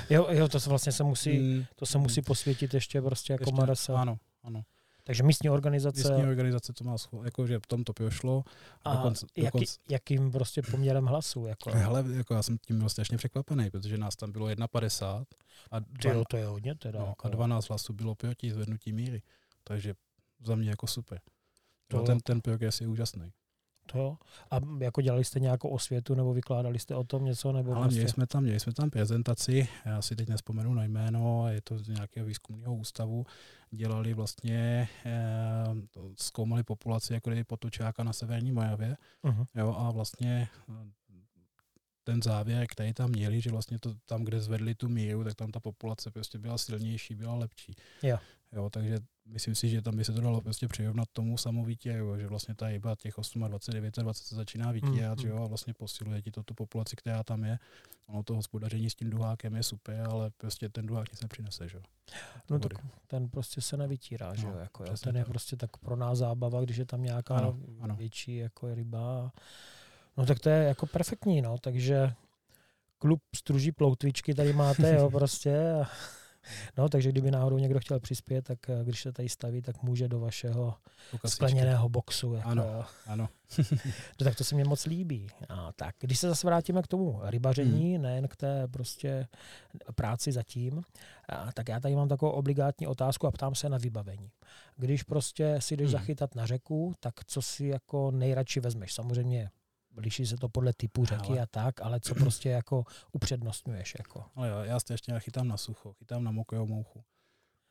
Jo, 0.10 0.28
jo, 0.32 0.47
to 0.47 0.60
se 0.60 0.69
vlastně 0.69 0.91
se 0.91 1.04
musí, 1.04 1.39
Mm, 1.39 1.65
to 1.76 1.86
se 1.86 1.97
musí 1.97 2.21
posvětit 2.21 2.74
ještě 2.74 3.02
prostě 3.02 3.34
jako 3.34 3.41
ještě- 3.43 3.56
Maresa. 3.56 4.02
Ano, 4.02 4.17
ano. 4.43 4.63
Takže 5.03 5.23
místní 5.23 5.49
organizace 5.49 5.97
Místní 5.97 6.23
organizace 6.23 6.73
to 6.73 6.83
má, 6.83 6.95
scho- 6.95 7.25
jako, 7.25 7.47
že 7.47 7.59
v 7.59 7.67
tom 7.67 7.83
to 7.83 7.93
prošlo. 7.93 8.43
A, 8.83 8.95
dokonce, 8.95 9.25
jaký, 9.37 9.45
dokonce, 9.45 9.79
jakým 9.89 10.31
prostě 10.31 10.61
poměrem 10.61 11.05
hlasu? 11.05 11.45
Jako. 11.45 11.71
hele, 11.71 12.05
jako 12.13 12.33
já 12.33 12.43
jsem 12.43 12.57
tím 12.57 12.79
byl 12.79 12.89
strašně 12.89 13.17
překvapený, 13.17 13.69
protože 13.69 13.97
nás 13.97 14.15
tam 14.15 14.31
bylo 14.31 14.47
1,50 14.47 15.25
a, 15.71 15.79
dva, 15.79 16.11
jo, 16.13 16.23
to 16.29 16.37
je 16.37 16.45
hodně 16.45 16.75
teda. 16.75 16.99
no, 16.99 17.05
jako. 17.07 17.27
a 17.27 17.29
12 17.29 17.69
hlasů 17.69 17.93
bylo 17.93 18.15
proti 18.15 18.51
zvednutí 18.53 18.93
míry. 18.93 19.21
Takže 19.63 19.93
za 20.45 20.55
mě 20.55 20.69
jako 20.69 20.87
super. 20.87 21.19
To- 21.87 21.97
Jo, 21.97 22.03
ten, 22.03 22.19
ten 22.19 22.41
progres 22.41 22.81
je 22.81 22.87
úžasný. 22.87 23.31
To 23.85 23.97
jo. 23.97 24.17
A 24.51 24.59
jako 24.79 25.01
dělali 25.01 25.23
jste 25.23 25.39
nějakou 25.39 25.69
osvětu 25.69 26.15
nebo 26.15 26.33
vykládali 26.33 26.79
jste 26.79 26.95
o 26.95 27.03
tom 27.03 27.25
něco? 27.25 27.51
Nebo 27.51 27.71
Ale 27.71 27.81
prostě... 27.81 27.95
měli 27.95 28.09
jsme, 28.09 28.27
tam, 28.27 28.43
měli 28.43 28.59
jsme 28.59 28.73
tam 28.73 28.89
prezentaci, 28.89 29.67
já 29.85 30.01
si 30.01 30.15
teď 30.15 30.29
nespomenu 30.29 30.73
na 30.73 30.83
jméno, 30.83 31.49
je 31.49 31.61
to 31.61 31.77
z 31.77 31.87
nějakého 31.87 32.25
výzkumného 32.25 32.75
ústavu, 32.75 33.25
dělali 33.71 34.13
vlastně, 34.13 34.89
eh, 35.05 35.11
zkoumali 36.15 36.63
populaci 36.63 37.13
jako 37.13 37.29
kdyby 37.29 37.43
potočáka 37.43 38.03
na 38.03 38.13
severní 38.13 38.51
Moravě, 38.51 38.97
uh-huh. 39.23 39.45
jo, 39.55 39.75
a 39.77 39.91
vlastně 39.91 40.49
eh, 40.69 40.91
ten 42.03 42.21
závěr, 42.21 42.67
který 42.67 42.93
tam 42.93 43.09
měli, 43.09 43.41
že 43.41 43.51
vlastně 43.51 43.79
to 43.79 43.93
tam, 44.05 44.23
kde 44.23 44.41
zvedli 44.41 44.75
tu 44.75 44.89
míru, 44.89 45.23
tak 45.23 45.35
tam 45.35 45.51
ta 45.51 45.59
populace 45.59 46.11
prostě 46.11 46.37
byla 46.37 46.57
silnější, 46.57 47.15
byla 47.15 47.35
lepší. 47.35 47.75
Jo. 48.03 48.17
Jo, 48.51 48.69
takže 48.69 48.99
myslím 49.31 49.55
si, 49.55 49.69
že 49.69 49.81
tam 49.81 49.95
by 49.97 50.05
se 50.05 50.13
to 50.13 50.21
dalo 50.21 50.41
prostě 50.41 50.67
přirovnat 50.67 51.07
tomu 51.13 51.37
samovítěru, 51.37 52.17
že 52.17 52.27
vlastně 52.27 52.55
ta 52.55 52.67
ryba 52.67 52.95
těch 52.95 53.13
28, 53.17 53.43
29 53.49 53.95
se 54.11 54.35
začíná 54.35 54.71
vytírat, 54.71 55.17
Mm, 55.17 55.21
že 55.21 55.27
jo, 55.27 55.43
a 55.43 55.47
vlastně 55.47 55.73
posiluje 55.73 56.21
ti 56.21 56.31
to 56.31 56.43
tu 56.43 56.53
populaci, 56.53 56.95
která 56.95 57.23
tam 57.23 57.43
je. 57.43 57.59
Ono 58.07 58.23
to 58.23 58.35
hospodaření 58.35 58.89
s 58.89 58.95
tím 58.95 59.09
duhákem 59.09 59.55
je 59.55 59.63
super, 59.63 60.07
ale 60.11 60.29
prostě 60.37 60.69
ten 60.69 60.85
duhák 60.85 61.11
nic 61.11 61.21
nepřinese, 61.21 61.67
že 61.69 61.77
jo. 61.77 61.83
No 62.49 62.59
tak 62.59 62.71
ten 63.07 63.29
prostě 63.29 63.61
se 63.61 63.77
nevytírá, 63.77 64.35
že 64.35 64.47
jo? 64.47 64.53
No, 64.53 64.59
Jako, 64.59 64.83
jo? 64.83 64.93
Ten 65.03 65.15
je 65.15 65.21
tak. 65.23 65.29
prostě 65.31 65.55
tak 65.55 65.77
pro 65.77 65.95
nás 65.95 66.17
zábava, 66.17 66.61
když 66.61 66.77
je 66.77 66.85
tam 66.85 67.03
nějaká 67.03 67.35
Ano, 67.35 67.57
ano. 67.79 67.95
větší 67.95 68.35
jako 68.37 68.75
ryba. 68.75 69.31
No 70.17 70.25
tak 70.25 70.39
to 70.39 70.49
je 70.49 70.63
jako 70.63 70.85
perfektní, 70.85 71.41
no, 71.41 71.57
takže 71.57 72.13
klub 72.97 73.21
struží 73.35 73.71
ploutvičky 73.71 74.33
tady 74.33 74.53
máte, 74.53 74.95
jo, 74.95 75.09
prostě. 75.11 75.71
A 75.71 75.87
No, 76.77 76.89
takže 76.89 77.10
kdyby 77.10 77.32
náhodou 77.32 77.58
někdo 77.58 77.80
chtěl 77.80 77.99
přispět, 77.99 78.41
tak 78.41 78.69
eh, 78.69 78.84
když 78.84 79.01
se 79.01 79.12
tady 79.12 79.30
staví, 79.30 79.62
tak 79.62 79.84
může 79.84 80.08
do 80.08 80.19
vašeho 80.19 80.75
skleněného 81.25 81.89
boxu. 81.89 82.34
Jako, 82.34 82.49
ano, 82.49 82.86
ano. 83.08 83.30
no, 84.19 84.23
tak 84.23 84.36
to 84.36 84.43
se 84.43 84.56
mi 84.56 84.63
moc 84.63 84.86
líbí. 84.86 85.27
A 85.49 85.71
tak, 85.71 85.95
když 85.99 86.19
se 86.19 86.30
zase 86.30 86.47
vrátíme 86.47 86.82
k 86.82 86.88
tomu 86.88 87.19
rybaření, 87.23 87.93
hmm. 87.93 88.01
nejen 88.04 88.27
k 88.27 88.36
té 88.36 88.67
prostě 88.67 89.27
práci 89.95 90.32
zatím, 90.32 90.82
a, 91.30 91.51
tak 91.51 91.69
já 91.69 91.80
tady 91.80 91.95
mám 91.95 92.08
takovou 92.08 92.32
obligátní 92.32 92.88
otázku 92.88 93.27
a 93.27 93.32
ptám 93.32 93.56
se 93.56 93.69
na 93.69 93.77
vybavení. 93.77 94.32
Když 94.77 95.04
prostě 95.04 95.56
si 95.60 95.77
jdeš 95.77 95.86
hmm. 95.86 95.91
zachytat 95.91 96.36
na 96.36 96.45
řeku, 96.45 96.93
tak 96.99 97.13
co 97.25 97.41
si 97.41 97.65
jako 97.65 98.12
nejradši 98.12 98.60
vezmeš? 98.60 98.93
Samozřejmě 98.93 99.49
liší 99.97 100.25
se 100.25 100.38
to 100.38 100.49
podle 100.49 100.73
typu 100.73 101.06
řeky 101.06 101.30
ale. 101.30 101.39
a 101.39 101.45
tak, 101.45 101.82
ale 101.82 101.99
co 101.99 102.15
prostě 102.15 102.49
jako 102.49 102.84
upřednostňuješ? 103.12 103.95
Jako? 103.97 104.25
Ale 104.36 104.49
jo, 104.49 104.60
já 104.60 104.80
ještě 104.89 105.19
chytám 105.19 105.47
na 105.47 105.58
sucho, 105.58 105.93
chytám 105.93 106.23
na 106.23 106.32
mokrou 106.32 106.67
mouchu. 106.67 107.04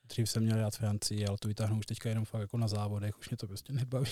Dřív 0.04 0.30
jsem 0.30 0.42
měl 0.42 0.56
rád 0.56 0.76
Francii, 0.76 1.26
ale 1.26 1.38
to 1.40 1.48
vytáhnu 1.48 1.78
už 1.78 1.86
teďka 1.86 2.08
jenom 2.08 2.24
fakt 2.24 2.40
jako 2.40 2.58
na 2.58 2.68
závodech, 2.68 3.18
už 3.18 3.30
mě 3.30 3.36
to 3.36 3.46
prostě 3.46 3.72
nebaví. 3.72 4.10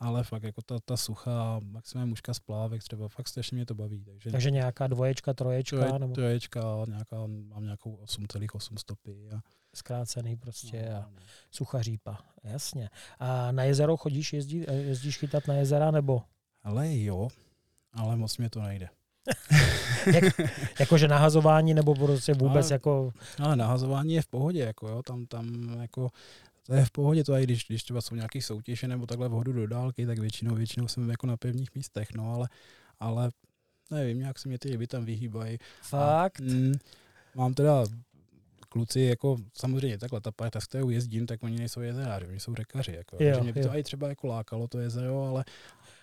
ale 0.00 0.24
fakt 0.24 0.42
jako 0.42 0.62
ta, 0.62 0.78
ta 0.84 0.96
suchá, 0.96 1.60
maximálně 1.62 2.08
mužka 2.08 2.34
z 2.34 2.38
plávek 2.38 2.82
třeba, 2.82 3.08
fakt 3.08 3.28
strašně 3.28 3.54
mě 3.54 3.66
to 3.66 3.74
baví. 3.74 4.04
Takže, 4.04 4.30
takže 4.30 4.50
nějaká 4.50 4.86
dvoječka, 4.86 5.34
troječka? 5.34 5.76
Troje, 5.76 5.98
nebo? 5.98 6.14
Troječka, 6.14 6.60
nějaká, 6.88 7.16
mám 7.26 7.64
nějakou 7.64 7.96
8,8 7.96 8.76
stopy. 8.76 9.30
A... 9.30 9.40
Zkrácený 9.74 10.36
prostě 10.36 10.88
no, 10.90 10.96
a 10.96 11.00
no. 11.00 11.16
suchá 11.50 11.82
řípa, 11.82 12.18
jasně. 12.44 12.90
A 13.18 13.52
na 13.52 13.62
jezero 13.64 13.96
chodíš, 13.96 14.32
jezdí, 14.32 14.64
jezdíš 14.70 15.18
chytat 15.18 15.46
na 15.46 15.54
jezera 15.54 15.90
nebo? 15.90 16.22
Ale 16.64 16.98
jo, 16.98 17.28
ale 17.92 18.16
moc 18.16 18.38
mě 18.38 18.50
to 18.50 18.62
nejde. 18.62 18.88
Jak, 20.14 20.24
jakože 20.80 21.08
nahazování 21.08 21.74
nebo 21.74 21.94
prostě 21.94 22.34
vůbec 22.34 22.66
ale, 22.66 22.74
jako... 22.74 23.12
Ale 23.38 23.56
nahazování 23.56 24.14
je 24.14 24.22
v 24.22 24.26
pohodě, 24.26 24.60
jako 24.60 24.88
jo, 24.88 25.02
tam, 25.02 25.26
tam 25.26 25.76
jako 25.80 26.10
to 26.68 26.74
je 26.74 26.84
v 26.84 26.90
pohodě, 26.90 27.24
to 27.24 27.34
i 27.34 27.44
když, 27.44 27.64
když 27.68 27.82
třeba 27.82 28.00
jsou 28.00 28.14
nějaký 28.14 28.42
soutěže 28.42 28.88
nebo 28.88 29.06
takhle 29.06 29.28
vhodu 29.28 29.52
do 29.52 29.66
dálky, 29.66 30.06
tak 30.06 30.18
většinou, 30.18 30.54
většinou 30.54 30.88
jsem 30.88 31.10
jako 31.10 31.26
na 31.26 31.36
pevných 31.36 31.74
místech, 31.74 32.08
no 32.14 32.32
ale, 32.34 32.48
ale 33.00 33.30
nevím, 33.90 34.18
nějak 34.18 34.38
se 34.38 34.48
mě 34.48 34.58
ty 34.58 34.70
ryby 34.70 34.86
tam 34.86 35.04
vyhýbají. 35.04 35.58
Fakt? 35.82 36.40
A, 36.40 36.42
mm, 36.42 36.74
mám 37.34 37.54
teda 37.54 37.84
kluci, 38.68 39.00
jako 39.00 39.36
samozřejmě 39.54 39.98
takhle, 39.98 40.20
ta 40.20 40.30
parta, 40.30 40.60
s 40.60 40.66
kterou 40.66 40.90
jezdím, 40.90 41.26
tak 41.26 41.42
oni 41.42 41.58
nejsou 41.58 41.80
jezeráři, 41.80 42.26
oni 42.26 42.40
jsou 42.40 42.54
řekaři. 42.54 42.92
Jako, 42.92 43.16
jo, 43.20 43.34
že 43.34 43.40
mě 43.40 43.52
by 43.52 43.62
to 43.62 43.76
i 43.76 43.82
třeba 43.82 44.08
jako 44.08 44.26
lákalo 44.26 44.68
to 44.68 44.78
jezero, 44.78 45.22
ale 45.22 45.44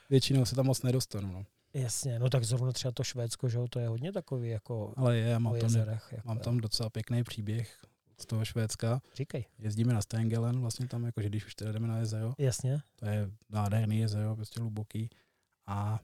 většinou 0.09 0.45
se 0.45 0.55
tam 0.55 0.65
moc 0.65 0.81
nedostanu. 0.81 1.31
No. 1.31 1.45
Jasně, 1.73 2.19
no 2.19 2.29
tak 2.29 2.43
zrovna 2.43 2.71
třeba 2.71 2.91
to 2.91 3.03
Švédsko, 3.03 3.49
že 3.49 3.59
to 3.69 3.79
je 3.79 3.87
hodně 3.87 4.11
takový 4.11 4.49
jako 4.49 4.93
Ale 4.95 5.17
je, 5.17 5.27
já 5.27 5.39
mám, 5.39 5.53
tam, 5.53 5.63
jezerech, 5.63 6.07
jako, 6.11 6.27
mám 6.27 6.39
tam 6.39 6.57
docela 6.57 6.89
pěkný 6.89 7.23
příběh 7.23 7.85
z 8.17 8.25
toho 8.25 8.45
Švédska. 8.45 9.01
Říkej. 9.15 9.45
Jezdíme 9.59 9.93
na 9.93 10.01
Stengelen, 10.01 10.59
vlastně 10.59 10.87
tam, 10.87 11.03
jakože 11.03 11.29
když 11.29 11.45
už 11.45 11.55
teda 11.55 11.71
jdeme 11.71 11.87
na 11.87 11.97
jezero. 11.97 12.33
Jasně. 12.37 12.81
To 12.95 13.05
je 13.05 13.29
nádherný 13.49 13.99
jezero, 13.99 14.35
prostě 14.35 14.59
hluboký. 14.59 15.09
A 15.67 15.99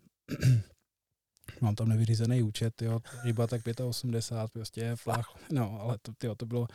mám 1.62 1.76
tam 1.76 1.90
nevyřízený 1.90 2.44
účet, 2.44 2.82
jo, 2.82 3.00
ryba 3.24 3.48
tak 3.48 3.62
85, 3.84 4.52
prostě 4.52 4.96
flach, 4.96 5.36
no, 5.52 5.82
ale 5.82 5.98
to, 6.02 6.12
tyjo, 6.18 6.36
to 6.36 6.46
bylo, 6.46 6.68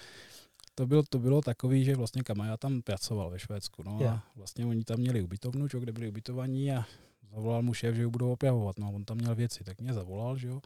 to 0.74 0.86
bylo, 0.86 1.02
to 1.02 1.18
bylo 1.18 1.42
takový, 1.42 1.84
že 1.84 1.96
vlastně 1.96 2.22
Kamaja 2.22 2.56
tam 2.56 2.82
pracoval 2.82 3.30
ve 3.30 3.38
Švédsku, 3.38 3.82
no 3.82 3.98
yeah. 4.00 4.14
a 4.14 4.32
vlastně 4.36 4.66
oni 4.66 4.84
tam 4.84 4.98
měli 4.98 5.22
ubytovnu, 5.22 5.68
čo, 5.68 5.80
kde 5.80 5.92
byli 5.92 6.08
ubytovaní 6.08 6.72
a 6.72 6.84
zavolal 7.30 7.62
mu 7.62 7.74
šéf, 7.74 7.94
že 7.94 8.02
ji 8.02 8.08
budou 8.08 8.32
opravovat, 8.32 8.78
no 8.78 8.92
on 8.92 9.04
tam 9.04 9.16
měl 9.16 9.34
věci, 9.34 9.64
tak 9.64 9.80
mě 9.80 9.92
zavolal, 9.92 10.36
že 10.36 10.48
jo, 10.48 10.60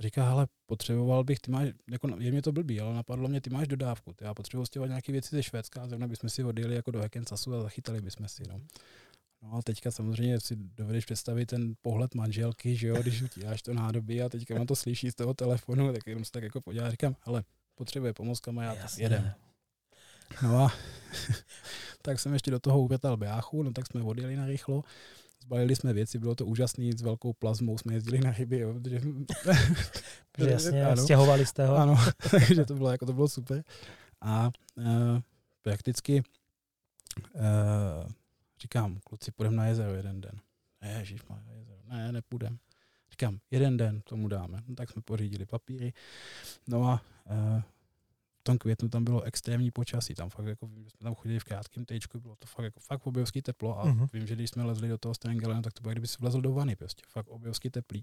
říká, 0.00 0.30
ale 0.30 0.46
potřeboval 0.66 1.24
bych, 1.24 1.38
ty 1.38 1.50
máš, 1.50 1.68
jako 1.90 2.08
je 2.18 2.30
mě 2.32 2.42
to 2.42 2.52
blbý, 2.52 2.80
ale 2.80 2.94
napadlo 2.94 3.28
mě, 3.28 3.40
ty 3.40 3.50
máš 3.50 3.68
dodávku, 3.68 4.12
ty 4.12 4.24
já 4.24 4.34
potřebuji 4.34 4.66
stěhovat 4.66 4.88
nějaké 4.88 5.12
věci 5.12 5.36
ze 5.36 5.42
Švédska 5.42 5.82
a 5.82 5.88
zrovna 5.88 6.08
bychom 6.08 6.30
si 6.30 6.44
odjeli 6.44 6.74
jako 6.74 6.90
do 6.90 7.00
Hackensasu 7.00 7.54
a 7.54 7.62
zachytali 7.62 8.00
bychom 8.00 8.28
si, 8.28 8.42
no. 8.48 8.60
No 9.42 9.54
a 9.54 9.62
teďka 9.62 9.90
samozřejmě 9.90 10.40
si 10.40 10.56
dovedeš 10.56 11.04
představit 11.04 11.46
ten 11.46 11.74
pohled 11.82 12.14
manželky, 12.14 12.76
že 12.76 12.88
jo, 12.88 13.02
když 13.02 13.22
utíháš 13.28 13.62
to 13.62 13.74
nádobí 13.74 14.22
a 14.22 14.28
teďka 14.28 14.54
mám 14.54 14.66
to 14.66 14.76
slyší 14.76 15.10
z 15.10 15.14
toho 15.14 15.34
telefonu, 15.34 15.92
tak 15.92 16.06
jenom 16.06 16.24
se 16.24 16.32
tak 16.32 16.42
jako 16.42 16.60
podívá, 16.60 16.90
říkám, 16.90 17.16
ale 17.22 17.44
potřebuje 17.74 18.12
pomoc, 18.12 18.40
kam 18.40 18.56
já 18.56 18.74
Jasně. 18.74 19.04
jedem. 19.04 19.32
No 20.42 20.64
a 20.64 20.72
tak 22.02 22.20
jsem 22.20 22.32
ještě 22.32 22.50
do 22.50 22.60
toho 22.60 22.80
uvětal 22.80 23.16
bráchu, 23.16 23.62
no 23.62 23.72
tak 23.72 23.86
jsme 23.86 24.02
odjeli 24.02 24.36
na 24.36 24.46
rychlo, 24.46 24.84
zbalili 25.48 25.76
jsme 25.76 25.92
věci, 25.92 26.18
bylo 26.18 26.34
to 26.34 26.46
úžasný, 26.46 26.92
s 26.92 27.02
velkou 27.02 27.32
plazmou 27.32 27.78
jsme 27.78 27.94
jezdili 27.94 28.18
na 28.18 28.32
ryby, 28.32 28.58
jo, 28.58 28.74
protože, 28.74 29.00
že 30.38 30.50
jasně, 30.50 30.86
ano, 30.86 31.02
stěhovali 31.02 31.46
jste 31.46 31.66
ho. 31.66 31.76
Ano, 31.76 31.96
takže 32.30 32.64
to 32.64 32.74
bylo, 32.74 32.90
jako 32.90 33.06
to 33.06 33.12
bylo 33.12 33.28
super. 33.28 33.64
A 34.20 34.50
uh, 34.76 34.84
prakticky 35.62 36.22
uh, 37.34 37.42
říkám, 38.60 38.98
kluci, 39.04 39.30
půjdeme 39.30 39.56
na 39.56 39.66
jezero 39.66 39.94
jeden 39.94 40.20
den. 40.20 40.40
Ježíš, 40.98 41.24
má 41.28 41.42
jezero. 41.56 41.80
Ne, 41.88 42.12
nepůjdem. 42.12 42.58
Říkám, 43.10 43.38
jeden 43.50 43.76
den 43.76 44.00
tomu 44.00 44.28
dáme. 44.28 44.62
No, 44.68 44.74
tak 44.74 44.90
jsme 44.90 45.02
pořídili 45.02 45.46
papíry. 45.46 45.92
No 46.66 46.88
a 46.88 47.02
v 47.26 47.77
tom 48.48 48.58
květnu 48.58 48.88
tam 48.88 49.04
bylo 49.04 49.22
extrémní 49.22 49.70
počasí. 49.70 50.14
Tam 50.14 50.30
fakt 50.30 50.46
jako 50.46 50.66
vím, 50.66 50.84
že 50.84 50.90
jsme 50.90 51.04
tam 51.04 51.14
chodili 51.14 51.40
v 51.40 51.44
krátkém 51.44 51.84
tečku, 51.84 52.20
bylo 52.20 52.36
to 52.36 52.46
fakt 52.46 52.64
jako 52.64 52.80
fakt 52.80 53.06
obrovský 53.06 53.42
teplo 53.42 53.78
a 53.78 53.84
uh-huh. 53.84 54.08
vím, 54.12 54.26
že 54.26 54.34
když 54.34 54.50
jsme 54.50 54.64
lezli 54.64 54.88
do 54.88 54.98
toho 54.98 55.14
Stengelenu, 55.14 55.62
tak 55.62 55.72
to 55.72 55.82
bylo, 55.82 55.92
kdyby 55.92 56.06
si 56.06 56.16
vlezl 56.20 56.40
do 56.40 56.52
vany 56.52 56.76
prostě. 56.76 57.02
Fakt 57.08 57.28
obrovský 57.28 57.70
teplý. 57.70 58.02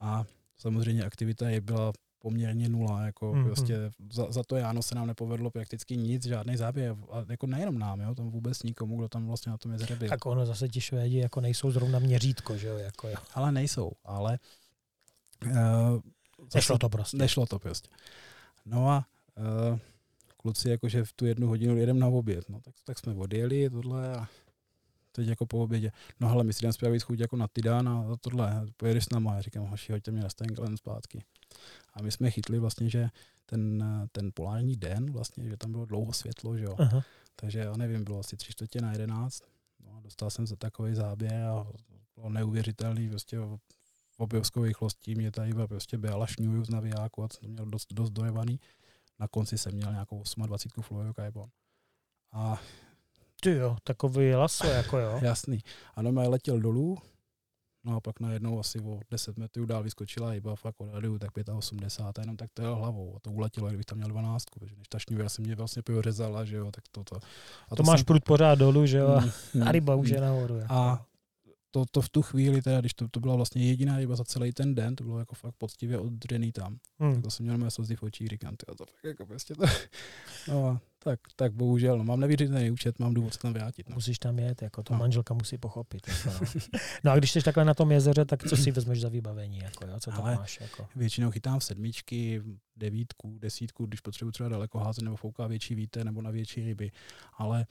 A 0.00 0.24
samozřejmě 0.58 1.04
aktivita 1.04 1.48
je 1.48 1.60
byla 1.60 1.92
poměrně 2.18 2.68
nula. 2.68 3.02
Jako 3.06 3.32
mm-hmm. 3.32 3.44
prostě 3.44 3.90
za, 4.12 4.32
za, 4.32 4.42
to 4.42 4.56
Jáno 4.56 4.82
se 4.82 4.94
nám 4.94 5.06
nepovedlo 5.06 5.50
prakticky 5.50 5.96
nic, 5.96 6.26
žádný 6.26 6.56
záběr. 6.56 6.96
A 7.10 7.24
jako 7.28 7.46
nejenom 7.46 7.78
nám, 7.78 8.00
jo, 8.00 8.14
tam 8.14 8.30
vůbec 8.30 8.62
nikomu, 8.62 8.96
kdo 8.96 9.08
tam 9.08 9.26
vlastně 9.26 9.50
na 9.50 9.58
tom 9.58 9.72
jezeře 9.72 9.96
byl. 9.96 10.08
Tak 10.08 10.26
ono 10.26 10.46
zase 10.46 10.68
ti 10.68 10.80
Švédi 10.80 11.18
jako 11.18 11.40
nejsou 11.40 11.70
zrovna 11.70 11.98
měřítko, 11.98 12.56
že 12.56 12.66
jo? 12.66 12.78
Jako, 12.78 13.08
jo. 13.08 13.16
Ale 13.34 13.52
nejsou, 13.52 13.92
ale 14.04 14.38
uh, 15.46 16.00
nešlo 16.54 16.78
to 16.78 16.88
prostě. 16.88 17.16
Nešlo 17.16 17.46
to 17.46 17.58
prostě. 17.58 17.88
No 18.64 18.90
a 18.90 19.06
uh, 19.36 19.78
kluci 20.36 20.70
jakože 20.70 21.04
v 21.04 21.12
tu 21.12 21.26
jednu 21.26 21.46
hodinu 21.46 21.76
jedem 21.76 21.98
na 21.98 22.06
oběd, 22.06 22.48
no 22.48 22.60
tak, 22.60 22.74
tak 22.84 22.98
jsme 22.98 23.14
odjeli 23.14 23.70
tohle 23.70 24.16
a 24.16 24.28
teď 25.12 25.28
jako 25.28 25.46
po 25.46 25.58
obědě, 25.58 25.92
no 26.20 26.30
ale 26.30 26.44
my 26.44 26.52
si 26.52 26.62
jdeme 26.62 26.72
zpraví 26.72 27.00
schůď 27.00 27.20
jako 27.20 27.36
na 27.36 27.48
Tidán 27.48 27.88
a 27.88 28.16
tohle, 28.20 28.66
pojedeš 28.76 29.04
s 29.04 29.10
náma. 29.10 29.34
Já 29.34 29.40
říkám, 29.40 29.66
hoši, 29.66 29.92
hoďte 29.92 30.10
mě 30.10 30.22
na 30.22 30.28
Stengelen 30.28 30.76
zpátky. 30.76 31.24
A 31.94 32.02
my 32.02 32.12
jsme 32.12 32.30
chytli 32.30 32.58
vlastně, 32.58 32.90
že 32.90 33.08
ten, 33.46 33.84
ten 34.12 34.30
polární 34.34 34.76
den, 34.76 35.12
vlastně, 35.12 35.48
že 35.48 35.56
tam 35.56 35.72
bylo 35.72 35.84
dlouho 35.84 36.12
světlo, 36.12 36.56
že 36.56 36.64
jo. 36.64 36.74
Aha. 36.78 37.02
Takže 37.36 37.58
já 37.58 37.76
nevím, 37.76 38.04
bylo 38.04 38.18
asi 38.18 38.36
tři 38.36 38.52
čtvrtě 38.52 38.80
na 38.80 38.92
jedenáct. 38.92 39.42
No 39.84 39.96
a 39.96 40.00
dostal 40.00 40.30
jsem 40.30 40.46
za 40.46 40.56
takový 40.56 40.94
záběr 40.94 41.42
a 41.42 41.66
bylo 42.14 42.28
neuvěřitelný, 42.28 43.08
prostě 43.08 43.38
v 43.38 43.58
obrovskou 44.16 44.64
rychlostí 44.64 45.14
mě 45.14 45.30
tady 45.30 45.52
prostě 45.66 45.98
byla 45.98 46.26
šňuju 46.26 46.64
z 46.64 46.70
navijáku 46.70 47.22
a 47.22 47.28
jsem 47.28 47.50
měl 47.50 47.66
dost, 47.66 47.92
dost 47.92 48.10
dojevaný. 48.10 48.60
Na 49.18 49.28
konci 49.28 49.58
jsem 49.58 49.72
měl 49.72 49.92
nějakou 49.92 50.22
28 50.46 50.82
fluorokarbon. 50.82 51.50
A 52.32 52.60
ty 53.40 53.50
jo, 53.50 53.76
takový 53.84 54.34
laso, 54.34 54.66
jako 54.66 54.98
jo. 54.98 55.18
Jasný. 55.22 55.58
Ano, 55.94 56.12
má 56.12 56.22
letěl 56.22 56.60
dolů, 56.60 56.98
no 57.84 57.96
a 57.96 58.00
pak 58.00 58.20
najednou 58.20 58.60
asi 58.60 58.80
o 58.80 59.00
10 59.10 59.36
metrů 59.36 59.66
dál 59.66 59.82
vyskočila 59.82 60.34
iba 60.34 60.56
fakt 60.56 60.80
od 60.80 60.94
radiu, 60.94 61.18
tak 61.18 61.30
85, 61.56 62.22
jenom 62.22 62.36
tak 62.36 62.50
to 62.54 62.62
je 62.62 62.68
hlavou. 62.68 63.16
A 63.16 63.20
to 63.20 63.30
uletělo, 63.30 63.68
kdybych 63.68 63.86
tam 63.86 63.98
měl 63.98 64.08
12, 64.08 64.44
protože 64.44 64.76
než 64.76 64.88
ta 64.88 64.98
šňůra 64.98 65.28
se 65.28 65.42
mě 65.42 65.54
vlastně 65.54 65.82
prořezala, 65.82 66.44
že 66.44 66.56
jo, 66.56 66.70
tak 66.70 66.84
to 66.92 67.04
to. 67.04 67.16
A 67.16 67.20
to, 67.68 67.76
to 67.76 67.82
máš 67.82 68.00
jsem... 68.00 68.04
prut 68.04 68.24
pořád 68.24 68.54
dolů, 68.54 68.86
že 68.86 68.98
jo, 68.98 69.20
mm, 69.54 69.62
a 69.62 69.72
ryba 69.72 69.94
už 69.94 70.08
je 70.08 70.20
nahoru. 70.20 70.56
Jako. 70.56 70.74
A 70.74 71.06
to, 71.70 71.84
to 71.90 72.02
v 72.02 72.08
tu 72.08 72.22
chvíli, 72.22 72.62
teda, 72.62 72.80
když 72.80 72.94
to, 72.94 73.08
to 73.08 73.20
byla 73.20 73.36
vlastně 73.36 73.66
jediná 73.66 73.96
ryba 73.96 74.16
za 74.16 74.24
celý 74.24 74.52
ten 74.52 74.74
den, 74.74 74.96
to 74.96 75.04
bylo 75.04 75.18
jako 75.18 75.34
fakt 75.34 75.54
poctivě 75.58 75.98
oddřený 75.98 76.52
tam. 76.52 76.78
Hmm. 76.98 77.14
Tak 77.14 77.22
to 77.22 77.30
jsem 77.30 77.46
měl 77.46 77.58
mé 77.58 77.70
slzy 77.70 77.96
v 77.96 78.02
očích, 78.02 78.28
říkám, 78.28 78.56
tyjo, 78.56 78.74
to 78.74 78.84
fakt 78.86 79.04
jako 79.04 79.26
prostě 79.26 79.54
to, 79.54 79.62
no, 80.48 80.80
tak, 80.98 81.20
tak 81.36 81.52
bohužel, 81.52 81.98
no, 81.98 82.04
mám 82.04 82.20
nevyřízený 82.20 82.70
účet, 82.70 82.98
mám 82.98 83.14
důvod 83.14 83.32
se 83.34 83.38
tam 83.38 83.52
vrátit. 83.52 83.88
No. 83.88 83.94
Musíš 83.94 84.18
tam 84.18 84.38
jet, 84.38 84.62
jako 84.62 84.82
to 84.82 84.92
no. 84.92 84.98
manželka 84.98 85.34
musí 85.34 85.58
pochopit. 85.58 86.08
Jako, 86.26 86.44
no. 86.44 86.60
no. 87.04 87.12
a 87.12 87.16
když 87.16 87.32
jsi 87.32 87.42
takhle 87.42 87.64
na 87.64 87.74
tom 87.74 87.92
jezeře, 87.92 88.24
tak 88.24 88.48
co 88.48 88.56
si 88.56 88.70
vezmeš 88.70 89.00
za 89.00 89.08
vybavení, 89.08 89.58
jako, 89.58 89.86
jo? 89.86 90.00
co 90.00 90.10
tam 90.10 90.20
Ale 90.20 90.36
máš? 90.36 90.60
Jako? 90.60 90.86
Většinou 90.96 91.30
chytám 91.30 91.60
sedmičky, 91.60 92.42
devítku, 92.76 93.38
desítku, 93.38 93.86
když 93.86 94.00
potřebuji 94.00 94.30
třeba 94.30 94.48
daleko 94.48 94.78
házet 94.78 95.04
nebo 95.04 95.16
fouká 95.16 95.46
větší 95.46 95.74
vítr 95.74 96.04
nebo 96.04 96.22
na 96.22 96.30
větší 96.30 96.64
ryby. 96.64 96.90
Ale 97.36 97.66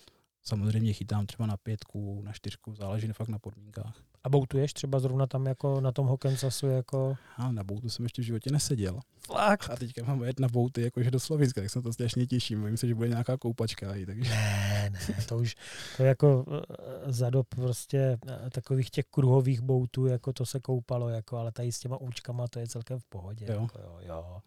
samozřejmě 0.45 0.93
chytám 0.93 1.25
třeba 1.25 1.47
na 1.47 1.57
pětku, 1.57 2.21
na 2.21 2.33
čtyřku, 2.33 2.75
záleží 2.75 3.07
fakt 3.07 3.27
na 3.27 3.39
podmínkách. 3.39 3.95
A 4.23 4.29
boutuješ 4.29 4.73
třeba 4.73 4.99
zrovna 4.99 5.27
tam 5.27 5.45
jako 5.45 5.81
na 5.81 5.91
tom 5.91 6.07
Hokensasu 6.07 6.67
jako... 6.67 7.17
A 7.37 7.51
na 7.51 7.63
boutu 7.63 7.89
jsem 7.89 8.05
ještě 8.05 8.21
v 8.21 8.25
životě 8.25 8.51
neseděl. 8.51 8.99
Fakt? 9.19 9.69
A 9.69 9.75
teďka 9.75 10.03
mám 10.03 10.23
jet 10.23 10.39
na 10.39 10.47
bouty 10.47 10.81
jakože 10.81 11.11
do 11.11 11.19
Slovenska, 11.19 11.61
tak 11.61 11.69
se 11.69 11.81
to 11.81 11.93
strašně 11.93 12.27
těším. 12.27 12.59
Myslím 12.59 12.77
si, 12.77 12.87
že 12.87 12.95
bude 12.95 13.09
nějaká 13.09 13.37
koupačka. 13.37 13.87
Takže... 13.87 14.29
Ne, 14.29 14.89
ne, 14.93 15.25
to 15.29 15.37
už 15.37 15.55
to 15.97 16.03
je 16.03 16.09
jako 16.09 16.45
eh, 16.47 17.11
za 17.11 17.29
dob 17.29 17.47
prostě 17.47 18.17
eh, 18.27 18.49
takových 18.49 18.89
těch 18.89 19.05
kruhových 19.05 19.61
boutů, 19.61 20.05
jako 20.05 20.33
to 20.33 20.45
se 20.45 20.59
koupalo, 20.59 21.09
jako, 21.09 21.37
ale 21.37 21.51
tady 21.51 21.71
s 21.71 21.79
těma 21.79 21.97
účkama 21.97 22.47
to 22.47 22.59
je 22.59 22.67
celkem 22.67 22.99
v 22.99 23.05
pohodě. 23.05 23.45
Jo. 23.49 23.61
Jako, 23.61 23.79
jo, 23.79 23.99
jo. 24.01 24.41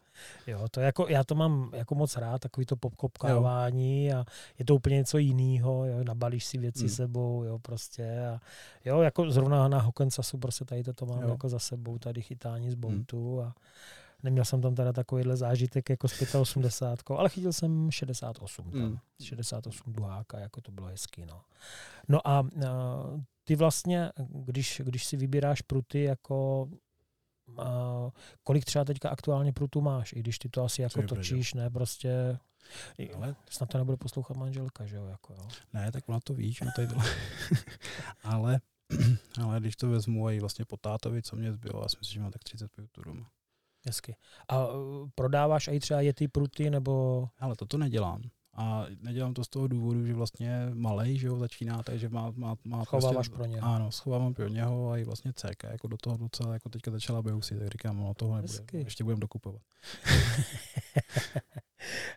Jo, 0.47 0.69
to 0.71 0.81
jako, 0.81 1.09
já 1.09 1.25
to 1.25 1.35
mám 1.35 1.71
jako 1.75 1.95
moc 1.95 2.16
rád, 2.16 2.39
takový 2.39 2.66
to 2.66 2.77
popkopkávání 2.77 4.12
a 4.12 4.25
je 4.59 4.64
to 4.64 4.75
úplně 4.75 4.97
něco 4.97 5.19
jiného, 5.19 5.85
jo, 5.85 6.05
nabalíš 6.05 6.45
si 6.45 6.59
věci 6.59 6.81
hmm. 6.81 6.89
sebou, 6.89 7.45
jo, 7.45 7.59
prostě 7.59 8.27
a 8.27 8.41
jo, 8.85 9.01
jako 9.01 9.31
zrovna 9.31 9.69
na 9.69 9.81
Hokensasu 9.81 10.39
prostě 10.39 10.64
tady 10.64 10.83
to 10.83 11.07
mám 11.07 11.23
jo. 11.23 11.29
jako 11.29 11.49
za 11.49 11.59
sebou, 11.59 11.99
tady 11.99 12.23
chytání 12.23 12.71
z 12.71 12.75
boutu 12.75 13.37
hmm. 13.37 13.49
a 13.49 13.55
Neměl 14.23 14.45
jsem 14.45 14.61
tam 14.61 14.75
teda 14.75 14.93
takovýhle 14.93 15.37
zážitek 15.37 15.91
jako 15.91 16.09
s 16.09 16.35
85, 16.35 17.16
ale 17.19 17.29
chytil 17.29 17.53
jsem 17.53 17.91
68 17.91 18.71
tam, 18.71 18.81
mm. 18.81 18.99
68 19.23 19.93
duháka, 19.93 20.39
jako 20.39 20.61
to 20.61 20.73
bylo 20.73 20.87
hezký. 20.87 21.25
No, 21.27 21.41
no 22.09 22.29
a 22.29 22.47
ty 23.45 23.57
vlastně, 23.57 24.11
když, 24.31 24.83
když 24.85 25.05
si 25.05 25.16
vybíráš 25.16 25.62
pruty, 25.62 26.03
jako 26.03 26.69
a 27.59 28.11
kolik 28.42 28.64
třeba 28.64 28.84
teďka 28.84 29.09
aktuálně 29.09 29.53
prutů 29.53 29.80
máš, 29.80 30.12
i 30.12 30.20
když 30.20 30.38
ty 30.38 30.49
to 30.49 30.64
asi 30.64 30.82
jako 30.82 31.03
točíš, 31.03 31.55
ne, 31.55 31.70
prostě 31.70 32.38
ale 33.14 33.36
snad 33.51 33.68
to 33.68 33.78
nebude 33.78 33.96
poslouchat 33.96 34.36
manželka, 34.36 34.86
že 34.86 34.96
jo? 34.96 35.07
Jako, 35.07 35.34
jo. 35.34 35.49
Ne, 35.72 35.92
tak 35.92 36.09
ona 36.09 36.20
to 36.20 36.34
víš, 36.34 36.61
no 36.61 36.70
tady 36.76 36.88
ale, 38.22 38.61
ale 39.42 39.61
když 39.61 39.76
to 39.76 39.88
vezmu 39.88 40.30
i 40.30 40.40
vlastně 40.40 40.64
po 40.64 40.76
tátovi, 40.76 41.22
co 41.22 41.36
mě 41.36 41.53
zbylo, 41.53 41.82
já 41.82 41.88
si 41.88 41.96
myslím, 42.01 42.14
že 42.14 42.20
mám 42.20 42.32
tak 42.32 42.44
30 42.44 42.72
prutů 42.72 43.03
doma. 43.03 43.30
Hezky. 43.86 44.16
A 44.49 44.66
uh, 44.66 45.09
prodáváš 45.14 45.68
i 45.68 45.80
třeba 45.80 46.01
ty 46.14 46.28
pruty, 46.28 46.70
nebo... 46.70 47.28
Ale 47.38 47.57
toto 47.57 47.78
nedělám. 47.78 48.22
A 48.55 48.86
nedělám 49.03 49.34
to 49.34 49.44
z 49.44 49.49
toho 49.49 49.68
důvodu, 49.68 50.07
že 50.07 50.14
vlastně 50.14 50.70
malej, 50.74 51.18
že 51.18 51.26
jo, 51.26 51.38
začíná, 51.38 51.82
takže 51.82 52.09
má, 52.09 52.32
má, 52.36 52.57
má 52.64 52.84
Schováváš 52.84 53.14
prostě, 53.14 53.34
pro 53.34 53.44
něho. 53.44 53.68
Ano, 53.68 53.92
schovávám 53.92 54.34
pro 54.34 54.49
něho 54.49 54.90
a 54.90 54.99
i 54.99 55.05
vlastně 55.05 55.32
dcerka, 55.32 55.70
jako 55.70 55.88
do 55.88 55.96
toho 55.96 56.16
docela, 56.16 56.53
jako 56.53 56.68
teďka 56.68 56.90
začala 56.90 57.22
beusit, 57.22 57.59
tak 57.59 57.68
říkám, 57.68 57.96
no 57.96 58.14
toho 58.14 58.36
nebude, 58.36 58.53
Hezky. 58.53 58.78
ještě 58.78 59.05
budeme 59.05 59.20
dokupovat. 59.20 59.62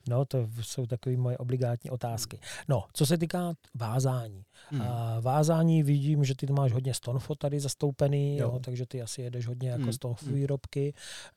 no, 0.09 0.25
to 0.25 0.47
jsou 0.61 0.86
takové 0.86 1.17
moje 1.17 1.38
obligátní 1.38 1.89
otázky. 1.89 2.39
No, 2.67 2.84
co 2.93 3.05
se 3.05 3.17
týká 3.17 3.53
vázání. 3.75 4.43
Hmm. 4.69 4.82
A 4.82 5.19
vázání 5.19 5.84
vidím, 5.84 6.23
že 6.23 6.36
ty 6.36 6.47
to 6.47 6.53
máš 6.53 6.71
hodně 6.71 6.93
stonfo 6.93 7.36
tady 7.36 7.59
zastoupený, 7.59 8.38
jo. 8.38 8.51
Jo, 8.53 8.59
takže 8.59 8.86
ty 8.86 9.01
asi 9.01 9.21
jedeš 9.21 9.47
hodně 9.47 9.69
jako 9.69 9.84
hmm. 9.84 9.93
stonfo 9.93 10.25
hmm. 10.25 10.36
výrobky. 10.36 10.93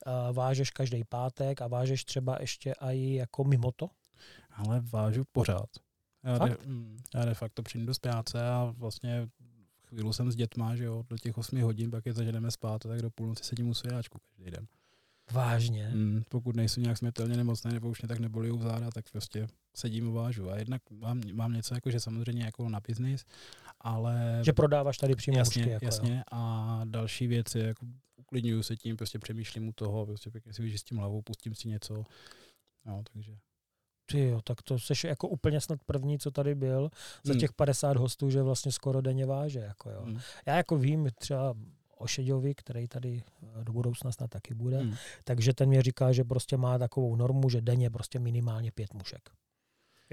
A 0.06 0.32
vážeš 0.32 0.70
každý 0.70 1.04
pátek 1.04 1.62
a 1.62 1.66
vážeš 1.66 2.04
třeba 2.04 2.36
ještě 2.40 2.74
i 2.80 3.14
jako 3.14 3.44
mimo 3.44 3.72
to? 3.72 3.88
Ale 4.54 4.80
vážu 4.92 5.24
pořád. 5.32 5.68
Já, 6.24 6.38
de, 6.38 6.56
mm, 6.66 6.98
já 7.14 7.24
de 7.24 7.34
facto 7.34 7.62
přijdu 7.62 7.86
do 7.86 7.92
práce 8.00 8.46
a 8.46 8.74
vlastně 8.76 9.28
chvíli 9.86 10.14
jsem 10.14 10.32
s 10.32 10.36
dětma, 10.36 10.76
že 10.76 10.84
jo, 10.84 11.04
do 11.08 11.18
těch 11.18 11.38
8 11.38 11.62
hodin, 11.62 11.90
pak 11.90 12.06
je 12.06 12.12
zaženeme 12.12 12.50
spát, 12.50 12.82
tak 12.82 13.02
do 13.02 13.10
půlnoci 13.10 13.44
sedím 13.44 13.68
u 13.68 13.74
svějáčku 13.74 14.18
každý 14.18 14.50
den. 14.50 14.66
Vážně? 15.32 15.90
Mm, 15.94 16.22
pokud 16.28 16.56
nejsou 16.56 16.80
nějak 16.80 16.98
smrtelně 16.98 17.36
nemocné 17.36 17.72
nebo 17.72 17.88
už 17.88 18.02
mě 18.02 18.08
tak 18.08 18.18
nebolí 18.18 18.50
u 18.50 18.62
záda, 18.62 18.90
tak 18.90 19.10
prostě 19.10 19.46
sedím 19.76 20.08
a 20.08 20.12
vážu. 20.12 20.50
A 20.50 20.56
jednak 20.56 20.82
mám, 20.90 21.20
mám 21.32 21.52
něco 21.52 21.74
jako, 21.74 21.90
že 21.90 22.00
samozřejmě 22.00 22.44
jako 22.44 22.68
na 22.68 22.80
biznis, 22.80 23.24
ale... 23.80 24.40
Že 24.44 24.52
prodáváš 24.52 24.96
tady 24.96 25.16
přímo 25.16 25.38
jasně, 25.38 25.62
mužky, 25.62 25.70
jako 25.70 25.84
jasně. 25.84 26.16
Jo. 26.16 26.22
A 26.32 26.80
další 26.84 27.26
věc 27.26 27.54
je, 27.54 27.66
jako 27.66 27.86
uklidňuju 28.16 28.62
se 28.62 28.76
tím, 28.76 28.96
prostě 28.96 29.18
přemýšlím 29.18 29.68
u 29.68 29.72
toho, 29.72 30.06
prostě 30.06 30.30
pěkně 30.30 30.52
si 30.52 30.62
vyčistím 30.62 30.98
hlavou, 30.98 31.22
pustím 31.22 31.54
si 31.54 31.68
něco. 31.68 32.04
No, 32.84 33.02
takže 33.12 33.36
ty 34.06 34.28
jo, 34.28 34.40
tak 34.44 34.62
to 34.62 34.78
jsi 34.78 35.06
jako 35.06 35.28
úplně 35.28 35.60
snad 35.60 35.78
první, 35.86 36.18
co 36.18 36.30
tady 36.30 36.54
byl 36.54 36.90
za 37.24 37.32
hmm. 37.32 37.40
těch 37.40 37.52
50 37.52 37.96
hostů, 37.96 38.30
že 38.30 38.42
vlastně 38.42 38.72
skoro 38.72 39.00
denně 39.00 39.26
váže. 39.26 39.60
Jako 39.60 39.90
jo. 39.90 40.02
Hmm. 40.04 40.20
Já 40.46 40.56
jako 40.56 40.78
vím 40.78 41.08
třeba 41.18 41.54
o 41.98 42.06
Šeďovi, 42.06 42.54
který 42.54 42.88
tady 42.88 43.22
eh, 43.42 43.64
do 43.64 43.72
budoucna 43.72 44.12
snad 44.12 44.30
taky 44.30 44.54
bude, 44.54 44.78
hmm. 44.78 44.94
takže 45.24 45.54
ten 45.54 45.68
mě 45.68 45.82
říká, 45.82 46.12
že 46.12 46.24
prostě 46.24 46.56
má 46.56 46.78
takovou 46.78 47.16
normu, 47.16 47.48
že 47.48 47.60
denně 47.60 47.90
prostě 47.90 48.18
minimálně 48.18 48.72
pět 48.72 48.94
mušek. 48.94 49.30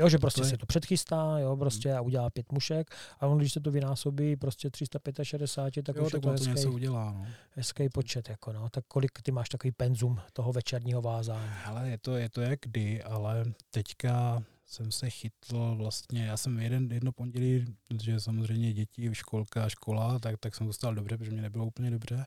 Jo, 0.01 0.09
že 0.09 0.17
prostě 0.17 0.41
to 0.41 0.47
je... 0.47 0.49
si 0.49 0.57
to 0.57 0.65
předchystá, 0.65 1.39
jo, 1.39 1.57
prostě 1.57 1.89
hmm. 1.89 1.97
a 1.97 2.01
udělá 2.01 2.29
pět 2.29 2.51
mušek 2.51 2.95
a 3.19 3.27
on, 3.27 3.37
když 3.37 3.53
se 3.53 3.59
to 3.59 3.71
vynásobí 3.71 4.35
prostě 4.35 4.69
365, 4.69 5.83
tak 5.83 5.95
jo, 5.95 6.05
už 6.05 6.11
tak 6.11 6.17
je 6.17 6.21
to 6.21 6.29
hezký, 6.29 6.49
něco 6.49 6.71
udělá, 6.71 7.11
no. 7.11 7.25
hezký 7.51 7.89
počet, 7.89 8.29
jako 8.29 8.53
no. 8.53 8.69
Tak 8.69 8.85
kolik 8.87 9.21
ty 9.21 9.31
máš 9.31 9.49
takový 9.49 9.71
penzum 9.71 10.19
toho 10.33 10.53
večerního 10.53 11.01
vázání? 11.01 11.49
Ale 11.65 11.89
je 11.89 11.97
to, 11.97 12.17
je 12.17 12.29
to 12.29 12.41
jak 12.41 12.59
kdy, 12.61 13.03
ale 13.03 13.45
teďka 13.71 14.43
jsem 14.65 14.91
se 14.91 15.09
chytl 15.09 15.75
vlastně, 15.75 16.25
já 16.25 16.37
jsem 16.37 16.59
jeden, 16.59 16.91
jedno 16.91 17.11
pondělí, 17.11 17.65
že 18.01 18.19
samozřejmě 18.19 18.73
děti, 18.73 19.09
školka, 19.13 19.69
škola, 19.69 20.19
tak, 20.19 20.37
tak 20.39 20.55
jsem 20.55 20.67
dostal 20.67 20.95
dobře, 20.95 21.17
protože 21.17 21.31
mě 21.31 21.41
nebylo 21.41 21.65
úplně 21.65 21.91
dobře. 21.91 22.25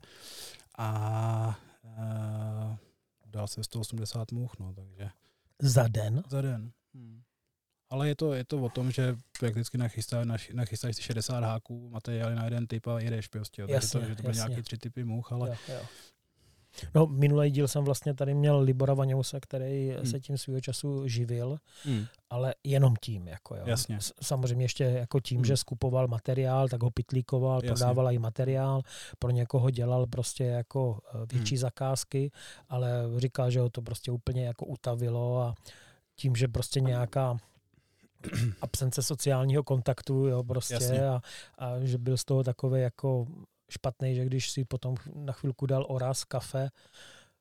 A, 0.79 0.89
a 1.99 2.79
dal 3.27 3.47
jsem 3.47 3.65
180 3.65 4.33
much, 4.33 4.53
no, 4.61 4.75
takže. 4.75 5.11
Za 5.63 5.89
den? 5.89 6.23
Za 6.29 6.43
den. 6.43 6.73
Hmm. 6.95 7.23
Ale 7.95 8.09
je 8.09 8.15
to, 8.15 8.33
je 8.35 8.45
to 8.45 8.59
o 8.59 8.69
tom, 8.69 8.91
že 8.91 9.17
prakticky 9.39 9.79
nachystá, 9.79 10.25
nachystáš 10.53 10.97
si 10.97 11.03
60 11.03 11.45
háků, 11.45 11.91
materiály 11.91 12.35
na 12.35 12.45
jeden 12.45 12.67
typ 12.67 12.87
a 12.87 13.01
jedeš 13.01 13.29
prostě. 13.29 13.67
Jasně, 13.69 14.01
to, 14.01 14.07
že 14.07 14.17
to 14.17 14.23
byly 14.23 14.35
nějaké 14.35 14.63
tři 14.63 14.79
typy 14.79 15.05
much, 15.05 15.33
ale 15.33 15.49
jo, 15.49 15.57
jo. 15.69 15.81
No, 16.95 17.07
minulý 17.07 17.51
díl 17.51 17.69
jsem 17.69 17.85
vlastně 17.85 18.15
tady 18.15 18.35
měl 18.35 18.61
Libora 18.61 18.95
Vaňousa, 18.95 19.41
který 19.41 19.91
hmm. 19.91 20.07
se 20.07 20.21
tím 20.21 20.39
svého 20.39 20.61
času 20.61 21.09
živil, 21.09 21.57
hmm. 21.85 22.05
ale 22.31 22.55
jenom 22.65 22.95
tím. 23.01 23.29
Jako, 23.29 23.57
jo. 23.57 23.63
Jasně. 23.67 23.99
Samozřejmě 24.23 24.65
ještě 24.65 24.85
jako 24.85 25.21
tím, 25.21 25.37
hmm. 25.37 25.45
že 25.45 25.57
skupoval 25.57 26.09
materiál, 26.09 26.69
tak 26.69 26.83
ho 26.83 26.91
pitlíkoval, 26.91 27.57
Jasně. 27.57 27.69
prodával 27.69 28.13
i 28.13 28.19
materiál, 28.19 28.83
pro 29.19 29.31
někoho 29.31 29.71
dělal 29.71 30.07
prostě 30.07 30.45
jako 30.45 30.99
eh, 31.15 31.27
větší 31.33 31.55
hmm. 31.55 31.61
zakázky, 31.61 32.31
ale 32.69 32.91
říkal, 33.17 33.51
že 33.51 33.61
ho 33.61 33.71
to 33.71 33.83
prostě 33.83 34.11
úplně 34.11 34.47
jako 34.47 34.67
utavilo 34.67 35.43
a 35.43 35.55
tím, 36.17 36.37
že 36.37 36.49
prostě 36.49 36.81
nějaká 36.81 37.37
absence 38.61 39.03
sociálního 39.03 39.63
kontaktu, 39.63 40.27
jo, 40.27 40.45
prostě 40.45 41.07
a, 41.07 41.21
a, 41.59 41.81
že 41.83 41.99
byl 41.99 42.17
z 42.17 42.25
toho 42.25 42.45
takový 42.45 42.81
jako 42.81 43.27
špatný, 43.71 44.15
že 44.15 44.25
když 44.25 44.51
si 44.51 44.65
potom 44.65 44.95
na 45.15 45.33
chvilku 45.33 45.67
dal 45.67 45.87
oraz, 45.89 46.25
kafe, 46.25 46.71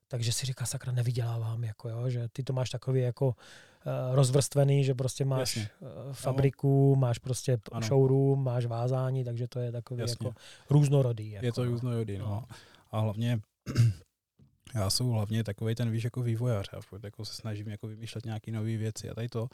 takže 0.08 0.32
si 0.32 0.46
říká, 0.46 0.66
sakra, 0.66 0.92
nevydělávám, 0.92 1.64
jako 1.64 1.88
jo, 1.88 2.10
že 2.10 2.28
ty 2.32 2.42
to 2.42 2.52
máš 2.52 2.70
takový 2.70 3.00
jako 3.00 3.26
uh, 3.26 4.14
rozvrstvený, 4.14 4.84
že 4.84 4.94
prostě 4.94 5.24
máš 5.24 5.56
Jasně. 5.56 5.70
Uh, 5.80 6.12
fabriku, 6.12 6.92
ano. 6.92 7.00
máš 7.00 7.18
prostě 7.18 7.58
ano. 7.72 7.86
showroom, 7.86 8.44
máš 8.44 8.66
vázání, 8.66 9.24
takže 9.24 9.48
to 9.48 9.60
je 9.60 9.72
takový 9.72 10.00
Jasně. 10.00 10.26
jako 10.26 10.38
různorodý. 10.70 11.30
Jako, 11.30 11.46
je 11.46 11.52
to 11.52 11.64
různorodý, 11.64 12.18
no. 12.18 12.26
no. 12.26 12.44
A 12.90 13.00
hlavně 13.00 13.40
já 14.74 14.90
jsem 14.90 15.10
hlavně 15.10 15.44
takový 15.44 15.74
ten, 15.74 15.90
víš, 15.90 16.04
jako 16.04 16.22
vývojář. 16.22 16.68
Já 16.72 16.80
jako 17.02 17.24
se 17.24 17.34
snažím 17.34 17.68
jako 17.68 17.86
vymýšlet 17.86 18.24
nějaké 18.24 18.52
nové 18.52 18.76
věci 18.76 19.10
a 19.10 19.14
tady 19.14 19.28
to. 19.28 19.48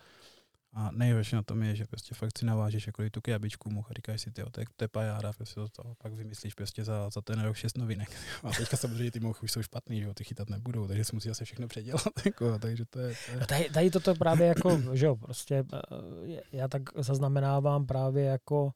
A 0.72 0.90
nejhorší 0.90 1.36
na 1.36 1.42
tom 1.42 1.62
je, 1.62 1.76
že 1.76 1.84
prostě 1.84 2.14
fakt 2.14 2.38
si 2.38 2.44
navážeš 2.44 2.86
jako 2.86 3.10
tu 3.10 3.20
krabičku 3.20 3.70
much 3.70 3.90
a 3.90 3.94
říkáš 3.94 4.20
si, 4.20 4.30
ty 4.30 4.42
to 4.52 4.84
je, 4.84 4.88
pajára, 4.88 5.32
prostě 5.32 5.54
to, 5.54 5.68
to, 5.68 5.94
pak 6.02 6.12
vymyslíš 6.12 6.54
prostě 6.54 6.84
za, 6.84 7.10
za 7.10 7.20
ten 7.20 7.42
rok 7.42 7.56
šest 7.56 7.78
novinek. 7.78 8.10
A 8.42 8.50
teďka 8.50 8.76
samozřejmě 8.76 9.10
ty 9.10 9.20
muchy 9.20 9.44
už 9.44 9.52
jsou 9.52 9.62
špatný, 9.62 10.00
že 10.00 10.06
jo, 10.06 10.14
ty 10.14 10.24
chytat 10.24 10.50
nebudou, 10.50 10.86
takže 10.86 11.04
si 11.04 11.16
musí 11.16 11.30
asi 11.30 11.44
všechno 11.44 11.68
předělat. 11.68 12.02
Jako, 12.24 12.58
takže 12.58 12.84
to 12.84 12.98
je, 12.98 13.14
to 13.26 13.32
je... 13.32 13.40
No 13.40 13.46
tady, 13.46 13.70
tady 13.70 13.90
toto 13.90 14.14
právě 14.14 14.46
jako, 14.46 14.80
že 14.92 15.06
jo, 15.06 15.16
prostě 15.16 15.64
eh, 15.74 16.40
já 16.52 16.68
tak 16.68 16.82
zaznamenávám 16.96 17.86
právě 17.86 18.24
jako 18.24 18.72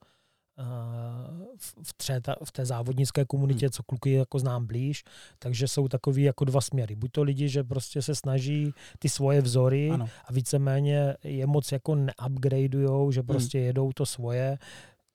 v, 1.82 1.92
tře, 1.96 2.20
v 2.44 2.52
té 2.52 2.66
závodnické 2.66 3.24
komunitě, 3.24 3.66
hmm. 3.66 3.70
co 3.70 3.82
kluky 3.82 4.12
jako 4.12 4.38
znám 4.38 4.66
blíž, 4.66 5.04
takže 5.38 5.68
jsou 5.68 5.88
takový 5.88 6.22
jako 6.22 6.44
dva 6.44 6.60
směry. 6.60 6.94
Buď 6.94 7.12
to 7.12 7.22
lidi, 7.22 7.48
že 7.48 7.64
prostě 7.64 8.02
se 8.02 8.14
snaží 8.14 8.74
ty 8.98 9.08
svoje 9.08 9.40
vzory 9.40 9.90
ano. 9.90 10.08
a 10.24 10.32
víceméně 10.32 11.16
je 11.24 11.46
moc 11.46 11.72
jako 11.72 11.94
neupgradeujou, 11.94 13.10
že 13.10 13.20
hmm. 13.20 13.26
prostě 13.26 13.58
jedou 13.58 13.92
to 13.92 14.06
svoje, 14.06 14.58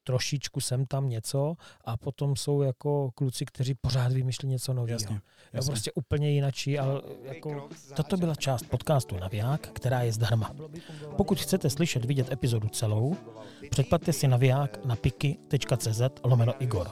trošičku 0.09 0.59
sem 0.59 0.85
tam 0.85 1.09
něco 1.09 1.55
a 1.85 1.97
potom 1.97 2.35
jsou 2.35 2.61
jako 2.61 3.11
kluci, 3.15 3.45
kteří 3.45 3.73
pořád 3.73 4.11
vymýšlí 4.11 4.49
něco 4.49 4.73
nového. 4.73 4.95
Jasně, 4.95 5.21
jasně. 5.53 5.71
prostě 5.71 5.91
úplně 5.91 6.31
jinačí, 6.31 6.79
ale 6.79 7.01
jako 7.23 7.69
toto 7.95 8.17
byla 8.17 8.35
část 8.35 8.65
podcastu 8.69 9.17
Naviják, 9.17 9.67
která 9.67 10.01
je 10.01 10.11
zdarma. 10.13 10.55
Pokud 11.17 11.39
chcete 11.39 11.69
slyšet, 11.69 12.05
vidět 12.05 12.31
epizodu 12.31 12.67
celou, 12.69 13.17
předplatte 13.71 14.13
si 14.13 14.27
Naviják 14.27 14.85
na 14.85 14.95
piky.cz 14.95 16.01
lomeno 16.23 16.53
Igor. 16.59 16.91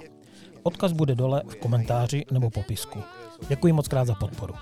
Odkaz 0.64 0.92
bude 0.92 1.16
dole 1.16 1.44
v 1.48 1.56
komentáři 1.56 2.26
nebo 2.32 2.50
popisku. 2.50 3.04
Děkuji 3.50 3.74
moc 3.74 3.88
krát 3.88 4.06
za 4.06 4.16
podporu. 4.16 4.54